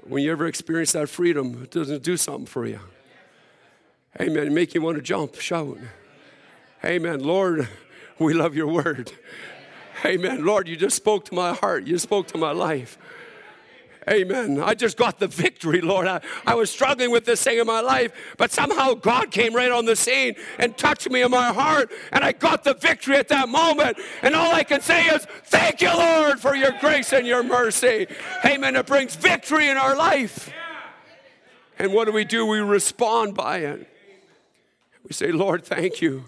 When 0.03 0.25
you 0.25 0.33
ever 0.33 0.47
experience 0.49 0.91
that 0.93 1.09
freedom, 1.09 1.63
it 1.63 1.71
doesn't 1.71 2.03
do 2.03 2.17
something 2.17 2.47
for 2.47 2.67
you. 2.67 2.81
Amen. 4.21 4.53
Make 4.53 4.75
you 4.75 4.83
want 4.83 4.97
to 4.97 5.03
jump, 5.03 5.37
shout. 5.37 5.79
Amen. 6.85 7.21
Lord, 7.21 7.69
we 8.19 8.35
love 8.35 8.57
your 8.57 8.67
word. 8.67 9.13
Amen. 10.05 10.45
Lord, 10.45 10.67
you 10.67 10.75
just 10.75 10.97
spoke 10.97 11.27
to 11.27 11.35
my 11.35 11.53
heart. 11.55 11.87
You 11.87 11.97
spoke 11.99 12.27
to 12.29 12.39
my 12.39 12.51
life. 12.51 12.99
Amen. 14.09 14.63
I 14.63 14.75
just 14.75 14.97
got 14.97 15.19
the 15.19 15.27
victory, 15.27 15.81
Lord. 15.81 16.07
I, 16.07 16.21
I 16.47 16.55
was 16.55 16.71
struggling 16.71 17.11
with 17.11 17.27
this 17.27 17.43
thing 17.43 17.59
in 17.59 17.67
my 17.67 17.81
life, 17.81 18.13
but 18.39 18.51
somehow 18.51 18.95
God 18.95 19.31
came 19.31 19.55
right 19.55 19.71
on 19.71 19.85
the 19.85 19.95
scene 19.95 20.37
and 20.59 20.77
touched 20.77 21.11
me 21.11 21.23
in 21.23 21.31
my 21.31 21.53
heart, 21.53 21.91
and 22.11 22.25
I 22.25 22.33
got 22.33 22.65
the 22.65 22.75
victory 22.75 23.17
at 23.17 23.29
that 23.29 23.49
moment. 23.49 23.99
And 24.23 24.35
all 24.35 24.55
I 24.55 24.65
can 24.65 24.81
say 24.81 25.07
is, 25.07 25.27
Thank 25.45 25.83
you, 25.83 25.93
Lord, 25.93 26.41
for 26.41 26.55
your 26.57 26.73
grace 26.81 27.13
and 27.13 27.27
your 27.27 27.43
mercy. 27.43 28.07
Amen. 28.45 28.77
It 28.77 28.87
brings 28.87 29.17
victory 29.17 29.69
in 29.69 29.77
our 29.77 29.97
life. 29.97 30.51
And 31.79 31.93
what 31.93 32.07
do 32.07 32.13
we 32.13 32.25
do? 32.25 32.47
We 32.47 32.59
respond 32.61 33.35
by 33.35 33.59
it. 33.59 33.89
We 35.03 35.13
say, 35.13 35.33
Lord, 35.33 35.65
thank 35.65 36.01
you. 36.01 36.25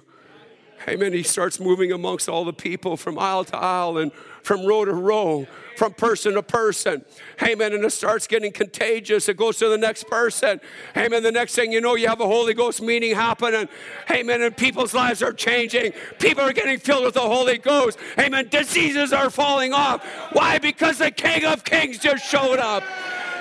Amen. 0.88 1.12
He 1.12 1.22
starts 1.22 1.60
moving 1.60 1.92
amongst 1.92 2.28
all 2.28 2.44
the 2.44 2.52
people 2.52 2.96
from 2.96 3.18
aisle 3.18 3.44
to 3.44 3.56
aisle 3.56 3.98
and 3.98 4.10
from 4.42 4.66
row 4.66 4.84
to 4.84 4.92
row, 4.92 5.46
from 5.76 5.92
person 5.94 6.34
to 6.34 6.42
person. 6.42 7.04
Amen. 7.42 7.72
And 7.72 7.84
it 7.84 7.90
starts 7.90 8.26
getting 8.26 8.52
contagious. 8.52 9.28
It 9.28 9.36
goes 9.36 9.58
to 9.58 9.68
the 9.68 9.78
next 9.78 10.08
person. 10.08 10.60
Amen. 10.96 11.22
The 11.22 11.32
next 11.32 11.54
thing 11.54 11.72
you 11.72 11.80
know, 11.80 11.94
you 11.94 12.08
have 12.08 12.20
a 12.20 12.26
Holy 12.26 12.54
Ghost 12.54 12.82
meeting 12.82 13.14
happening. 13.14 13.68
Amen. 14.10 14.42
And 14.42 14.56
people's 14.56 14.94
lives 14.94 15.22
are 15.22 15.32
changing. 15.32 15.92
People 16.18 16.42
are 16.42 16.52
getting 16.52 16.78
filled 16.78 17.04
with 17.04 17.14
the 17.14 17.20
Holy 17.20 17.58
Ghost. 17.58 17.98
Amen. 18.18 18.48
Diseases 18.48 19.12
are 19.12 19.30
falling 19.30 19.72
off. 19.72 20.04
Why? 20.32 20.58
Because 20.58 20.98
the 20.98 21.10
King 21.10 21.44
of 21.44 21.64
Kings 21.64 21.98
just 21.98 22.24
showed 22.24 22.58
up. 22.58 22.82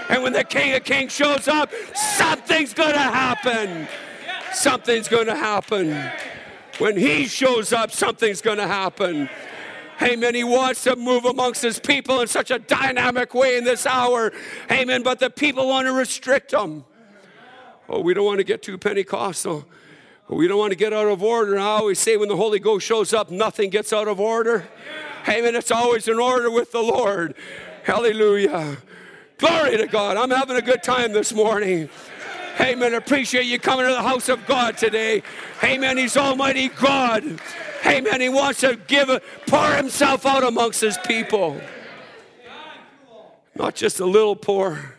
And 0.09 0.23
when 0.23 0.33
the 0.33 0.43
King 0.43 0.75
of 0.75 0.83
Kings 0.83 1.13
shows 1.13 1.47
up, 1.47 1.71
something's 1.95 2.73
going 2.73 2.93
to 2.93 2.99
happen. 2.99 3.87
Something's 4.53 5.07
going 5.07 5.27
to 5.27 5.35
happen. 5.35 6.11
When 6.79 6.97
he 6.97 7.27
shows 7.27 7.71
up, 7.71 7.91
something's 7.91 8.41
going 8.41 8.57
to 8.57 8.67
happen. 8.67 9.29
Amen. 10.01 10.33
He 10.33 10.43
wants 10.43 10.83
to 10.85 10.95
move 10.95 11.25
amongst 11.25 11.61
his 11.61 11.79
people 11.79 12.21
in 12.21 12.27
such 12.27 12.49
a 12.49 12.59
dynamic 12.59 13.33
way 13.33 13.57
in 13.57 13.63
this 13.63 13.85
hour. 13.85 14.31
Amen. 14.71 15.03
But 15.03 15.19
the 15.19 15.29
people 15.29 15.67
want 15.67 15.87
to 15.87 15.93
restrict 15.93 16.53
him. 16.53 16.85
Oh, 17.87 17.99
we 17.99 18.13
don't 18.13 18.25
want 18.25 18.39
to 18.39 18.43
get 18.43 18.63
too 18.63 18.77
Pentecostal. 18.77 19.65
We 20.29 20.47
don't 20.47 20.57
want 20.57 20.71
to 20.71 20.77
get 20.77 20.93
out 20.93 21.07
of 21.07 21.21
order. 21.21 21.59
I 21.59 21.63
always 21.63 21.99
say 21.99 22.15
when 22.15 22.29
the 22.29 22.37
Holy 22.37 22.59
Ghost 22.59 22.85
shows 22.85 23.13
up, 23.13 23.29
nothing 23.29 23.69
gets 23.69 23.91
out 23.91 24.07
of 24.07 24.19
order. 24.19 24.67
Amen. 25.27 25.55
It's 25.55 25.71
always 25.71 26.07
in 26.07 26.19
order 26.19 26.49
with 26.49 26.71
the 26.71 26.81
Lord. 26.81 27.35
Hallelujah. 27.83 28.77
Glory 29.37 29.77
to 29.77 29.87
God. 29.87 30.17
I'm 30.17 30.29
having 30.29 30.55
a 30.55 30.61
good 30.61 30.83
time 30.83 31.11
this 31.11 31.33
morning. 31.33 31.89
Amen. 32.59 32.93
Appreciate 32.93 33.45
you 33.45 33.59
coming 33.59 33.85
to 33.85 33.91
the 33.91 34.01
house 34.01 34.29
of 34.29 34.45
God 34.45 34.77
today. 34.77 35.23
Amen. 35.63 35.97
He's 35.97 36.17
Almighty 36.17 36.67
God. 36.69 37.39
Amen. 37.85 38.21
He 38.21 38.29
wants 38.29 38.59
to 38.61 38.75
give, 38.87 39.09
pour 39.47 39.67
himself 39.71 40.25
out 40.25 40.43
amongst 40.43 40.81
his 40.81 40.97
people. 40.99 41.59
Not 43.55 43.75
just 43.75 43.99
a 43.99 44.05
little 44.05 44.35
pour. 44.35 44.95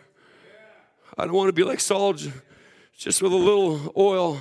I 1.17 1.25
don't 1.25 1.33
want 1.33 1.49
to 1.49 1.53
be 1.53 1.63
like 1.63 1.79
Saul, 1.79 2.13
just 2.97 3.21
with 3.21 3.31
a 3.31 3.35
little 3.35 3.93
oil. 3.95 4.39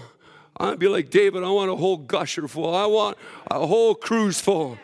I 0.57 0.65
want 0.65 0.75
to 0.75 0.79
be 0.79 0.89
like 0.89 1.11
David. 1.11 1.45
I 1.45 1.51
want 1.51 1.71
a 1.71 1.77
whole 1.77 1.99
gusher 1.99 2.49
full. 2.49 2.75
I 2.75 2.87
want 2.87 3.17
a 3.51 3.67
whole 3.67 3.95
cruse 3.95 4.41
full. 4.41 4.79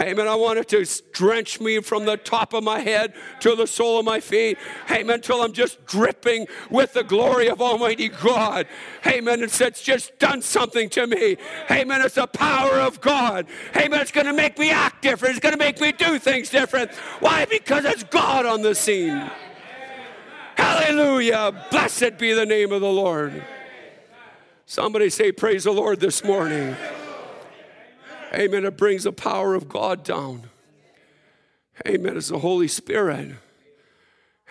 Amen. 0.00 0.28
I 0.28 0.34
want 0.36 0.58
it 0.58 0.68
to 0.68 1.02
drench 1.12 1.60
me 1.60 1.80
from 1.80 2.04
the 2.04 2.16
top 2.16 2.52
of 2.52 2.62
my 2.62 2.80
head 2.80 3.14
to 3.40 3.56
the 3.56 3.66
sole 3.66 3.98
of 3.98 4.04
my 4.04 4.20
feet. 4.20 4.58
Amen. 4.90 5.16
Until 5.16 5.42
I'm 5.42 5.52
just 5.52 5.84
dripping 5.86 6.46
with 6.70 6.92
the 6.92 7.02
glory 7.02 7.48
of 7.48 7.60
Almighty 7.60 8.08
God. 8.08 8.66
Amen. 9.06 9.42
It's, 9.42 9.60
it's 9.60 9.82
just 9.82 10.18
done 10.18 10.40
something 10.42 10.88
to 10.90 11.06
me. 11.06 11.36
Amen. 11.70 12.00
It's 12.02 12.14
the 12.14 12.26
power 12.26 12.74
of 12.74 13.00
God. 13.00 13.46
Amen. 13.76 14.00
It's 14.00 14.12
going 14.12 14.26
to 14.26 14.32
make 14.32 14.58
me 14.58 14.70
act 14.70 15.02
different. 15.02 15.36
It's 15.36 15.42
going 15.42 15.54
to 15.54 15.58
make 15.58 15.80
me 15.80 15.92
do 15.92 16.18
things 16.18 16.48
different. 16.48 16.92
Why? 17.20 17.44
Because 17.44 17.84
it's 17.84 18.04
God 18.04 18.46
on 18.46 18.62
the 18.62 18.74
scene. 18.74 19.30
Hallelujah. 20.56 21.66
Blessed 21.70 22.18
be 22.18 22.32
the 22.32 22.46
name 22.46 22.72
of 22.72 22.80
the 22.80 22.90
Lord. 22.90 23.44
Somebody 24.66 25.08
say, 25.08 25.32
Praise 25.32 25.64
the 25.64 25.72
Lord 25.72 25.98
this 25.98 26.22
morning. 26.22 26.76
Amen. 28.34 28.64
It 28.64 28.76
brings 28.76 29.04
the 29.04 29.12
power 29.12 29.54
of 29.54 29.68
God 29.68 30.04
down. 30.04 30.48
Amen. 31.86 32.16
It's 32.16 32.28
the 32.28 32.40
Holy 32.40 32.68
Spirit. 32.68 33.36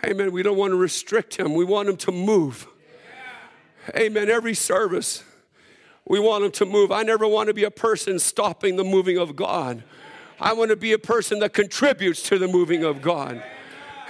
Amen. 0.06 0.32
We 0.32 0.44
don't 0.44 0.58
want 0.58 0.72
to 0.72 0.78
restrict 0.78 1.38
Him, 1.38 1.54
we 1.54 1.66
want 1.66 1.90
Him 1.90 1.98
to 1.98 2.12
move. 2.12 2.68
Amen. 3.96 4.30
Every 4.30 4.54
service, 4.54 5.24
we 6.06 6.20
want 6.20 6.44
Him 6.44 6.52
to 6.52 6.66
move. 6.66 6.92
I 6.92 7.04
never 7.04 7.28
want 7.28 7.48
to 7.48 7.54
be 7.54 7.64
a 7.64 7.72
person 7.72 8.20
stopping 8.20 8.76
the 8.76 8.84
moving 8.84 9.18
of 9.18 9.36
God. 9.36 9.84
I 10.40 10.54
want 10.54 10.70
to 10.70 10.76
be 10.76 10.94
a 10.94 11.00
person 11.00 11.40
that 11.40 11.54
contributes 11.54 12.22
to 12.24 12.38
the 12.38 12.48
moving 12.48 12.84
of 12.84 13.02
God. 13.02 13.42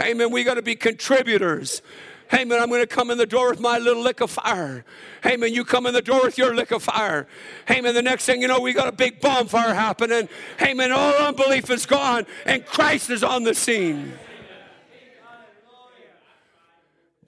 Amen. 0.01 0.31
We 0.31 0.43
got 0.43 0.55
to 0.55 0.61
be 0.61 0.75
contributors. 0.75 1.81
Hey 2.29 2.43
man, 2.43 2.59
I'm 2.59 2.67
going 2.67 2.81
to 2.81 2.87
come 2.87 3.09
in 3.09 3.17
the 3.17 3.25
door 3.25 3.51
with 3.51 3.61
my 3.61 3.77
little 3.77 4.03
lick 4.03 4.19
of 4.19 4.29
fire. 4.29 4.83
Hey 5.23 5.37
man, 5.37 5.53
you 5.53 5.63
come 5.63 5.85
in 5.85 5.93
the 5.93 6.01
door 6.01 6.21
with 6.23 6.37
your 6.37 6.53
lick 6.53 6.71
of 6.71 6.83
fire. 6.83 7.25
Hey 7.65 7.79
man, 7.79 7.93
the 7.93 8.01
next 8.01 8.25
thing 8.25 8.41
you 8.41 8.49
know, 8.49 8.59
we 8.59 8.73
got 8.73 8.87
a 8.87 8.91
big 8.91 9.21
bonfire 9.21 9.73
happening. 9.73 10.27
Hey 10.59 10.73
man, 10.73 10.91
all 10.91 11.13
unbelief 11.13 11.69
is 11.69 11.85
gone 11.85 12.25
and 12.45 12.65
Christ 12.65 13.09
is 13.09 13.23
on 13.23 13.43
the 13.43 13.53
scene. 13.53 14.13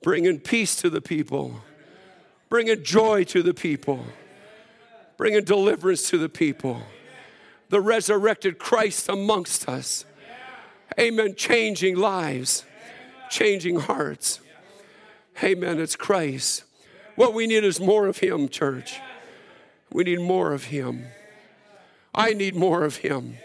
Bringing 0.01 0.39
peace 0.39 0.75
to 0.77 0.89
the 0.89 1.01
people, 1.01 1.61
bringing 2.49 2.83
joy 2.83 3.23
to 3.25 3.41
the 3.41 3.53
people, 3.53 4.05
bringing 5.17 5.43
deliverance 5.43 6.09
to 6.09 6.17
the 6.17 6.29
people. 6.29 6.81
The 7.69 7.79
resurrected 7.79 8.57
Christ 8.57 9.09
amongst 9.09 9.69
us. 9.69 10.03
Amen. 10.99 11.35
Changing 11.35 11.95
lives, 11.95 12.65
changing 13.29 13.81
hearts. 13.81 14.39
Amen. 15.43 15.79
It's 15.79 15.95
Christ. 15.95 16.63
What 17.15 17.33
we 17.33 17.47
need 17.47 17.63
is 17.63 17.79
more 17.79 18.07
of 18.07 18.17
Him, 18.17 18.49
church. 18.49 18.99
We 19.91 20.03
need 20.03 20.19
more 20.19 20.53
of 20.53 20.65
Him. 20.65 21.05
I 22.13 22.33
need 22.33 22.55
more 22.55 22.83
of 22.83 22.97
Him. 22.97 23.35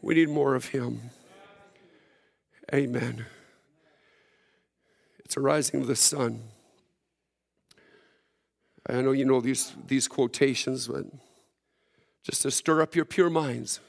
We 0.00 0.14
need 0.14 0.28
more 0.28 0.54
of 0.54 0.66
Him. 0.66 1.10
Amen. 2.72 3.26
It's 5.24 5.36
a 5.36 5.40
rising 5.40 5.80
of 5.80 5.86
the 5.86 5.96
sun. 5.96 6.42
I 8.88 9.02
know 9.02 9.12
you 9.12 9.24
know 9.24 9.40
these, 9.40 9.74
these 9.86 10.08
quotations, 10.08 10.86
but 10.88 11.04
just 12.22 12.42
to 12.42 12.50
stir 12.50 12.80
up 12.80 12.94
your 12.94 13.04
pure 13.04 13.30
minds. 13.30 13.80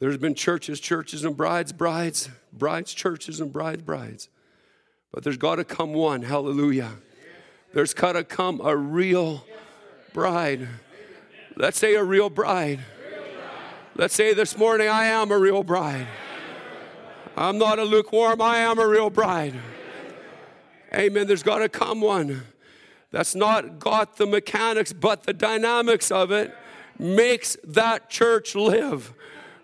There's 0.00 0.18
been 0.18 0.34
churches, 0.34 0.80
churches, 0.80 1.24
and 1.24 1.36
brides, 1.36 1.72
brides, 1.72 2.28
brides, 2.52 2.92
churches, 2.92 3.40
and 3.40 3.52
brides, 3.52 3.82
brides. 3.82 4.28
But 5.12 5.24
there's 5.24 5.36
got 5.36 5.56
to 5.56 5.64
come 5.64 5.92
one, 5.92 6.22
hallelujah. 6.22 6.90
There's 7.74 7.94
got 7.94 8.12
to 8.12 8.24
come 8.24 8.60
a 8.64 8.76
real 8.76 9.46
bride. 10.12 10.66
Let's 11.56 11.78
say 11.78 11.94
a 11.94 12.02
real 12.02 12.30
bride. 12.30 12.80
Let's 13.94 14.14
say 14.14 14.32
this 14.32 14.56
morning, 14.56 14.88
I 14.88 15.06
am 15.06 15.30
a 15.30 15.38
real 15.38 15.62
bride. 15.62 16.06
I'm 17.36 17.58
not 17.58 17.78
a 17.78 17.84
lukewarm, 17.84 18.40
I 18.40 18.58
am 18.58 18.78
a 18.78 18.86
real 18.86 19.10
bride. 19.10 19.54
Amen. 20.94 21.26
There's 21.26 21.42
got 21.42 21.58
to 21.58 21.68
come 21.68 22.00
one 22.00 22.42
that's 23.10 23.34
not 23.34 23.78
got 23.78 24.16
the 24.16 24.26
mechanics, 24.26 24.92
but 24.92 25.24
the 25.24 25.32
dynamics 25.34 26.10
of 26.10 26.32
it 26.32 26.54
makes 26.98 27.56
that 27.64 28.08
church 28.08 28.54
live. 28.54 29.12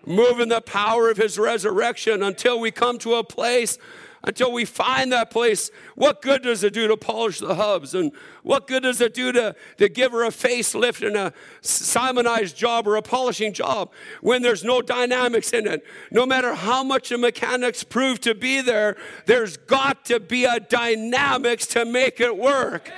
Moving 0.05 0.49
the 0.49 0.61
power 0.61 1.09
of 1.09 1.17
his 1.17 1.37
resurrection 1.37 2.23
until 2.23 2.59
we 2.59 2.71
come 2.71 2.97
to 2.99 3.15
a 3.15 3.23
place 3.23 3.77
until 4.23 4.51
we 4.51 4.65
find 4.65 5.11
that 5.11 5.31
place. 5.31 5.71
What 5.95 6.21
good 6.21 6.43
does 6.43 6.63
it 6.63 6.73
do 6.73 6.87
to 6.87 6.97
polish 6.97 7.39
the 7.39 7.55
hubs? 7.55 7.93
And 7.93 8.11
what 8.43 8.67
good 8.67 8.83
does 8.83 9.01
it 9.01 9.13
do 9.13 9.31
to, 9.31 9.55
to 9.77 9.89
give 9.89 10.11
her 10.11 10.23
a 10.23 10.29
facelift 10.29 11.05
and 11.05 11.15
a 11.15 11.33
Simonized 11.61 12.55
job 12.55 12.87
or 12.87 12.95
a 12.95 13.01
polishing 13.01 13.53
job 13.53 13.91
when 14.21 14.41
there's 14.41 14.63
no 14.63 14.81
dynamics 14.81 15.53
in 15.53 15.67
it? 15.67 15.85
No 16.11 16.25
matter 16.25 16.53
how 16.53 16.83
much 16.83 17.09
the 17.09 17.17
mechanics 17.17 17.83
prove 17.83 18.19
to 18.21 18.35
be 18.35 18.61
there, 18.61 18.97
there's 19.25 19.57
got 19.57 20.05
to 20.05 20.19
be 20.19 20.45
a 20.45 20.59
dynamics 20.59 21.65
to 21.67 21.85
make 21.85 22.19
it 22.19 22.35
work. 22.35 22.91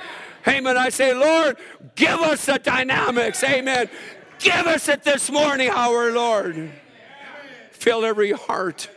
Amen. 0.46 0.76
I 0.76 0.88
say, 0.88 1.14
Lord, 1.14 1.56
give 1.94 2.18
us 2.18 2.46
the 2.46 2.58
dynamics. 2.58 3.44
Amen. 3.44 3.88
Give 4.40 4.66
us 4.66 4.88
it 4.88 5.04
this 5.04 5.30
morning, 5.30 5.70
our 5.70 6.10
Lord. 6.10 6.72
Fill 7.70 8.04
every 8.04 8.32
heart. 8.32 8.90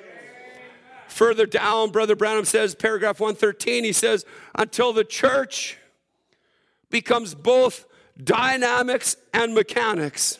Further 1.16 1.46
down, 1.46 1.92
Brother 1.92 2.14
Branham 2.14 2.44
says, 2.44 2.76
paragraph 2.76 3.22
113, 3.22 3.86
he 3.86 3.94
says, 3.94 4.26
until 4.54 4.92
the 4.92 5.06
church 5.06 5.78
becomes 6.90 7.34
both 7.34 7.86
dynamics 8.22 9.16
and 9.34 9.54
mechanics. 9.54 10.40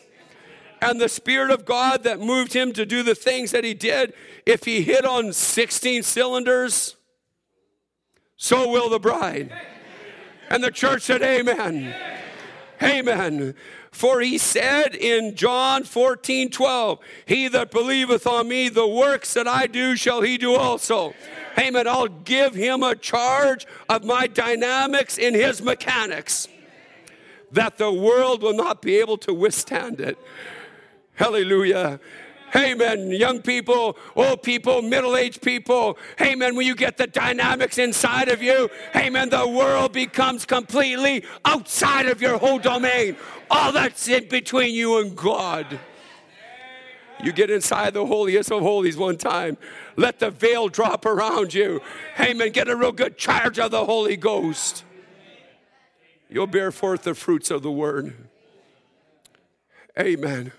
And 0.82 1.00
the 1.00 1.08
Spirit 1.08 1.50
of 1.50 1.64
God 1.64 2.02
that 2.02 2.20
moved 2.20 2.52
him 2.52 2.74
to 2.74 2.84
do 2.84 3.02
the 3.02 3.14
things 3.14 3.52
that 3.52 3.64
he 3.64 3.72
did, 3.72 4.12
if 4.44 4.64
he 4.64 4.82
hit 4.82 5.06
on 5.06 5.32
16 5.32 6.02
cylinders, 6.02 6.96
so 8.36 8.68
will 8.70 8.90
the 8.90 9.00
bride. 9.00 9.50
And 10.50 10.62
the 10.62 10.70
church 10.70 11.04
said, 11.04 11.22
Amen. 11.22 11.94
Amen. 12.82 13.54
For 13.96 14.20
he 14.20 14.36
said 14.36 14.94
in 14.94 15.36
John 15.36 15.82
14, 15.82 16.50
12, 16.50 16.98
He 17.24 17.48
that 17.48 17.70
believeth 17.70 18.26
on 18.26 18.46
me, 18.46 18.68
the 18.68 18.86
works 18.86 19.32
that 19.32 19.48
I 19.48 19.66
do 19.66 19.96
shall 19.96 20.20
he 20.20 20.36
do 20.36 20.54
also. 20.54 21.14
Amen. 21.58 21.88
I'll 21.88 22.08
give 22.08 22.54
him 22.54 22.82
a 22.82 22.94
charge 22.94 23.66
of 23.88 24.04
my 24.04 24.26
dynamics 24.26 25.16
in 25.16 25.32
his 25.32 25.62
mechanics 25.62 26.46
that 27.52 27.78
the 27.78 27.90
world 27.90 28.42
will 28.42 28.52
not 28.52 28.82
be 28.82 28.96
able 28.96 29.16
to 29.16 29.32
withstand 29.32 29.98
it. 29.98 30.18
Hallelujah. 31.14 31.98
Amen. 32.54 33.10
Young 33.10 33.42
people, 33.42 33.98
old 34.14 34.42
people, 34.42 34.80
middle 34.82 35.16
aged 35.16 35.42
people. 35.42 35.98
Amen. 36.20 36.54
When 36.54 36.66
you 36.66 36.74
get 36.74 36.96
the 36.96 37.06
dynamics 37.06 37.78
inside 37.78 38.28
of 38.28 38.42
you, 38.42 38.70
amen, 38.94 39.30
the 39.30 39.48
world 39.48 39.92
becomes 39.92 40.44
completely 40.44 41.24
outside 41.44 42.06
of 42.06 42.22
your 42.22 42.38
whole 42.38 42.58
domain. 42.58 43.16
All 43.50 43.72
that's 43.72 44.08
in 44.08 44.28
between 44.28 44.74
you 44.74 45.00
and 45.00 45.16
God. 45.16 45.80
You 47.22 47.32
get 47.32 47.50
inside 47.50 47.94
the 47.94 48.04
holiest 48.04 48.52
of 48.52 48.60
holies 48.62 48.96
one 48.96 49.16
time. 49.16 49.56
Let 49.96 50.18
the 50.18 50.30
veil 50.30 50.68
drop 50.68 51.06
around 51.06 51.54
you. 51.54 51.80
Amen. 52.20 52.52
Get 52.52 52.68
a 52.68 52.76
real 52.76 52.92
good 52.92 53.16
charge 53.16 53.58
of 53.58 53.70
the 53.70 53.84
Holy 53.84 54.16
Ghost. 54.16 54.84
You'll 56.28 56.46
bear 56.46 56.70
forth 56.70 57.02
the 57.02 57.14
fruits 57.14 57.50
of 57.50 57.62
the 57.62 57.70
word. 57.70 58.14
Amen. 59.98 60.52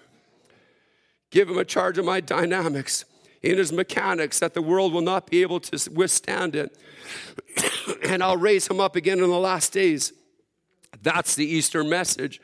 Give 1.37 1.51
him 1.51 1.59
a 1.59 1.65
charge 1.65 1.99
of 1.99 2.05
my 2.05 2.19
dynamics 2.19 3.05
in 3.43 3.59
his 3.59 3.71
mechanics 3.71 4.39
that 4.39 4.55
the 4.55 4.61
world 4.63 4.91
will 4.91 5.01
not 5.01 5.29
be 5.29 5.43
able 5.43 5.59
to 5.59 5.91
withstand 5.91 6.55
it. 6.55 6.75
and 8.03 8.23
I'll 8.23 8.37
raise 8.37 8.67
him 8.67 8.79
up 8.79 8.95
again 8.95 9.19
in 9.19 9.29
the 9.29 9.37
last 9.37 9.71
days. 9.71 10.13
That's 11.03 11.35
the 11.35 11.45
Easter 11.45 11.83
message. 11.83 12.41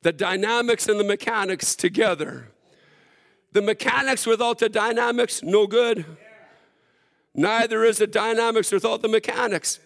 The 0.00 0.12
dynamics 0.12 0.88
and 0.88 0.98
the 0.98 1.04
mechanics 1.04 1.74
together. 1.76 2.48
The 3.52 3.60
mechanics 3.60 4.24
without 4.24 4.60
the 4.60 4.70
dynamics, 4.70 5.42
no 5.42 5.66
good. 5.66 6.06
Neither 7.34 7.84
is 7.84 7.98
the 7.98 8.06
dynamics 8.06 8.72
without 8.72 9.02
the 9.02 9.08
mechanics. 9.08 9.78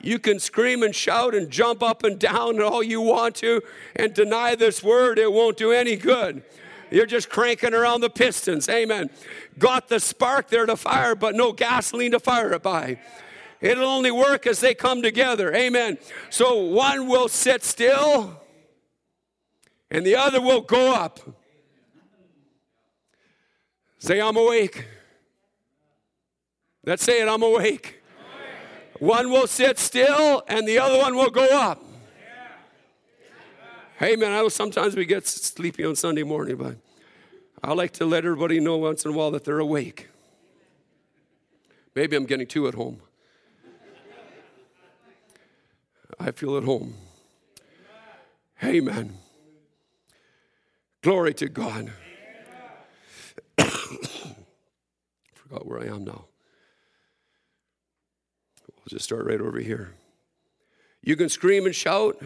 You 0.00 0.18
can 0.18 0.38
scream 0.38 0.82
and 0.82 0.94
shout 0.94 1.34
and 1.34 1.50
jump 1.50 1.82
up 1.82 2.04
and 2.04 2.18
down 2.18 2.62
all 2.62 2.82
you 2.82 3.02
want 3.02 3.34
to 3.34 3.60
and 3.94 4.14
deny 4.14 4.54
this 4.54 4.82
word, 4.82 5.18
it 5.18 5.30
won't 5.30 5.58
do 5.58 5.72
any 5.72 5.96
good. 5.96 6.42
You're 6.90 7.06
just 7.06 7.30
cranking 7.30 7.74
around 7.74 8.00
the 8.00 8.10
pistons. 8.10 8.68
Amen. 8.68 9.10
Got 9.58 9.88
the 9.88 10.00
spark 10.00 10.48
there 10.48 10.66
to 10.66 10.76
fire, 10.76 11.14
but 11.14 11.34
no 11.34 11.52
gasoline 11.52 12.12
to 12.12 12.20
fire 12.20 12.52
it 12.52 12.62
by. 12.62 12.98
It'll 13.60 13.84
only 13.84 14.10
work 14.10 14.46
as 14.46 14.60
they 14.60 14.74
come 14.74 15.02
together. 15.02 15.54
Amen. 15.54 15.98
So 16.30 16.56
one 16.56 17.08
will 17.08 17.28
sit 17.28 17.62
still 17.62 18.40
and 19.90 20.06
the 20.06 20.16
other 20.16 20.40
will 20.40 20.62
go 20.62 20.94
up. 20.94 21.20
Say, 23.98 24.20
I'm 24.20 24.36
awake. 24.36 24.86
Let's 26.86 27.04
say 27.04 27.20
it, 27.20 27.28
I'm 27.28 27.42
awake. 27.42 28.00
One 28.98 29.30
will 29.30 29.46
sit 29.46 29.78
still 29.78 30.42
and 30.48 30.66
the 30.66 30.78
other 30.78 30.98
one 30.98 31.14
will 31.16 31.30
go 31.30 31.46
up. 31.46 31.84
Hey, 34.00 34.16
man, 34.16 34.32
I 34.32 34.38
know 34.38 34.48
sometimes 34.48 34.96
we 34.96 35.04
get 35.04 35.26
sleepy 35.26 35.84
on 35.84 35.94
Sunday 35.94 36.22
morning, 36.22 36.56
but 36.56 36.76
I 37.62 37.74
like 37.74 37.92
to 37.92 38.06
let 38.06 38.24
everybody 38.24 38.58
know 38.58 38.78
once 38.78 39.04
in 39.04 39.10
a 39.10 39.14
while 39.14 39.30
that 39.32 39.44
they're 39.44 39.58
awake. 39.58 40.08
Maybe 41.94 42.16
I'm 42.16 42.24
getting 42.24 42.46
too 42.46 42.66
at 42.66 42.72
home. 42.72 43.02
I 46.18 46.30
feel 46.30 46.56
at 46.56 46.64
home. 46.64 46.94
Amen. 48.64 49.18
Glory 51.02 51.34
to 51.34 51.50
God. 51.50 51.92
Forgot 55.34 55.66
where 55.66 55.78
I 55.78 55.88
am 55.88 56.04
now. 56.04 56.24
We'll 58.66 58.88
just 58.88 59.04
start 59.04 59.26
right 59.26 59.42
over 59.42 59.58
here. 59.58 59.92
You 61.02 61.16
can 61.16 61.28
scream 61.28 61.66
and 61.66 61.74
shout 61.74 62.16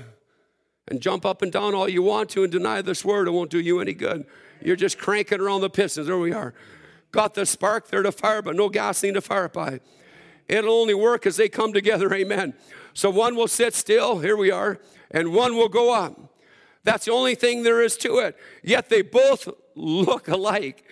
and 0.88 1.00
jump 1.00 1.24
up 1.24 1.42
and 1.42 1.50
down 1.50 1.74
all 1.74 1.88
you 1.88 2.02
want 2.02 2.30
to 2.30 2.42
and 2.42 2.52
deny 2.52 2.82
this 2.82 3.04
word. 3.04 3.28
It 3.28 3.32
won't 3.32 3.50
do 3.50 3.60
you 3.60 3.80
any 3.80 3.94
good. 3.94 4.26
You're 4.60 4.76
just 4.76 4.98
cranking 4.98 5.40
around 5.40 5.60
the 5.62 5.70
pistons. 5.70 6.06
There 6.06 6.18
we 6.18 6.32
are. 6.32 6.54
Got 7.12 7.34
the 7.34 7.46
spark 7.46 7.88
there 7.88 8.02
to 8.02 8.12
fire, 8.12 8.42
but 8.42 8.56
no 8.56 8.68
gasoline 8.68 9.14
to 9.14 9.20
fire 9.20 9.48
by. 9.48 9.80
It'll 10.48 10.74
only 10.74 10.94
work 10.94 11.26
as 11.26 11.36
they 11.36 11.48
come 11.48 11.72
together. 11.72 12.12
Amen. 12.12 12.54
So 12.92 13.08
one 13.10 13.36
will 13.36 13.48
sit 13.48 13.74
still. 13.74 14.18
Here 14.18 14.36
we 14.36 14.50
are. 14.50 14.78
And 15.10 15.32
one 15.32 15.56
will 15.56 15.68
go 15.68 15.94
up. 15.94 16.18
That's 16.82 17.06
the 17.06 17.12
only 17.12 17.34
thing 17.34 17.62
there 17.62 17.82
is 17.82 17.96
to 17.98 18.18
it. 18.18 18.36
Yet 18.62 18.88
they 18.90 19.02
both 19.02 19.48
look 19.74 20.28
alike. 20.28 20.84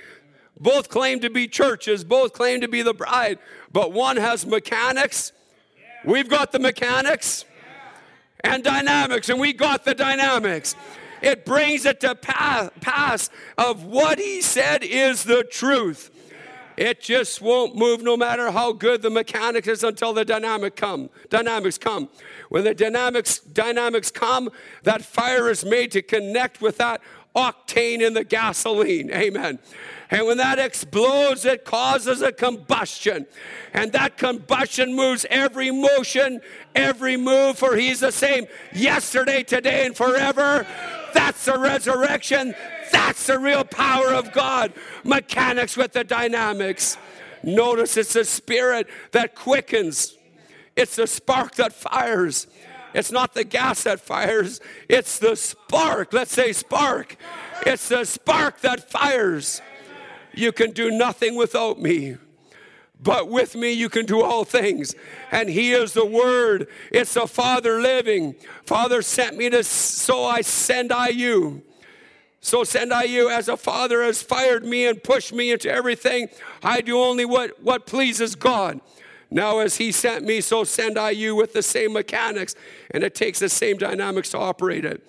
Both 0.59 0.89
claim 0.89 1.21
to 1.21 1.31
be 1.31 1.49
churches, 1.49 2.05
both 2.05 2.33
claim 2.33 2.61
to 2.61 2.69
be 2.69 2.83
the 2.83 2.95
bride, 2.95 3.39
but 3.73 3.93
one 3.93 4.17
has 4.17 4.47
mechanics. 4.47 5.33
We've 6.05 6.29
got 6.29 6.53
the 6.53 6.59
mechanics 6.59 7.45
and 8.45 8.65
dynamics, 8.65 9.29
and 9.29 9.41
we 9.41 9.53
got 9.53 9.85
the 9.85 9.95
dynamics. 9.95 10.75
It 11.21 11.45
brings 11.45 11.87
it 11.87 12.01
to 12.01 12.15
pass 12.17 13.31
of 13.57 13.85
what 13.85 14.19
he 14.19 14.43
said 14.43 14.83
is 14.83 15.23
the 15.23 15.45
truth. 15.45 16.11
It 16.77 17.01
just 17.01 17.41
won't 17.41 17.77
move 17.77 18.03
no 18.03 18.17
matter 18.17 18.51
how 18.51 18.73
good 18.73 19.03
the 19.03 19.11
mechanics 19.11 19.69
is 19.69 19.85
until 19.85 20.13
the 20.13 20.25
dynamic 20.25 20.75
come. 20.75 21.11
Dynamics 21.29 21.79
come. 21.79 22.09
When 22.49 22.65
the 22.65 22.75
dynamics 22.75 23.39
dynamics 23.39 24.11
come, 24.11 24.51
that 24.83 25.03
fire 25.03 25.51
is 25.51 25.65
made 25.65 25.93
to 25.93 26.03
connect 26.03 26.61
with 26.61 26.79
that 26.79 27.01
octane 27.37 28.01
in 28.01 28.15
the 28.15 28.25
gasoline. 28.25 29.11
Amen. 29.13 29.59
And 30.13 30.27
when 30.27 30.37
that 30.37 30.59
explodes, 30.59 31.47
it 31.47 31.65
causes 31.65 32.21
a 32.21 32.33
combustion. 32.33 33.27
And 33.73 33.93
that 33.93 34.19
combustion 34.19 34.95
moves 34.95 35.25
every 35.31 35.71
motion, 35.71 36.43
every 36.75 37.17
move, 37.17 37.59
for 37.59 37.77
He's 37.77 38.01
the 38.01 38.13
same 38.13 38.47
yesterday, 38.75 39.43
today, 39.43 39.87
and 39.87 39.97
forever. 39.97 40.67
That's 41.15 41.47
the 41.47 41.59
resurrection. 41.59 42.55
That's 42.93 43.27
the 43.27 43.39
real 43.39 43.65
power 43.65 44.09
of 44.09 44.33
God. 44.33 44.75
Mechanics 45.03 45.79
with 45.79 45.93
the 45.93 46.05
dynamics. 46.05 46.99
Notice 47.43 47.97
it's 47.97 48.13
the 48.13 48.27
spirit 48.27 48.89
that 49.13 49.35
quickens, 49.35 50.19
it's 50.77 50.97
the 50.97 51.07
spark 51.07 51.55
that 51.55 51.73
fires. 51.73 52.47
It's 52.95 53.11
not 53.11 53.33
the 53.33 53.45
gas 53.45 53.85
that 53.85 54.01
fires, 54.01 54.61
it's 54.91 55.19
the 55.19 55.37
spark. 55.37 56.13
Let's 56.13 56.33
say 56.33 56.53
spark. 56.53 57.17
It's 57.65 57.89
the 57.89 58.05
spark 58.05 58.61
that 58.61 58.91
fires. 58.91 59.63
You 60.35 60.53
can 60.53 60.71
do 60.73 60.91
nothing 60.91 61.35
without 61.37 61.81
me. 61.81 62.17
But 63.03 63.29
with 63.29 63.57
me, 63.57 63.73
you 63.73 63.89
can 63.89 64.07
do 64.07 64.23
all 64.23 64.45
things. 64.45 64.95
And 65.33 65.49
He 65.49 65.73
is 65.73 65.93
the 65.93 66.07
Word. 66.07 66.69
It's 66.91 67.15
the 67.15 67.27
Father 67.27 67.81
living. 67.81 68.37
Father 68.65 69.03
sent 69.03 69.37
me 69.37 69.51
to, 69.51 69.65
so 69.65 70.25
I 70.25 70.43
send 70.43 70.93
I 70.93 71.09
you. 71.09 71.63
So 72.41 72.65
send 72.65 72.93
I 72.93 73.05
you 73.05 73.29
as 73.31 73.49
a 73.49 73.57
father 73.57 74.03
has 74.03 74.21
fired 74.21 74.65
me 74.65 74.85
and 74.85 75.03
pushed 75.03 75.33
me 75.33 75.53
into 75.53 75.71
everything. 75.71 76.29
I 76.61 76.81
do 76.81 76.99
only 76.99 77.25
what, 77.25 77.63
what 77.63 77.87
pleases 77.87 78.35
God. 78.35 78.81
Now, 79.31 79.61
as 79.61 79.77
He 79.77 79.93
sent 79.93 80.25
me, 80.25 80.41
so 80.41 80.65
send 80.65 80.99
I 80.99 81.11
you 81.11 81.37
with 81.37 81.53
the 81.53 81.63
same 81.63 81.93
mechanics. 81.93 82.57
And 82.91 83.05
it 83.05 83.15
takes 83.15 83.39
the 83.39 83.49
same 83.49 83.79
dynamics 83.79 84.31
to 84.31 84.39
operate 84.39 84.85
it. 84.85 85.07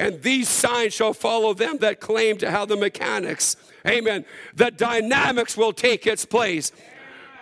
And 0.00 0.22
these 0.22 0.48
signs 0.48 0.94
shall 0.94 1.12
follow 1.12 1.52
them 1.52 1.76
that 1.78 2.00
claim 2.00 2.38
to 2.38 2.50
have 2.50 2.68
the 2.68 2.76
mechanics. 2.76 3.56
Amen. 3.86 4.24
The 4.54 4.70
dynamics 4.70 5.58
will 5.58 5.74
take 5.74 6.06
its 6.06 6.24
place. 6.24 6.72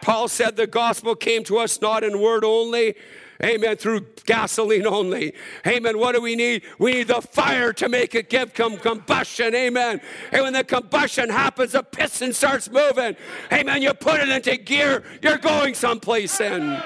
Paul 0.02 0.26
said 0.26 0.56
the 0.56 0.66
gospel 0.66 1.14
came 1.14 1.44
to 1.44 1.58
us 1.58 1.80
not 1.80 2.02
in 2.02 2.20
word 2.20 2.42
only, 2.42 2.96
amen, 3.40 3.76
through 3.76 4.06
gasoline 4.26 4.88
only. 4.88 5.34
Amen. 5.68 6.00
What 6.00 6.16
do 6.16 6.20
we 6.20 6.34
need? 6.34 6.64
We 6.80 6.94
need 6.94 7.06
the 7.06 7.22
fire 7.22 7.72
to 7.74 7.88
make 7.88 8.16
it 8.16 8.28
give 8.28 8.54
com- 8.54 8.76
combustion. 8.78 9.54
Amen. 9.54 10.00
And 10.32 10.42
when 10.42 10.52
the 10.52 10.64
combustion 10.64 11.30
happens, 11.30 11.72
the 11.72 11.84
piston 11.84 12.32
starts 12.32 12.68
moving. 12.68 13.14
Amen. 13.52 13.82
You 13.82 13.94
put 13.94 14.18
it 14.18 14.28
into 14.30 14.56
gear, 14.56 15.04
you're 15.22 15.38
going 15.38 15.74
someplace 15.74 16.40
in. 16.40 16.82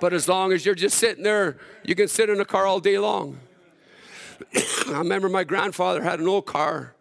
But 0.00 0.12
as 0.12 0.26
long 0.26 0.50
as 0.50 0.66
you're 0.66 0.74
just 0.74 0.98
sitting 0.98 1.22
there, 1.22 1.58
you 1.84 1.94
can 1.94 2.08
sit 2.08 2.28
in 2.28 2.40
a 2.40 2.44
car 2.44 2.66
all 2.66 2.80
day 2.80 2.98
long. 2.98 3.38
I 4.88 4.98
remember 4.98 5.28
my 5.28 5.44
grandfather 5.44 6.02
had 6.02 6.20
an 6.20 6.28
old 6.28 6.46
car, 6.46 6.94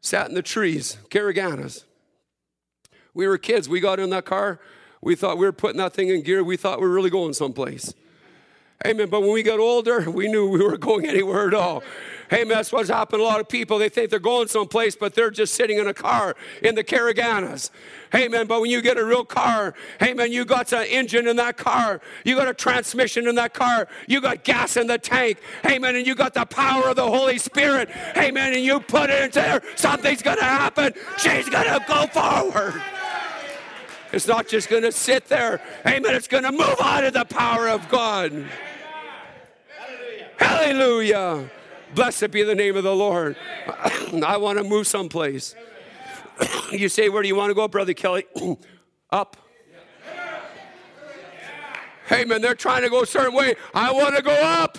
sat 0.00 0.28
in 0.28 0.34
the 0.34 0.42
trees, 0.42 0.98
Caraganas. 1.10 1.84
We 3.14 3.26
were 3.26 3.38
kids. 3.38 3.68
We 3.68 3.80
got 3.80 3.98
in 3.98 4.10
that 4.10 4.24
car. 4.24 4.60
We 5.00 5.14
thought 5.14 5.38
we 5.38 5.46
were 5.46 5.52
putting 5.52 5.78
that 5.78 5.92
thing 5.92 6.08
in 6.08 6.22
gear. 6.22 6.42
We 6.44 6.56
thought 6.56 6.80
we 6.80 6.86
were 6.86 6.94
really 6.94 7.10
going 7.10 7.32
someplace. 7.32 7.94
Amen. 8.86 9.08
But 9.08 9.22
when 9.22 9.32
we 9.32 9.42
got 9.42 9.58
older, 9.58 10.08
we 10.10 10.28
knew 10.28 10.48
we 10.48 10.62
were 10.62 10.76
going 10.76 11.06
anywhere 11.08 11.48
at 11.48 11.54
all. 11.54 11.82
Hey, 12.30 12.44
man, 12.44 12.58
that's 12.58 12.72
what's 12.72 12.90
happened. 12.90 13.22
A 13.22 13.24
lot 13.24 13.40
of 13.40 13.48
people, 13.48 13.78
they 13.78 13.88
think 13.88 14.10
they're 14.10 14.18
going 14.18 14.48
someplace, 14.48 14.94
but 14.94 15.14
they're 15.14 15.30
just 15.30 15.54
sitting 15.54 15.78
in 15.78 15.86
a 15.86 15.94
car 15.94 16.36
in 16.62 16.74
the 16.74 16.84
Caraganas. 16.84 17.70
Hey, 18.12 18.28
man, 18.28 18.46
but 18.46 18.60
when 18.60 18.70
you 18.70 18.82
get 18.82 18.98
a 18.98 19.04
real 19.04 19.24
car, 19.24 19.74
hey, 19.98 20.12
man, 20.14 20.30
you 20.32 20.44
got 20.44 20.72
an 20.72 20.84
engine 20.84 21.26
in 21.26 21.36
that 21.36 21.56
car. 21.56 22.00
You 22.24 22.36
got 22.36 22.48
a 22.48 22.54
transmission 22.54 23.26
in 23.28 23.34
that 23.36 23.54
car. 23.54 23.88
You 24.06 24.20
got 24.20 24.44
gas 24.44 24.76
in 24.76 24.86
the 24.86 24.98
tank. 24.98 25.38
Hey, 25.62 25.78
man, 25.78 25.96
and 25.96 26.06
you 26.06 26.14
got 26.14 26.34
the 26.34 26.44
power 26.44 26.88
of 26.88 26.96
the 26.96 27.06
Holy 27.06 27.38
Spirit. 27.38 27.88
Hey, 27.90 28.30
man, 28.30 28.52
and 28.52 28.62
you 28.62 28.80
put 28.80 29.10
it 29.10 29.22
into 29.22 29.40
there. 29.40 29.62
Something's 29.76 30.22
going 30.22 30.38
to 30.38 30.44
happen. 30.44 30.92
She's 31.16 31.48
going 31.48 31.66
to 31.66 31.84
go 31.86 32.06
forward. 32.08 32.82
It's 34.12 34.26
not 34.26 34.48
just 34.48 34.70
going 34.70 34.84
to 34.84 34.92
sit 34.92 35.26
there. 35.28 35.60
Amen. 35.86 36.14
It's 36.14 36.28
going 36.28 36.44
to 36.44 36.52
move 36.52 36.76
out 36.80 37.04
of 37.04 37.12
the 37.12 37.24
power 37.24 37.68
of 37.68 37.88
God. 37.88 38.32
Hallelujah. 39.76 40.30
Hallelujah. 40.38 41.50
Blessed 41.94 42.30
be 42.30 42.42
the 42.42 42.54
name 42.54 42.76
of 42.76 42.84
the 42.84 42.94
Lord. 42.94 43.36
I 44.24 44.36
want 44.36 44.58
to 44.58 44.64
move 44.64 44.86
someplace. 44.86 45.54
you 46.72 46.88
say, 46.88 47.08
Where 47.08 47.22
do 47.22 47.28
you 47.28 47.36
want 47.36 47.50
to 47.50 47.54
go, 47.54 47.68
Brother 47.68 47.94
Kelly? 47.94 48.24
Up. 49.10 49.36
Hey, 52.08 52.24
man, 52.24 52.40
they're 52.40 52.54
trying 52.54 52.82
to 52.82 52.88
go 52.88 53.02
a 53.02 53.06
certain 53.06 53.34
way. 53.34 53.54
I 53.74 53.92
want 53.92 54.16
to 54.16 54.22
go 54.22 54.32
up. 54.32 54.78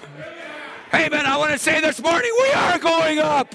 Hey, 0.91 1.09
man, 1.09 1.27
I 1.27 1.37
want 1.37 1.51
to 1.51 1.59
say 1.59 1.79
this 1.79 2.01
morning, 2.01 2.31
we 2.41 2.49
are 2.53 2.79
going 2.79 3.19
up. 3.19 3.53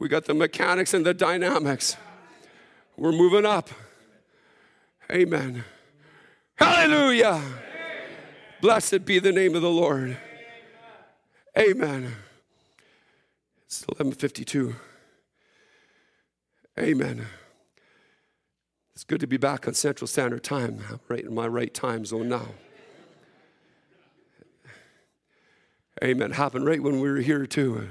We 0.00 0.08
got 0.08 0.24
the 0.24 0.34
mechanics 0.34 0.94
and 0.94 1.06
the 1.06 1.14
dynamics. 1.14 1.96
We're 2.96 3.12
moving 3.12 3.46
up. 3.46 3.70
Amen. 5.12 5.64
Hallelujah. 6.56 7.40
Blessed 8.60 9.04
be 9.04 9.20
the 9.20 9.32
name 9.32 9.54
of 9.54 9.62
the 9.62 9.70
Lord. 9.70 10.16
Amen. 11.58 12.14
It's 13.66 13.84
11:52. 13.86 14.76
Amen. 16.78 17.26
It's 18.94 19.02
good 19.02 19.20
to 19.20 19.26
be 19.26 19.36
back 19.36 19.66
on 19.66 19.74
Central 19.74 20.06
Standard 20.06 20.44
Time, 20.44 21.00
right 21.08 21.24
in 21.24 21.34
my 21.34 21.48
right 21.48 21.74
time 21.74 22.04
zone 22.04 22.28
now. 22.28 22.54
Amen. 26.02 26.30
Happened 26.32 26.66
right 26.66 26.80
when 26.82 27.00
we 27.00 27.10
were 27.10 27.20
here 27.20 27.46
too. 27.46 27.88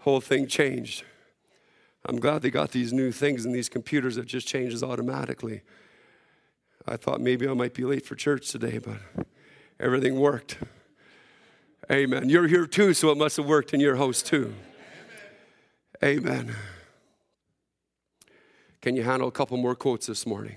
Whole 0.00 0.22
thing 0.22 0.46
changed. 0.46 1.04
I'm 2.06 2.18
glad 2.18 2.40
they 2.40 2.50
got 2.50 2.70
these 2.70 2.94
new 2.94 3.12
things 3.12 3.44
and 3.44 3.54
these 3.54 3.68
computers 3.68 4.16
that 4.16 4.26
just 4.26 4.48
changes 4.48 4.82
automatically. 4.82 5.60
I 6.88 6.96
thought 6.96 7.20
maybe 7.20 7.46
I 7.46 7.52
might 7.52 7.74
be 7.74 7.84
late 7.84 8.06
for 8.06 8.14
church 8.14 8.50
today, 8.50 8.78
but 8.78 9.26
everything 9.78 10.18
worked. 10.18 10.56
Amen. 11.90 12.28
You're 12.28 12.46
here 12.46 12.66
too, 12.66 12.94
so 12.94 13.10
it 13.10 13.18
must 13.18 13.36
have 13.36 13.46
worked 13.46 13.74
in 13.74 13.80
your 13.80 13.96
house 13.96 14.22
too. 14.22 14.54
Amen. 16.04 16.54
Can 18.80 18.94
you 18.94 19.02
handle 19.02 19.26
a 19.26 19.32
couple 19.32 19.56
more 19.56 19.74
quotes 19.74 20.06
this 20.06 20.24
morning? 20.24 20.56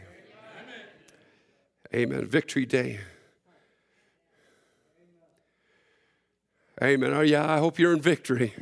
Amen. 1.94 2.28
Victory 2.28 2.68
Day. 2.68 3.00
Amen. 6.82 7.14
Oh, 7.14 7.22
yeah, 7.22 7.52
I 7.52 7.58
hope 7.58 7.80
you're 7.80 7.94
in 7.94 8.02
victory. 8.02 8.54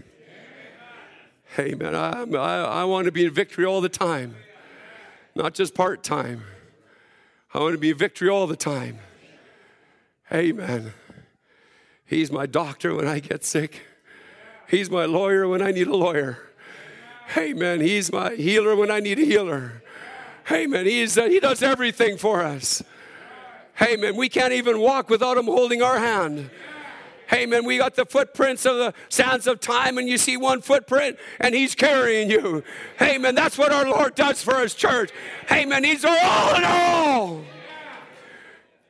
Amen. 1.60 1.94
I, 1.94 2.24
I, 2.24 2.64
I 2.64 2.84
want 2.86 3.06
to 3.06 3.12
be 3.12 3.26
in 3.26 3.34
victory 3.34 3.66
all 3.66 3.82
the 3.82 3.90
time, 3.90 4.36
not 5.36 5.54
just 5.54 5.76
part 5.76 6.04
time. 6.04 6.44
I 7.54 7.60
want 7.60 7.74
to 7.74 7.80
be 7.80 7.90
in 7.90 7.98
victory 7.98 8.30
all 8.30 8.48
the 8.48 8.56
time. 8.56 9.00
Amen. 10.32 10.94
He's 12.12 12.30
my 12.30 12.46
doctor 12.46 12.94
when 12.94 13.08
I 13.08 13.20
get 13.20 13.46
sick. 13.46 13.84
He's 14.68 14.92
my 14.92 15.06
lawyer 15.06 15.48
when 15.48 15.62
I 15.62 15.72
need 15.72 15.88
a 15.88 15.96
lawyer. 15.96 16.40
Amen. 17.38 17.80
He's 17.80 18.12
my 18.12 18.36
healer 18.36 18.76
when 18.76 18.92
I 18.92 19.00
need 19.00 19.18
a 19.18 19.24
healer. 19.24 19.82
Amen. 20.52 20.86
He's, 20.86 21.18
uh, 21.18 21.24
he 21.24 21.40
does 21.40 21.64
everything 21.64 22.18
for 22.18 22.44
us. 22.44 22.84
Amen. 23.82 24.18
We 24.18 24.28
can't 24.28 24.52
even 24.52 24.82
walk 24.82 25.10
without 25.10 25.38
him 25.38 25.46
holding 25.46 25.82
our 25.82 26.00
hand. 26.00 26.50
Man, 27.32 27.64
we 27.64 27.78
got 27.78 27.96
the 27.96 28.06
footprints 28.06 28.66
of 28.66 28.76
the 28.76 28.94
sands 29.08 29.48
of 29.48 29.62
time, 29.62 29.98
and 29.98 30.06
you 30.06 30.18
see 30.18 30.36
one 30.36 30.60
footprint, 30.60 31.18
and 31.40 31.56
He's 31.56 31.76
carrying 31.76 32.30
you. 32.30 32.62
Man, 33.00 33.36
that's 33.36 33.58
what 33.58 33.72
our 33.72 33.86
Lord 33.86 34.16
does 34.16 34.44
for 34.44 34.60
His 34.60 34.76
church. 34.76 35.12
Man, 35.50 35.86
He's 35.86 36.04
our 36.04 36.18
all 36.22 36.56
in 36.56 36.64
all. 36.66 37.42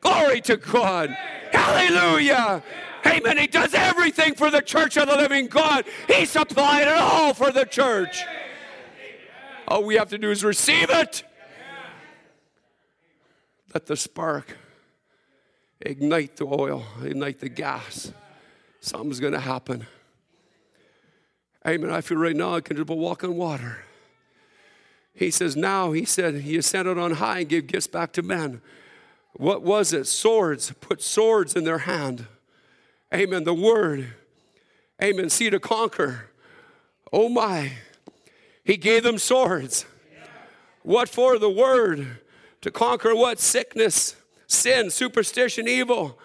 Glory 0.02 0.42
to 0.42 0.58
God. 0.58 1.16
Hallelujah. 1.52 2.64
Amen. 3.06 3.38
He 3.38 3.48
does 3.48 3.74
everything 3.74 4.36
for 4.36 4.52
the 4.52 4.62
church 4.62 4.98
of 4.98 5.08
the 5.08 5.16
living 5.16 5.48
God. 5.48 5.86
He 6.08 6.26
supplied 6.26 6.88
it 6.88 6.98
all 6.98 7.34
for 7.34 7.52
the 7.52 7.66
church. 7.66 8.24
All 9.68 9.84
we 9.84 9.96
have 9.96 10.10
to 10.10 10.18
do 10.18 10.30
is 10.32 10.44
receive 10.44 10.90
it. 10.90 11.24
Let 13.74 13.86
the 13.86 13.96
spark 13.96 14.58
ignite 15.80 16.36
the 16.36 16.46
oil, 16.46 16.86
ignite 17.04 17.40
the 17.40 17.50
gas. 17.50 18.12
Something's 18.82 19.20
going 19.20 19.34
to 19.34 19.40
happen. 19.40 19.88
Amen. 21.66 21.92
I 21.92 22.02
feel 22.02 22.18
right 22.18 22.36
now 22.36 22.56
I 22.56 22.62
can 22.62 22.76
just 22.76 22.90
walk 22.90 23.24
on 23.24 23.36
water. 23.36 23.86
He 25.14 25.30
says, 25.30 25.56
Now, 25.56 25.92
he 25.92 26.06
said, 26.06 26.36
He 26.42 26.58
ascended 26.58 26.98
on 26.98 27.12
high 27.12 27.40
and 27.40 27.50
gave 27.50 27.68
gifts 27.68 27.88
back 27.88 28.12
to 28.14 28.22
men. 28.22 28.62
What 29.34 29.62
was 29.62 29.94
it? 29.94 30.08
Swords. 30.08 30.74
Put 30.82 31.02
swords 31.02 31.56
in 31.56 31.64
their 31.64 31.80
hand. 31.80 32.28
Amen. 33.14 33.44
The 33.44 33.54
word. 33.54 34.14
Amen. 35.02 35.30
See 35.30 35.50
to 35.50 35.60
conquer. 35.60 36.30
Oh 37.12 37.30
my. 37.30 37.74
He 38.64 38.78
gave 38.78 39.04
them 39.04 39.18
swords. 39.18 39.86
What 40.84 41.10
for? 41.10 41.38
The 41.38 41.50
word. 41.50 42.20
To 42.62 42.72
conquer 42.72 43.16
what? 43.16 43.40
Sickness, 43.40 44.16
sin, 44.48 44.90
superstition, 44.90 45.68
evil 45.68 46.20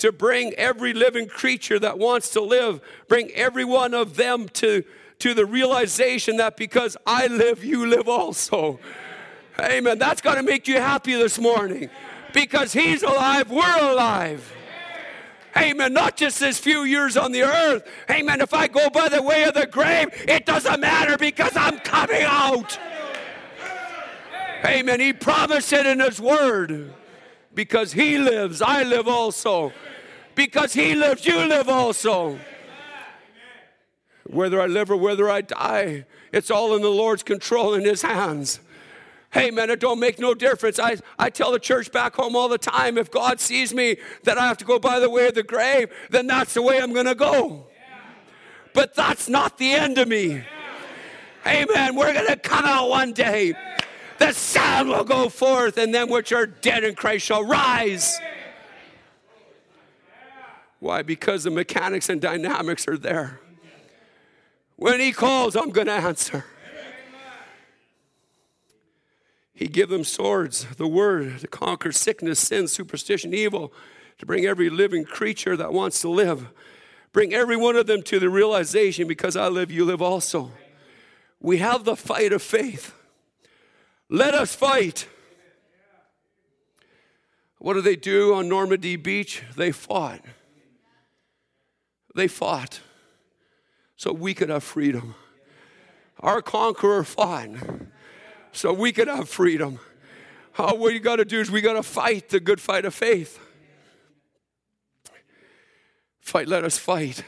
to 0.00 0.10
bring 0.10 0.54
every 0.54 0.94
living 0.94 1.28
creature 1.28 1.78
that 1.78 1.98
wants 1.98 2.30
to 2.30 2.40
live, 2.40 2.80
bring 3.06 3.30
every 3.32 3.66
one 3.66 3.92
of 3.92 4.16
them 4.16 4.48
to, 4.48 4.82
to 5.18 5.34
the 5.34 5.44
realization 5.44 6.38
that 6.38 6.56
because 6.56 6.96
I 7.06 7.26
live, 7.26 7.62
you 7.62 7.86
live 7.86 8.08
also. 8.08 8.80
Amen. 9.60 9.98
That's 9.98 10.22
got 10.22 10.36
to 10.36 10.42
make 10.42 10.66
you 10.66 10.76
happy 10.76 11.14
this 11.14 11.38
morning 11.38 11.90
because 12.32 12.72
He's 12.72 13.02
alive, 13.02 13.50
we're 13.50 13.78
alive. 13.78 14.50
Amen. 15.56 15.92
Not 15.92 16.16
just 16.16 16.40
this 16.40 16.58
few 16.58 16.84
years 16.84 17.16
on 17.16 17.32
the 17.32 17.42
earth. 17.42 17.86
Amen. 18.10 18.40
If 18.40 18.54
I 18.54 18.68
go 18.68 18.88
by 18.90 19.08
the 19.08 19.22
way 19.22 19.44
of 19.44 19.54
the 19.54 19.66
grave, 19.66 20.08
it 20.28 20.46
doesn't 20.46 20.80
matter 20.80 21.16
because 21.18 21.56
I'm 21.56 21.78
coming 21.80 22.22
out. 22.22 22.78
Amen. 24.64 25.00
He 25.00 25.12
promised 25.12 25.72
it 25.72 25.86
in 25.86 26.00
His 26.00 26.20
Word. 26.20 26.94
Because 27.52 27.92
He 27.92 28.16
lives, 28.18 28.62
I 28.62 28.84
live 28.84 29.08
also 29.08 29.72
because 30.40 30.72
he 30.72 30.94
lives, 30.94 31.26
you 31.26 31.36
live 31.36 31.68
also. 31.68 32.38
Whether 34.26 34.58
I 34.60 34.66
live 34.66 34.90
or 34.90 34.96
whether 34.96 35.28
I 35.28 35.42
die, 35.42 36.06
it's 36.32 36.50
all 36.50 36.74
in 36.76 36.82
the 36.82 36.88
Lord's 36.88 37.22
control 37.22 37.74
in 37.74 37.84
his 37.84 38.00
hands. 38.00 38.60
Hey 39.32 39.50
man, 39.50 39.70
it 39.70 39.78
don't 39.78 40.00
make 40.00 40.18
no 40.18 40.34
difference. 40.34 40.78
I, 40.78 40.96
I 41.18 41.30
tell 41.30 41.52
the 41.52 41.58
church 41.58 41.92
back 41.92 42.14
home 42.14 42.34
all 42.34 42.48
the 42.48 42.58
time 42.58 42.98
if 42.98 43.10
God 43.10 43.40
sees 43.40 43.72
me 43.72 43.96
that 44.24 44.38
I 44.38 44.48
have 44.48 44.58
to 44.58 44.64
go 44.64 44.78
by 44.78 44.98
the 44.98 45.08
way 45.08 45.28
of 45.28 45.34
the 45.34 45.44
grave, 45.44 45.92
then 46.10 46.26
that's 46.26 46.54
the 46.54 46.62
way 46.62 46.80
I'm 46.80 46.92
gonna 46.92 47.14
go. 47.14 47.66
But 48.74 48.94
that's 48.94 49.28
not 49.28 49.58
the 49.58 49.72
end 49.72 49.98
of 49.98 50.08
me. 50.08 50.42
Amen. 51.46 51.94
We're 51.94 52.12
gonna 52.12 52.36
come 52.36 52.64
out 52.64 52.88
one 52.88 53.12
day. 53.12 53.54
The 54.18 54.32
sound 54.32 54.88
will 54.88 55.04
go 55.04 55.28
forth, 55.28 55.78
and 55.78 55.94
then 55.94 56.10
which 56.10 56.32
are 56.32 56.46
dead 56.46 56.84
in 56.84 56.94
Christ 56.94 57.24
shall 57.24 57.42
rise. 57.42 58.20
Why? 60.80 61.02
Because 61.02 61.44
the 61.44 61.50
mechanics 61.50 62.08
and 62.08 62.20
dynamics 62.20 62.88
are 62.88 62.98
there. 62.98 63.40
When 64.76 64.98
he 64.98 65.12
calls, 65.12 65.56
I'm 65.56 65.70
going 65.70 65.86
to 65.86 65.92
answer. 65.92 66.44
He 69.60 69.68
give 69.68 69.90
them 69.90 70.04
swords, 70.04 70.64
the 70.78 70.86
word, 70.86 71.40
to 71.40 71.46
conquer 71.46 71.92
sickness, 71.92 72.40
sin, 72.40 72.66
superstition, 72.66 73.34
evil, 73.34 73.74
to 74.16 74.24
bring 74.24 74.46
every 74.46 74.70
living 74.70 75.04
creature 75.04 75.54
that 75.54 75.70
wants 75.70 76.00
to 76.00 76.08
live. 76.08 76.48
Bring 77.12 77.34
every 77.34 77.58
one 77.58 77.76
of 77.76 77.86
them 77.86 78.02
to 78.04 78.18
the 78.18 78.30
realization 78.30 79.06
because 79.06 79.36
I 79.36 79.48
live, 79.48 79.70
you 79.70 79.84
live 79.84 80.00
also. 80.00 80.50
We 81.40 81.58
have 81.58 81.84
the 81.84 81.94
fight 81.94 82.32
of 82.32 82.40
faith. 82.40 82.94
Let 84.08 84.32
us 84.32 84.54
fight. 84.54 85.06
What 87.58 87.74
do 87.74 87.82
they 87.82 87.96
do 87.96 88.32
on 88.32 88.48
Normandy 88.48 88.96
Beach? 88.96 89.42
They 89.58 89.72
fought. 89.72 90.22
They 92.14 92.28
fought 92.28 92.80
so 93.94 94.10
we 94.10 94.32
could 94.32 94.48
have 94.48 94.64
freedom. 94.64 95.16
Our 96.18 96.40
conqueror 96.40 97.04
fought 97.04 97.50
so 98.52 98.72
we 98.72 98.92
could 98.92 99.08
have 99.08 99.28
freedom. 99.28 99.78
All 100.58 100.78
we 100.78 100.98
got 100.98 101.16
to 101.16 101.24
do 101.24 101.40
is 101.40 101.50
we 101.50 101.60
got 101.60 101.74
to 101.74 101.82
fight 101.82 102.28
the 102.28 102.40
good 102.40 102.60
fight 102.60 102.84
of 102.84 102.94
faith. 102.94 103.38
Fight, 106.20 106.48
let 106.48 106.64
us 106.64 106.78
fight. 106.78 107.24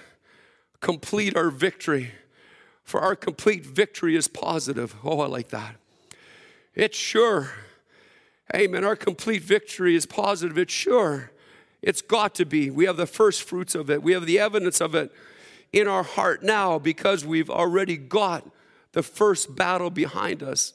Complete 0.80 1.36
our 1.36 1.50
victory. 1.50 2.12
For 2.84 3.00
our 3.00 3.16
complete 3.16 3.64
victory 3.64 4.16
is 4.16 4.28
positive. 4.28 4.94
Oh, 5.04 5.20
I 5.20 5.26
like 5.26 5.48
that. 5.50 5.76
It's 6.74 6.98
sure. 6.98 7.52
Amen. 8.54 8.84
Our 8.84 8.96
complete 8.96 9.42
victory 9.42 9.94
is 9.94 10.04
positive. 10.04 10.58
It's 10.58 10.72
sure. 10.72 11.30
It's 11.80 12.02
got 12.02 12.34
to 12.36 12.44
be. 12.44 12.70
We 12.70 12.84
have 12.84 12.96
the 12.96 13.06
first 13.06 13.42
fruits 13.42 13.74
of 13.74 13.90
it, 13.90 14.02
we 14.02 14.12
have 14.12 14.26
the 14.26 14.38
evidence 14.38 14.80
of 14.80 14.94
it 14.94 15.12
in 15.72 15.88
our 15.88 16.02
heart 16.02 16.42
now 16.42 16.78
because 16.78 17.24
we've 17.24 17.50
already 17.50 17.96
got 17.96 18.48
the 18.92 19.02
first 19.02 19.56
battle 19.56 19.90
behind 19.90 20.42
us. 20.42 20.74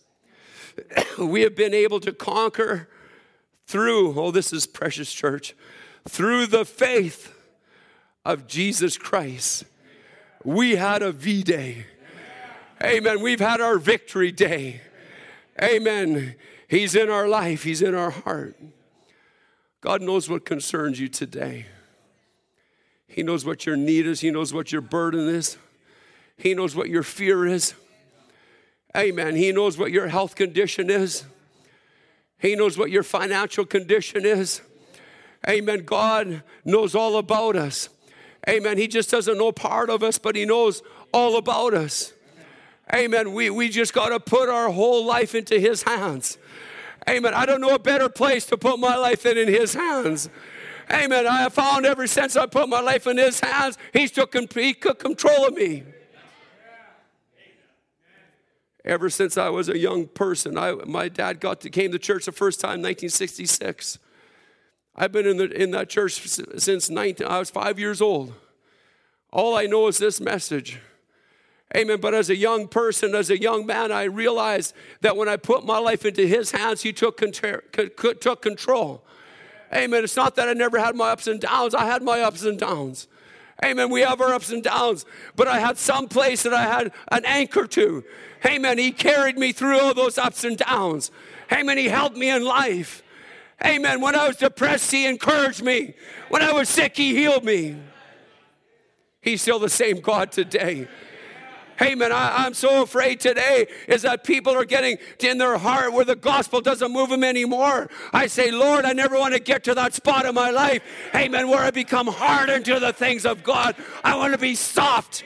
we 1.19 1.41
have 1.41 1.55
been 1.55 1.73
able 1.73 1.99
to 2.01 2.11
conquer 2.11 2.89
through, 3.65 4.19
oh, 4.19 4.31
this 4.31 4.53
is 4.53 4.65
precious 4.65 5.11
church, 5.11 5.55
through 6.07 6.47
the 6.47 6.65
faith 6.65 7.33
of 8.23 8.47
Jesus 8.47 8.97
Christ. 8.97 9.65
We 10.43 10.75
had 10.75 11.01
a 11.01 11.11
V 11.11 11.43
day. 11.43 11.85
Amen. 12.81 13.21
We've 13.21 13.39
had 13.39 13.59
our 13.59 13.77
victory 13.77 14.31
day. 14.31 14.81
Amen. 15.61 16.35
He's 16.67 16.95
in 16.95 17.09
our 17.09 17.27
life, 17.27 17.63
He's 17.63 17.81
in 17.81 17.95
our 17.95 18.11
heart. 18.11 18.55
God 19.81 20.01
knows 20.01 20.29
what 20.29 20.45
concerns 20.45 20.99
you 20.99 21.07
today. 21.07 21.65
He 23.07 23.23
knows 23.23 23.45
what 23.45 23.65
your 23.65 23.77
need 23.77 24.05
is, 24.05 24.21
He 24.21 24.31
knows 24.31 24.53
what 24.53 24.71
your 24.71 24.81
burden 24.81 25.27
is, 25.27 25.57
He 26.37 26.53
knows 26.53 26.75
what 26.75 26.89
your 26.89 27.03
fear 27.03 27.45
is. 27.45 27.73
Amen. 28.97 29.35
He 29.35 29.51
knows 29.51 29.77
what 29.77 29.91
your 29.91 30.07
health 30.07 30.35
condition 30.35 30.89
is, 30.89 31.25
He 32.39 32.55
knows 32.55 32.77
what 32.77 32.89
your 32.89 33.03
financial 33.03 33.65
condition 33.65 34.25
is. 34.25 34.61
Amen. 35.47 35.83
God 35.85 36.43
knows 36.65 36.95
all 36.95 37.17
about 37.17 37.55
us. 37.55 37.89
Amen. 38.49 38.77
He 38.77 38.87
just 38.87 39.11
doesn't 39.11 39.37
know 39.37 39.51
part 39.51 39.89
of 39.89 40.03
us, 40.03 40.17
but 40.17 40.35
He 40.35 40.45
knows 40.45 40.81
all 41.13 41.37
about 41.37 41.73
us. 41.73 42.11
Amen. 42.93 43.33
We, 43.33 43.49
we 43.49 43.69
just 43.69 43.93
got 43.93 44.09
to 44.09 44.19
put 44.19 44.49
our 44.49 44.69
whole 44.69 45.05
life 45.05 45.35
into 45.35 45.59
His 45.59 45.83
hands. 45.83 46.37
Amen. 47.07 47.33
I 47.33 47.45
don't 47.45 47.61
know 47.61 47.75
a 47.75 47.79
better 47.79 48.09
place 48.09 48.45
to 48.47 48.57
put 48.57 48.79
my 48.79 48.95
life 48.95 49.23
than 49.23 49.37
in 49.37 49.47
His 49.47 49.73
hands. 49.73 50.29
Amen. 50.91 51.27
I 51.27 51.43
have 51.43 51.53
found 51.53 51.85
ever 51.85 52.07
since 52.07 52.35
I 52.35 52.45
put 52.45 52.67
my 52.67 52.81
life 52.81 53.07
in 53.07 53.17
His 53.17 53.39
hands, 53.39 53.77
He's 53.93 54.11
took 54.11 54.35
he 54.53 54.73
took 54.73 54.99
control 54.99 55.47
of 55.47 55.53
me. 55.53 55.83
Ever 58.87 59.09
since 59.09 59.37
I 59.37 59.49
was 59.49 59.67
a 59.67 59.77
young 59.77 60.07
person, 60.07 60.57
I, 60.57 60.71
my 60.71 61.09
dad 61.09 61.41
got 61.41 61.59
to 61.61 61.69
came 61.69 61.91
to 61.91 61.99
church 61.99 62.23
the 62.23 62.31
first 62.31 62.61
time, 62.61 62.81
1966. 62.81 63.99
I've 64.95 65.11
been 65.11 65.27
in, 65.27 65.35
the, 65.35 65.51
in 65.51 65.71
that 65.71 65.89
church 65.89 66.13
since 66.57 66.89
19, 66.89 67.27
I 67.27 67.37
was 67.37 67.49
five 67.49 67.77
years 67.77 68.01
old. 68.01 68.33
All 69.29 69.57
I 69.57 69.65
know 69.65 69.87
is 69.87 69.97
this 69.97 70.21
message. 70.21 70.79
Amen. 71.75 71.99
But 71.99 72.13
as 72.13 72.29
a 72.29 72.35
young 72.37 72.69
person, 72.69 73.13
as 73.13 73.29
a 73.29 73.37
young 73.37 73.65
man, 73.65 73.91
I 73.91 74.05
realized 74.05 74.73
that 75.01 75.17
when 75.17 75.27
I 75.27 75.35
put 75.35 75.65
my 75.65 75.79
life 75.79 76.05
into 76.05 76.25
His 76.25 76.51
hands, 76.51 76.83
He 76.83 76.93
took, 76.93 77.21
took 78.21 78.41
control. 78.41 79.03
Amen. 79.73 80.05
It's 80.05 80.15
not 80.15 80.37
that 80.37 80.47
I 80.47 80.53
never 80.53 80.79
had 80.79 80.95
my 80.95 81.09
ups 81.09 81.27
and 81.27 81.41
downs, 81.41 81.75
I 81.75 81.83
had 81.85 82.03
my 82.03 82.21
ups 82.21 82.43
and 82.43 82.57
downs. 82.57 83.09
Amen. 83.65 83.89
We 83.89 84.01
have 84.01 84.21
our 84.21 84.33
ups 84.33 84.51
and 84.51 84.61
downs, 84.63 85.05
but 85.35 85.47
I 85.47 85.59
had 85.59 85.77
some 85.77 86.07
place 86.07 86.43
that 86.43 86.53
I 86.53 86.63
had 86.63 86.91
an 87.11 87.25
anchor 87.25 87.65
to. 87.67 88.03
Amen. 88.45 88.77
He 88.77 88.91
carried 88.91 89.37
me 89.37 89.51
through 89.51 89.79
all 89.79 89.93
those 89.93 90.17
ups 90.17 90.43
and 90.43 90.57
downs. 90.57 91.11
Amen. 91.51 91.77
He 91.77 91.87
helped 91.87 92.17
me 92.17 92.29
in 92.29 92.43
life. 92.45 93.01
Amen. 93.65 94.01
When 94.01 94.15
I 94.15 94.27
was 94.27 94.37
depressed, 94.37 94.91
He 94.91 95.07
encouraged 95.07 95.63
me. 95.63 95.95
When 96.29 96.43
I 96.43 96.51
was 96.51 96.69
sick, 96.69 96.95
He 96.95 97.15
healed 97.15 97.43
me. 97.43 97.77
He's 99.21 99.41
still 99.41 99.59
the 99.59 99.69
same 99.69 99.99
God 100.01 100.31
today. 100.31 100.87
Hey 101.77 101.93
man, 101.93 102.11
I, 102.11 102.47
am 102.47 102.55
so 102.55 102.81
afraid 102.81 103.19
today 103.19 103.67
is 103.87 104.01
that 104.01 104.23
people 104.23 104.53
are 104.55 104.65
getting 104.65 104.97
in 105.19 105.37
their 105.37 105.59
heart 105.59 105.93
where 105.93 106.05
the 106.05 106.15
gospel 106.15 106.59
doesn't 106.59 106.91
move 106.91 107.09
them 107.09 107.23
anymore. 107.23 107.87
I 108.11 108.25
say, 108.25 108.49
Lord, 108.49 108.83
I 108.83 108.93
never 108.93 109.17
want 109.19 109.35
to 109.35 109.39
get 109.39 109.63
to 109.65 109.75
that 109.75 109.93
spot 109.93 110.25
in 110.25 110.33
my 110.33 110.49
life, 110.49 110.81
man, 111.13 111.47
where 111.47 111.59
I 111.59 111.69
become 111.69 112.07
hardened 112.07 112.65
to 112.65 112.79
the 112.79 112.93
things 112.93 113.27
of 113.27 113.43
God. 113.43 113.75
I 114.03 114.17
want 114.17 114.33
to 114.33 114.39
be 114.39 114.55
soft, 114.55 115.23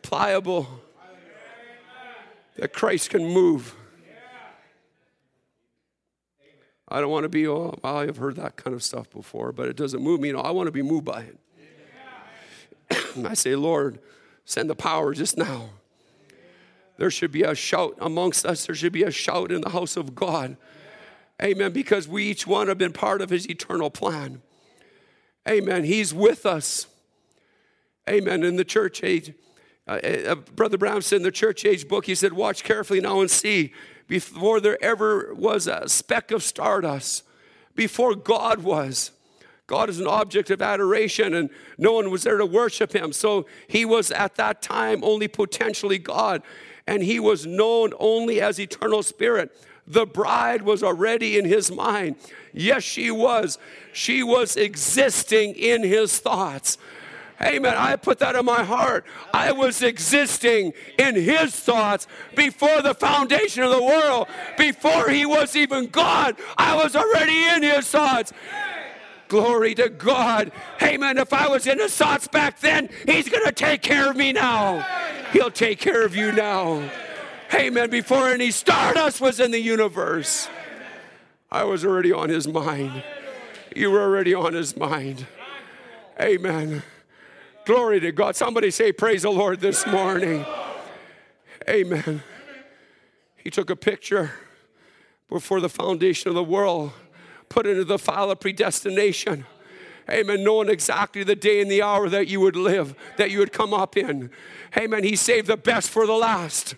pliable, 0.00 0.66
that 2.56 2.72
Christ 2.72 3.10
can 3.10 3.26
move. 3.26 3.74
I 6.90 7.02
don't 7.02 7.10
want 7.10 7.24
to 7.24 7.28
be, 7.28 7.46
oh, 7.46 7.78
I've 7.84 8.16
heard 8.16 8.36
that 8.36 8.56
kind 8.56 8.74
of 8.74 8.82
stuff 8.82 9.10
before, 9.10 9.52
but 9.52 9.68
it 9.68 9.76
doesn't 9.76 10.02
move 10.02 10.20
me. 10.20 10.32
No, 10.32 10.40
I 10.40 10.52
want 10.52 10.68
to 10.68 10.72
be 10.72 10.80
moved 10.80 11.04
by 11.04 11.24
it. 11.24 11.38
I 13.26 13.34
say, 13.34 13.54
Lord, 13.54 13.98
send 14.48 14.70
the 14.70 14.74
power 14.74 15.12
just 15.12 15.36
now. 15.36 15.68
There 16.96 17.10
should 17.10 17.30
be 17.30 17.42
a 17.42 17.54
shout 17.54 17.94
amongst 18.00 18.46
us. 18.46 18.64
There 18.64 18.74
should 18.74 18.94
be 18.94 19.02
a 19.02 19.10
shout 19.10 19.52
in 19.52 19.60
the 19.60 19.68
house 19.68 19.94
of 19.96 20.14
God. 20.14 20.56
Amen. 21.40 21.70
Because 21.72 22.08
we 22.08 22.24
each 22.24 22.46
one 22.46 22.68
have 22.68 22.78
been 22.78 22.94
part 22.94 23.20
of 23.20 23.28
his 23.28 23.48
eternal 23.48 23.90
plan. 23.90 24.40
Amen. 25.46 25.84
He's 25.84 26.14
with 26.14 26.46
us. 26.46 26.86
Amen. 28.08 28.42
In 28.42 28.56
the 28.56 28.64
church 28.64 29.04
age, 29.04 29.34
uh, 29.86 30.00
uh, 30.02 30.34
Brother 30.34 30.78
Brown 30.78 31.02
said 31.02 31.16
in 31.16 31.22
the 31.24 31.30
church 31.30 31.66
age 31.66 31.86
book, 31.86 32.06
he 32.06 32.14
said, 32.14 32.32
Watch 32.32 32.64
carefully 32.64 33.02
now 33.02 33.20
and 33.20 33.30
see. 33.30 33.74
Before 34.06 34.60
there 34.60 34.82
ever 34.82 35.34
was 35.34 35.66
a 35.66 35.90
speck 35.90 36.30
of 36.30 36.42
stardust, 36.42 37.22
before 37.74 38.14
God 38.14 38.62
was, 38.62 39.10
God 39.68 39.90
is 39.90 40.00
an 40.00 40.06
object 40.06 40.50
of 40.50 40.62
adoration, 40.62 41.34
and 41.34 41.50
no 41.76 41.92
one 41.92 42.10
was 42.10 42.22
there 42.22 42.38
to 42.38 42.46
worship 42.46 42.94
him. 42.94 43.12
So 43.12 43.46
he 43.68 43.84
was 43.84 44.10
at 44.10 44.34
that 44.36 44.62
time 44.62 45.04
only 45.04 45.28
potentially 45.28 45.98
God, 45.98 46.42
and 46.86 47.02
he 47.02 47.20
was 47.20 47.46
known 47.46 47.92
only 48.00 48.40
as 48.40 48.58
eternal 48.58 49.02
spirit. 49.02 49.54
The 49.86 50.06
bride 50.06 50.62
was 50.62 50.82
already 50.82 51.38
in 51.38 51.44
his 51.44 51.70
mind. 51.70 52.16
Yes, 52.54 52.82
she 52.82 53.10
was. 53.10 53.58
She 53.92 54.22
was 54.22 54.56
existing 54.56 55.54
in 55.54 55.82
his 55.82 56.18
thoughts. 56.18 56.78
Amen. 57.40 57.74
I 57.76 57.96
put 57.96 58.18
that 58.20 58.34
in 58.36 58.46
my 58.46 58.64
heart. 58.64 59.04
I 59.32 59.52
was 59.52 59.82
existing 59.82 60.72
in 60.98 61.14
his 61.14 61.54
thoughts 61.54 62.06
before 62.34 62.82
the 62.82 62.94
foundation 62.94 63.62
of 63.62 63.70
the 63.70 63.82
world. 63.82 64.28
Before 64.56 65.08
he 65.10 65.24
was 65.26 65.54
even 65.54 65.86
God, 65.88 66.36
I 66.56 66.74
was 66.74 66.96
already 66.96 67.44
in 67.44 67.62
his 67.62 67.88
thoughts. 67.88 68.32
Glory 69.28 69.74
to 69.74 69.88
God. 69.88 70.50
Amen. 70.82 71.18
If 71.18 71.32
I 71.32 71.48
was 71.48 71.66
in 71.66 71.78
his 71.78 71.94
thoughts 71.94 72.26
back 72.26 72.60
then, 72.60 72.88
he's 73.06 73.28
going 73.28 73.44
to 73.44 73.52
take 73.52 73.82
care 73.82 74.10
of 74.10 74.16
me 74.16 74.32
now. 74.32 74.86
He'll 75.32 75.50
take 75.50 75.78
care 75.78 76.04
of 76.04 76.16
you 76.16 76.32
now. 76.32 76.90
Amen. 77.52 77.90
Before 77.90 78.28
any 78.28 78.50
stardust 78.50 79.20
was 79.20 79.40
in 79.40 79.50
the 79.50 79.60
universe, 79.60 80.48
I 81.50 81.64
was 81.64 81.84
already 81.84 82.12
on 82.12 82.28
his 82.28 82.48
mind. 82.48 83.02
You 83.74 83.90
were 83.90 84.00
already 84.00 84.34
on 84.34 84.54
his 84.54 84.76
mind. 84.76 85.26
Amen. 86.20 86.82
Glory 87.64 88.00
to 88.00 88.12
God. 88.12 88.34
Somebody 88.34 88.70
say, 88.70 88.92
Praise 88.92 89.22
the 89.22 89.30
Lord 89.30 89.60
this 89.60 89.86
morning. 89.86 90.44
Amen. 91.68 92.22
He 93.36 93.50
took 93.50 93.70
a 93.70 93.76
picture 93.76 94.32
before 95.28 95.60
the 95.60 95.68
foundation 95.68 96.28
of 96.28 96.34
the 96.34 96.42
world 96.42 96.92
put 97.48 97.66
into 97.66 97.84
the 97.84 97.98
file 97.98 98.30
of 98.30 98.40
predestination. 98.40 99.46
Amen. 100.10 100.42
Knowing 100.42 100.70
exactly 100.70 101.22
the 101.22 101.36
day 101.36 101.60
and 101.60 101.70
the 101.70 101.82
hour 101.82 102.08
that 102.08 102.28
you 102.28 102.40
would 102.40 102.56
live, 102.56 102.94
that 103.18 103.30
you 103.30 103.38
would 103.38 103.52
come 103.52 103.74
up 103.74 103.96
in. 103.96 104.30
Amen. 104.76 105.04
He 105.04 105.16
saved 105.16 105.46
the 105.46 105.56
best 105.56 105.90
for 105.90 106.06
the 106.06 106.14
last. 106.14 106.76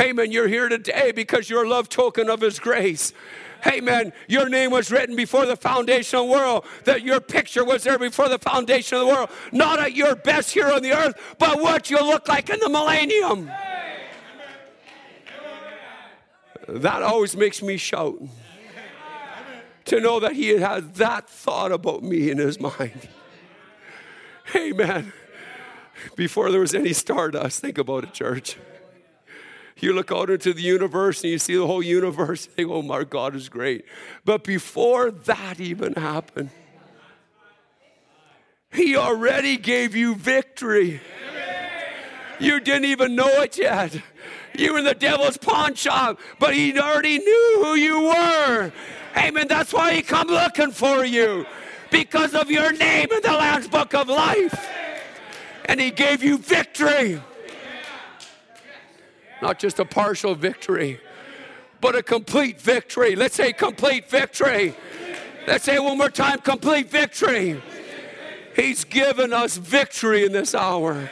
Amen. 0.00 0.30
You're 0.30 0.48
here 0.48 0.68
today 0.68 1.12
because 1.12 1.50
you're 1.50 1.64
a 1.64 1.68
love 1.68 1.88
token 1.88 2.30
of 2.30 2.40
His 2.40 2.58
grace. 2.58 3.12
Amen. 3.66 4.12
Your 4.28 4.48
name 4.48 4.70
was 4.70 4.90
written 4.90 5.14
before 5.14 5.46
the 5.46 5.56
foundation 5.56 6.18
of 6.18 6.26
the 6.26 6.32
world, 6.32 6.64
that 6.84 7.02
your 7.02 7.20
picture 7.20 7.64
was 7.64 7.84
there 7.84 7.98
before 7.98 8.28
the 8.28 8.38
foundation 8.38 8.98
of 8.98 9.06
the 9.06 9.12
world. 9.12 9.30
Not 9.52 9.78
at 9.78 9.94
your 9.94 10.16
best 10.16 10.52
here 10.52 10.68
on 10.68 10.82
the 10.82 10.92
earth, 10.92 11.36
but 11.38 11.60
what 11.60 11.90
you 11.90 11.98
look 11.98 12.28
like 12.28 12.50
in 12.50 12.58
the 12.58 12.68
millennium. 12.68 13.50
That 16.68 17.02
always 17.02 17.36
makes 17.36 17.62
me 17.62 17.76
shout 17.76 18.20
to 19.86 20.00
know 20.00 20.20
that 20.20 20.32
he 20.32 20.48
had 20.48 20.94
that 20.94 21.28
thought 21.28 21.72
about 21.72 22.02
me 22.02 22.30
in 22.30 22.38
his 22.38 22.60
mind. 22.60 23.08
Amen. 24.54 25.12
Before 26.16 26.50
there 26.50 26.60
was 26.60 26.74
any 26.74 26.92
stardust, 26.92 27.60
think 27.60 27.78
about 27.78 28.04
it, 28.04 28.12
church. 28.12 28.56
You 29.76 29.92
look 29.92 30.12
out 30.12 30.30
into 30.30 30.52
the 30.52 30.62
universe 30.62 31.22
and 31.22 31.32
you 31.32 31.38
see 31.38 31.56
the 31.56 31.66
whole 31.66 31.82
universe, 31.82 32.46
think, 32.46 32.70
oh, 32.70 32.82
my 32.82 33.04
God 33.04 33.34
is 33.34 33.48
great. 33.48 33.84
But 34.24 34.44
before 34.44 35.10
that 35.10 35.58
even 35.58 35.94
happened, 35.94 36.50
he 38.72 38.96
already 38.96 39.56
gave 39.56 39.96
you 39.96 40.14
victory. 40.14 41.00
You 42.38 42.60
didn't 42.60 42.86
even 42.86 43.14
know 43.14 43.42
it 43.42 43.58
yet. 43.58 44.00
You 44.56 44.72
were 44.72 44.78
in 44.78 44.84
the 44.84 44.94
devil's 44.94 45.36
pawn 45.36 45.74
shop, 45.74 46.20
but 46.38 46.54
he 46.54 46.78
already 46.78 47.18
knew 47.18 47.62
who 47.64 47.74
you 47.74 48.02
were. 48.02 48.72
Amen. 49.16 49.48
That's 49.48 49.72
why 49.72 49.94
he 49.94 50.02
come 50.02 50.28
looking 50.28 50.70
for 50.70 51.04
you 51.04 51.46
because 51.90 52.34
of 52.34 52.50
your 52.50 52.72
name 52.72 53.08
in 53.12 53.22
the 53.22 53.32
Lamb's 53.32 53.68
Book 53.68 53.94
of 53.94 54.08
Life. 54.08 54.68
And 55.66 55.80
he 55.80 55.90
gave 55.90 56.22
you 56.22 56.38
victory. 56.38 57.20
Not 59.40 59.58
just 59.58 59.78
a 59.78 59.84
partial 59.84 60.34
victory, 60.34 61.00
but 61.80 61.96
a 61.96 62.02
complete 62.02 62.60
victory. 62.60 63.16
Let's 63.16 63.34
say 63.34 63.52
complete 63.52 64.08
victory. 64.08 64.74
Let's 65.46 65.64
say 65.64 65.78
one 65.78 65.98
more 65.98 66.08
time 66.08 66.38
complete 66.38 66.88
victory. 66.90 67.60
He's 68.54 68.84
given 68.84 69.32
us 69.32 69.56
victory 69.56 70.24
in 70.24 70.32
this 70.32 70.54
hour. 70.54 71.10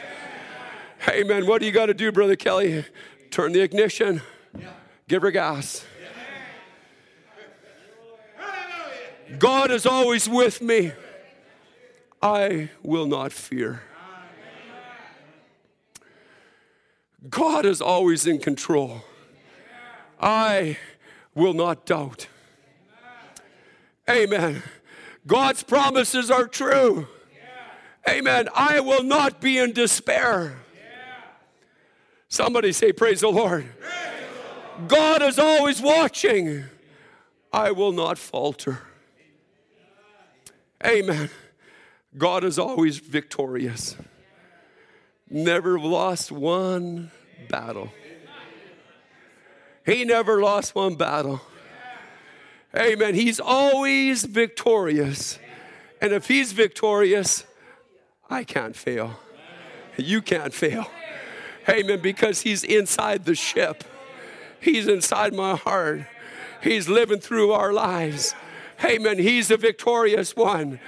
Amen. 1.07 1.47
What 1.47 1.59
do 1.59 1.65
you 1.65 1.71
got 1.71 1.87
to 1.87 1.93
do, 1.93 2.11
Brother 2.11 2.35
Kelly? 2.35 2.85
Turn 3.31 3.51
the 3.53 3.61
ignition, 3.61 4.21
give 5.07 5.21
her 5.23 5.31
gas. 5.31 5.85
God 9.37 9.71
is 9.71 9.85
always 9.85 10.27
with 10.27 10.61
me. 10.61 10.91
I 12.21 12.69
will 12.83 13.05
not 13.05 13.31
fear. 13.31 13.81
God 17.29 17.65
is 17.65 17.81
always 17.81 18.25
in 18.25 18.39
control. 18.39 19.03
I 20.19 20.77
will 21.35 21.53
not 21.53 21.85
doubt. 21.85 22.27
Amen. 24.09 24.61
God's 25.25 25.63
promises 25.63 26.31
are 26.31 26.47
true. 26.47 27.07
Amen. 28.09 28.49
I 28.55 28.79
will 28.79 29.03
not 29.03 29.39
be 29.39 29.59
in 29.59 29.73
despair. 29.73 30.57
Somebody 32.27 32.71
say, 32.71 32.91
Praise 32.91 33.21
the 33.21 33.29
Lord. 33.29 33.65
God 34.87 35.21
is 35.21 35.37
always 35.37 35.81
watching. 35.81 36.63
I 37.53 37.71
will 37.71 37.91
not 37.91 38.17
falter. 38.17 38.81
Amen. 40.85 41.29
God 42.17 42.43
is 42.43 42.59
always 42.59 42.97
victorious. 42.97 43.95
Never 45.29 45.79
lost 45.79 46.31
one 46.31 47.11
battle. 47.49 47.91
He 49.85 50.05
never 50.05 50.41
lost 50.41 50.75
one 50.75 50.95
battle. 50.95 51.41
Amen. 52.75 53.15
He's 53.15 53.39
always 53.39 54.23
victorious. 54.25 55.39
And 56.01 56.13
if 56.13 56.27
he's 56.27 56.51
victorious, 56.51 57.45
I 58.29 58.43
can't 58.43 58.75
fail. 58.75 59.19
You 59.97 60.21
can't 60.21 60.53
fail. 60.53 60.87
Amen. 61.69 61.99
Because 62.01 62.41
he's 62.41 62.63
inside 62.63 63.25
the 63.25 63.35
ship, 63.35 63.83
he's 64.59 64.87
inside 64.87 65.33
my 65.33 65.55
heart, 65.55 66.05
he's 66.61 66.89
living 66.89 67.19
through 67.19 67.51
our 67.51 67.71
lives. 67.71 68.33
Amen. 68.83 69.19
He's 69.19 69.49
the 69.49 69.57
victorious 69.57 70.35
one. 70.35 70.79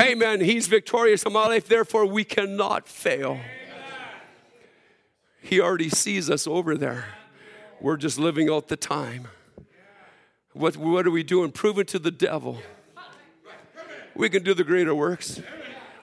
Amen. 0.00 0.40
He's 0.40 0.66
victorious 0.68 1.24
in 1.24 1.32
my 1.32 1.46
life, 1.46 1.66
therefore 1.66 2.06
we 2.06 2.24
cannot 2.24 2.86
fail. 2.88 3.40
He 5.40 5.60
already 5.60 5.88
sees 5.88 6.28
us 6.28 6.46
over 6.46 6.76
there. 6.76 7.06
We're 7.80 7.96
just 7.96 8.18
living 8.18 8.50
out 8.50 8.68
the 8.68 8.76
time. 8.76 9.28
What, 10.52 10.76
what 10.76 11.06
are 11.06 11.10
we 11.10 11.22
doing? 11.22 11.52
Proving 11.52 11.86
to 11.86 11.98
the 11.98 12.10
devil. 12.10 12.58
We 14.14 14.28
can 14.28 14.42
do 14.42 14.52
the 14.52 14.64
greater 14.64 14.94
works. 14.94 15.40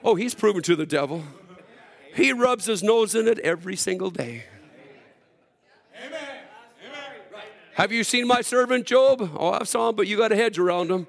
Oh, 0.02 0.14
he's 0.14 0.34
proven 0.34 0.62
to 0.62 0.76
the 0.76 0.86
devil. 0.86 1.22
He 2.14 2.32
rubs 2.32 2.64
his 2.64 2.82
nose 2.82 3.14
in 3.14 3.28
it 3.28 3.38
every 3.40 3.76
single 3.76 4.10
day. 4.10 4.44
Amen. 6.02 6.20
Have 7.74 7.92
you 7.92 8.04
seen 8.04 8.26
my 8.26 8.40
servant 8.40 8.86
Job? 8.86 9.30
Oh, 9.36 9.50
I've 9.50 9.68
saw 9.68 9.90
him, 9.90 9.96
but 9.96 10.06
you 10.06 10.16
got 10.16 10.32
a 10.32 10.36
hedge 10.36 10.58
around 10.58 10.90
him. 10.90 11.06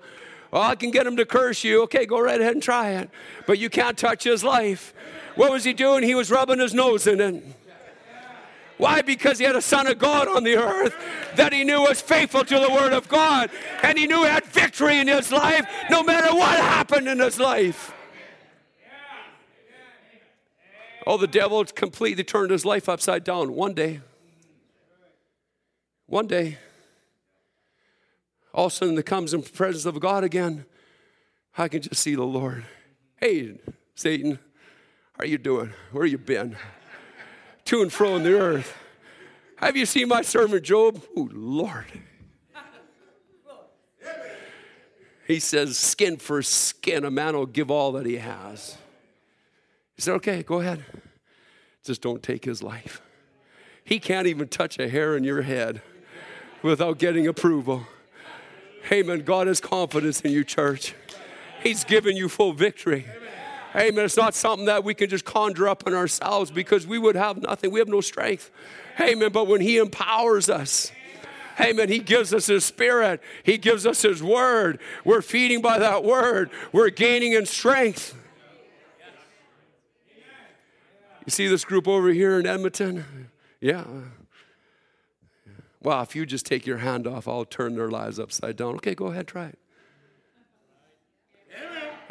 Oh, 0.54 0.62
I 0.62 0.76
can 0.76 0.92
get 0.92 1.06
him 1.06 1.18
to 1.18 1.26
curse 1.26 1.64
you. 1.64 1.84
Okay, 1.84 2.06
go 2.06 2.20
right 2.20 2.40
ahead 2.40 2.54
and 2.54 2.64
try 2.64 2.92
it. 2.92 3.10
But 3.46 3.60
you 3.60 3.70
can't 3.70 3.98
touch 3.98 4.24
his 4.24 4.44
life. 4.44 4.94
What 5.36 5.52
was 5.52 5.64
he 5.64 5.74
doing? 5.74 6.04
He 6.04 6.16
was 6.16 6.32
rubbing 6.32 6.60
his 6.60 6.74
nose 6.74 7.06
in 7.06 7.20
it. 7.20 7.44
Why? 8.78 9.02
Because 9.02 9.40
he 9.40 9.46
had 9.46 9.56
a 9.56 9.62
son 9.62 9.88
of 9.88 9.98
God 9.98 10.28
on 10.28 10.44
the 10.44 10.56
earth 10.56 10.96
that 11.36 11.52
he 11.52 11.64
knew 11.64 11.82
was 11.82 12.00
faithful 12.00 12.46
to 12.46 12.60
the 12.60 12.70
word 12.70 12.94
of 12.94 13.08
God. 13.08 13.50
And 13.82 13.98
he 13.98 14.06
knew 14.06 14.24
he 14.24 14.30
had 14.30 14.46
victory 14.46 15.00
in 15.00 15.08
his 15.08 15.32
life 15.32 15.68
no 15.90 16.04
matter 16.04 16.34
what 16.36 16.60
happened 16.60 17.08
in 17.08 17.20
his 17.20 17.40
life. 17.40 17.94
Oh, 21.08 21.18
the 21.18 21.28
devil 21.28 21.64
completely 21.66 22.24
turned 22.24 22.52
his 22.52 22.66
life 22.66 22.88
upside 22.90 23.24
down 23.24 23.54
one 23.54 23.74
day. 23.74 24.02
One 26.06 26.28
day. 26.28 26.58
All 28.58 28.66
of 28.66 28.74
a 28.74 28.76
sudden, 28.76 28.98
it 28.98 29.06
comes 29.06 29.34
in 29.36 29.42
the 29.42 29.50
presence 29.50 29.86
of 29.86 30.00
God 30.00 30.24
again. 30.26 30.66
I 31.58 31.68
can 31.68 31.82
just 31.82 32.02
see 32.02 32.16
the 32.16 32.24
Lord. 32.24 32.66
Hey, 33.18 33.60
Satan, 33.94 34.40
how 35.14 35.24
are 35.24 35.28
you 35.28 35.38
doing? 35.38 35.74
Where 35.92 36.06
you 36.06 36.18
been? 36.18 36.58
to 37.66 37.82
and 37.82 37.92
fro 37.94 38.16
in 38.16 38.24
the 38.24 38.34
earth. 38.34 38.76
Have 39.58 39.76
you 39.76 39.86
seen 39.86 40.08
my 40.08 40.22
servant 40.22 40.64
Job? 40.64 41.04
Oh, 41.16 41.30
Lord. 41.32 41.86
He 45.28 45.40
says, 45.40 45.78
skin 45.78 46.18
for 46.18 46.42
skin, 46.42 47.04
a 47.04 47.12
man 47.12 47.36
will 47.36 47.46
give 47.46 47.70
all 47.70 47.92
that 47.92 48.06
he 48.06 48.16
has. 48.16 48.78
He 49.96 50.02
said, 50.02 50.14
okay, 50.16 50.42
go 50.42 50.62
ahead. 50.62 50.86
Just 51.84 52.02
don't 52.02 52.24
take 52.24 52.46
his 52.46 52.64
life. 52.64 53.02
He 53.84 54.00
can't 54.00 54.26
even 54.26 54.48
touch 54.48 54.80
a 54.80 54.88
hair 54.88 55.18
in 55.18 55.26
your 55.26 55.42
head 55.42 55.82
without 56.64 56.98
getting 56.98 57.28
approval. 57.28 57.86
Amen. 58.92 59.22
God 59.22 59.48
has 59.48 59.60
confidence 59.60 60.22
in 60.22 60.32
you, 60.32 60.44
church. 60.44 60.94
He's 61.62 61.84
given 61.84 62.16
you 62.16 62.30
full 62.30 62.54
victory. 62.54 63.06
Amen. 63.76 64.06
It's 64.06 64.18
not 64.18 64.34
something 64.34 64.66
that 64.66 64.84
we 64.84 64.94
can 64.94 65.10
just 65.10 65.26
conjure 65.26 65.68
up 65.68 65.86
in 65.86 65.94
ourselves 65.94 66.52
because 66.52 66.88
we 66.88 66.98
would 66.98 67.16
have 67.16 67.38
nothing. 67.38 67.72
We 67.72 67.80
have 67.80 67.88
no 67.88 68.02
strength. 68.02 68.50
Amen. 69.00 69.32
But 69.32 69.48
when 69.48 69.62
He 69.62 69.78
empowers 69.78 70.50
us, 70.50 70.92
Amen. 71.60 71.90
He 71.90 72.00
gives 72.00 72.34
us 72.34 72.48
His 72.48 72.64
Spirit. 72.64 73.22
He 73.44 73.58
gives 73.58 73.86
us 73.86 74.04
His 74.04 74.22
Word. 74.22 74.80
We're 75.04 75.22
feeding 75.22 75.62
by 75.62 75.80
that 75.80 76.04
Word. 76.04 76.50
We're 76.72 76.90
gaining 76.90 77.34
in 77.34 77.46
strength. 77.46 78.16
You 81.26 81.32
see 81.32 81.48
this 81.48 81.66
group 81.66 81.88
over 81.88 82.10
here 82.10 82.40
in 82.40 82.46
Edmonton? 82.46 83.30
Yeah. 83.60 83.84
Well, 85.88 86.02
if 86.02 86.18
you 86.18 86.26
just 86.26 86.46
take 86.46 86.68
your 86.68 86.80
hand 86.80 87.08
off, 87.08 87.30
I'll 87.30 87.46
turn 87.46 87.76
their 87.76 87.88
lives 87.88 88.20
upside 88.20 88.58
down. 88.58 88.76
Okay, 88.76 88.94
go 88.94 89.06
ahead, 89.06 89.26
try 89.26 89.46
it. 89.46 89.60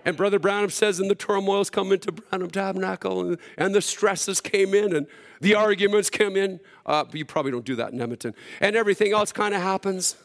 And 0.03 0.16
Brother 0.16 0.39
Branham 0.39 0.70
says, 0.70 0.98
and 0.98 1.11
the 1.11 1.15
turmoils 1.15 1.69
come 1.69 1.93
into 1.93 2.11
Branham 2.11 2.48
Tabernacle, 2.48 3.20
and, 3.20 3.39
and 3.59 3.74
the 3.74 3.82
stresses 3.82 4.40
came 4.40 4.73
in, 4.73 4.97
and 4.97 5.07
the 5.43 5.57
arguments 5.57 6.09
came 6.09 6.39
in. 6.39 6.59
Uh, 6.86 7.05
you 7.12 7.27
probably 7.27 7.53
don't 7.53 7.66
do 7.66 7.77
that 7.77 7.93
in 7.93 8.01
Edmonton. 8.01 8.35
And 8.62 8.77
everything 8.77 9.12
else 9.12 9.31
kind 9.31 9.55
of 9.55 9.61
happens. 9.61 10.16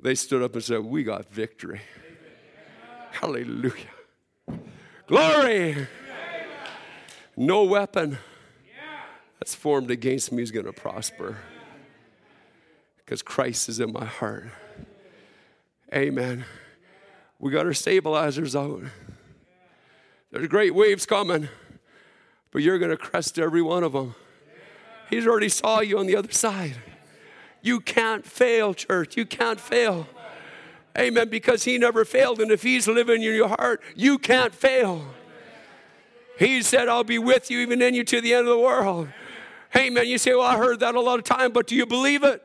They 0.00 0.16
stood 0.16 0.42
up 0.42 0.54
and 0.54 0.64
said, 0.64 0.80
We 0.80 1.04
got 1.04 1.30
victory. 1.30 1.82
Hallelujah. 3.12 3.70
Glory. 5.06 5.86
No 7.36 7.64
weapon 7.64 8.18
that's 9.38 9.54
formed 9.54 9.90
against 9.90 10.32
me 10.32 10.42
is 10.42 10.50
going 10.50 10.66
to 10.66 10.72
prosper 10.72 11.36
because 12.96 13.22
Christ 13.22 13.68
is 13.68 13.78
in 13.78 13.92
my 13.92 14.04
heart. 14.04 14.46
Amen. 15.94 16.44
We 17.38 17.52
got 17.52 17.66
our 17.66 17.74
stabilizers 17.74 18.56
out. 18.56 18.80
There's 20.32 20.48
great 20.48 20.74
waves 20.74 21.06
coming, 21.06 21.48
but 22.50 22.62
you're 22.62 22.78
going 22.78 22.90
to 22.90 22.96
crest 22.96 23.38
every 23.38 23.62
one 23.62 23.84
of 23.84 23.92
them. 23.92 24.14
He's 25.10 25.26
already 25.26 25.50
saw 25.50 25.80
you 25.80 25.98
on 25.98 26.06
the 26.06 26.16
other 26.16 26.32
side. 26.32 26.76
You 27.62 27.80
can't 27.80 28.24
fail, 28.24 28.74
church. 28.74 29.16
You 29.16 29.26
can't 29.26 29.60
fail. 29.60 30.08
Amen. 30.98 31.28
Because 31.28 31.64
he 31.64 31.78
never 31.78 32.04
failed. 32.04 32.40
And 32.40 32.50
if 32.50 32.62
he's 32.62 32.88
living 32.88 33.22
in 33.22 33.34
your 33.34 33.48
heart, 33.48 33.82
you 33.94 34.18
can't 34.18 34.54
fail. 34.54 35.04
He 36.38 36.62
said, 36.62 36.88
I'll 36.88 37.04
be 37.04 37.18
with 37.18 37.50
you 37.50 37.60
even 37.60 37.80
in 37.80 37.94
you 37.94 38.04
to 38.04 38.20
the 38.20 38.34
end 38.34 38.46
of 38.46 38.54
the 38.54 38.58
world. 38.58 39.08
Amen. 39.74 40.06
You 40.06 40.18
say, 40.18 40.32
Well, 40.32 40.42
I 40.42 40.56
heard 40.56 40.80
that 40.80 40.94
a 40.94 41.00
lot 41.00 41.18
of 41.18 41.24
time, 41.24 41.52
but 41.52 41.66
do 41.66 41.74
you 41.74 41.86
believe 41.86 42.22
it? 42.22 42.42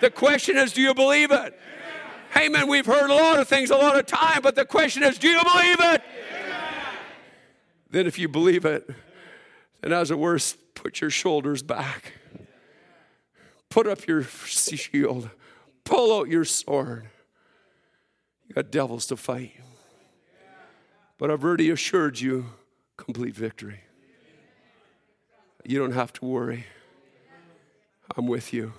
The 0.00 0.10
question 0.10 0.56
is, 0.56 0.72
do 0.72 0.82
you 0.82 0.94
believe 0.94 1.30
it? 1.30 1.58
Amen. 2.36 2.68
We've 2.68 2.84
heard 2.84 3.10
a 3.10 3.14
lot 3.14 3.38
of 3.38 3.48
things 3.48 3.70
a 3.70 3.76
lot 3.76 3.98
of 3.98 4.04
time, 4.04 4.40
but 4.42 4.54
the 4.54 4.66
question 4.66 5.02
is, 5.02 5.18
do 5.18 5.28
you 5.28 5.42
believe 5.42 5.76
it? 5.80 6.02
Then, 7.90 8.06
if 8.06 8.18
you 8.18 8.28
believe 8.28 8.64
it, 8.64 8.90
then 9.80 9.92
as 9.92 10.10
it 10.10 10.18
were, 10.18 10.38
put 10.74 11.00
your 11.00 11.08
shoulders 11.08 11.62
back, 11.62 12.12
put 13.70 13.86
up 13.86 14.06
your 14.06 14.22
shield, 14.22 15.30
pull 15.84 16.18
out 16.18 16.28
your 16.28 16.44
sword. 16.44 17.08
You 18.48 18.54
got 18.54 18.70
devils 18.70 19.06
to 19.06 19.16
fight. 19.16 19.52
But 21.16 21.30
I've 21.30 21.42
already 21.42 21.70
assured 21.70 22.20
you 22.20 22.46
complete 23.06 23.36
victory. 23.36 23.80
You 25.64 25.78
don't 25.78 25.92
have 25.92 26.12
to 26.14 26.24
worry. 26.24 26.66
I'm 28.16 28.26
with 28.26 28.52
you. 28.52 28.72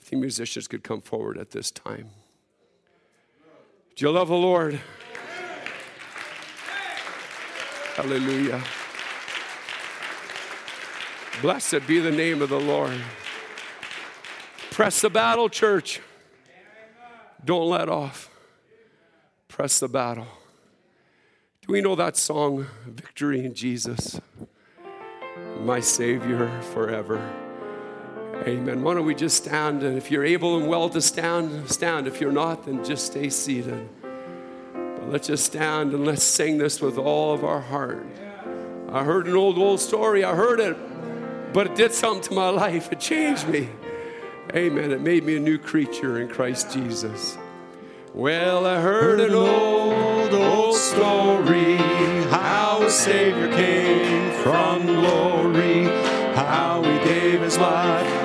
If 0.00 0.08
the 0.08 0.16
musicians 0.16 0.66
could 0.66 0.82
come 0.82 1.02
forward 1.02 1.36
at 1.36 1.50
this 1.50 1.70
time. 1.70 2.08
Do 3.94 4.06
you 4.06 4.10
love 4.10 4.28
the 4.28 4.34
Lord? 4.34 4.80
Hallelujah. 7.96 8.64
Blessed 11.42 11.86
be 11.86 11.98
the 12.00 12.10
name 12.10 12.40
of 12.40 12.48
the 12.48 12.60
Lord. 12.60 12.98
Press 14.70 15.02
the 15.02 15.10
battle, 15.10 15.50
church. 15.50 16.00
Don't 17.44 17.68
let 17.68 17.90
off. 17.90 18.30
Press 19.48 19.80
the 19.80 19.88
battle. 19.88 20.28
Do 21.64 21.74
we 21.74 21.80
know 21.80 21.94
that 21.94 22.16
song, 22.16 22.66
Victory 22.86 23.44
in 23.44 23.54
Jesus? 23.54 24.20
My 25.60 25.78
Savior 25.78 26.50
forever. 26.72 27.18
Amen. 28.48 28.82
Why 28.82 28.94
don't 28.94 29.06
we 29.06 29.14
just 29.14 29.44
stand? 29.44 29.84
And 29.84 29.96
if 29.96 30.10
you're 30.10 30.24
able 30.24 30.56
and 30.56 30.66
well 30.66 30.88
to 30.88 31.00
stand, 31.00 31.70
stand. 31.70 32.08
If 32.08 32.20
you're 32.20 32.32
not, 32.32 32.66
then 32.66 32.84
just 32.84 33.06
stay 33.06 33.30
seated. 33.30 33.88
But 34.72 35.10
let's 35.10 35.28
just 35.28 35.46
stand 35.46 35.94
and 35.94 36.04
let's 36.04 36.24
sing 36.24 36.58
this 36.58 36.80
with 36.80 36.98
all 36.98 37.32
of 37.32 37.44
our 37.44 37.60
heart. 37.60 38.04
I 38.90 39.04
heard 39.04 39.28
an 39.28 39.36
old, 39.36 39.56
old 39.56 39.78
story. 39.78 40.24
I 40.24 40.34
heard 40.34 40.58
it, 40.58 40.76
but 41.52 41.68
it 41.68 41.76
did 41.76 41.92
something 41.92 42.24
to 42.24 42.34
my 42.34 42.48
life. 42.48 42.90
It 42.90 42.98
changed 42.98 43.46
me. 43.46 43.68
Amen. 44.52 44.90
It 44.90 45.00
made 45.00 45.22
me 45.22 45.36
a 45.36 45.40
new 45.40 45.58
creature 45.58 46.20
in 46.20 46.26
Christ 46.26 46.72
Jesus. 46.72 47.38
Well, 48.14 48.66
I 48.66 48.80
heard 48.80 49.20
an 49.20 49.32
old, 49.32 50.11
old 50.32 50.76
story 50.76 51.76
how 52.30 52.82
a 52.82 52.90
Savior 52.90 53.48
came 53.52 54.30
from 54.42 54.86
glory, 54.86 55.84
how 56.34 56.82
he 56.82 56.98
gave 57.08 57.40
his 57.42 57.58
life 57.58 58.21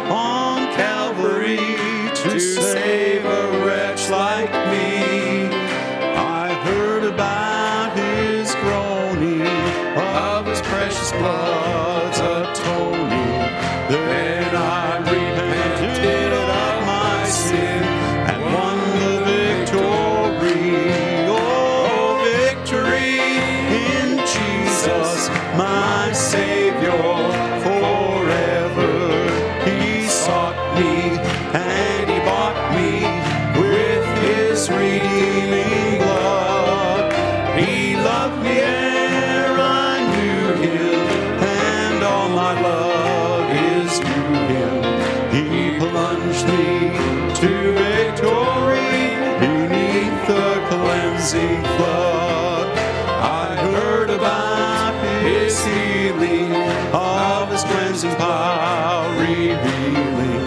cleansing 51.27 51.63
flood. 51.75 52.77
I 53.19 53.55
heard 53.73 54.09
about 54.09 54.93
his 55.23 55.59
healing, 55.65 56.53
of 56.93 57.49
his 57.49 57.63
cleansing 57.63 58.15
power 58.15 59.09
revealing, 59.19 60.45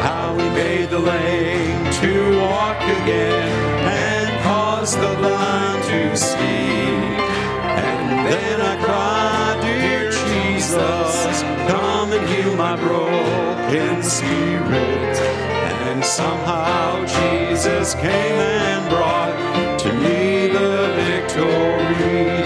how 0.00 0.36
he 0.38 0.48
made 0.50 0.90
the 0.90 1.00
lame 1.00 1.92
to 1.94 2.40
walk 2.40 2.80
again 3.02 3.50
and 3.82 4.42
caused 4.44 4.96
the 4.96 5.12
blind 5.16 5.82
to 5.84 6.16
see. 6.16 6.86
And 7.82 8.26
then 8.30 8.60
I 8.60 8.76
cried, 8.84 9.58
Dear 9.60 10.10
Jesus, 10.12 11.42
come 11.68 12.12
and 12.12 12.28
heal 12.28 12.54
my 12.54 12.76
broken 12.76 14.02
spirit. 14.04 15.16
And 15.88 16.04
somehow 16.04 17.04
Jesus 17.06 17.94
came 17.96 18.38
and 18.38 18.88
brought 18.88 19.21
to 19.82 19.92
me 19.94 20.46
the 20.46 20.94
victory. 20.94 22.41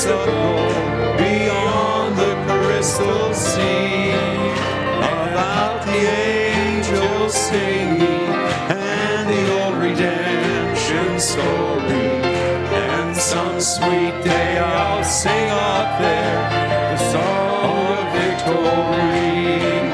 streets 0.00 0.06
of 0.06 1.18
beyond 1.18 2.16
the 2.16 2.34
crystal 2.48 3.34
sea. 3.34 4.10
About 4.98 5.84
the 5.86 5.92
angels 5.92 7.34
singing 7.34 8.28
and 8.70 9.28
the 9.28 9.62
old 9.62 9.76
redemption 9.76 11.18
story. 11.18 12.22
And 12.72 13.16
some 13.16 13.60
sweet 13.60 14.16
day 14.24 14.58
I'll 14.58 15.04
sing 15.04 15.50
up 15.50 15.98
there 15.98 16.96
the 16.96 17.12
song 17.12 17.98
of 17.98 18.12
victory. 18.14 19.89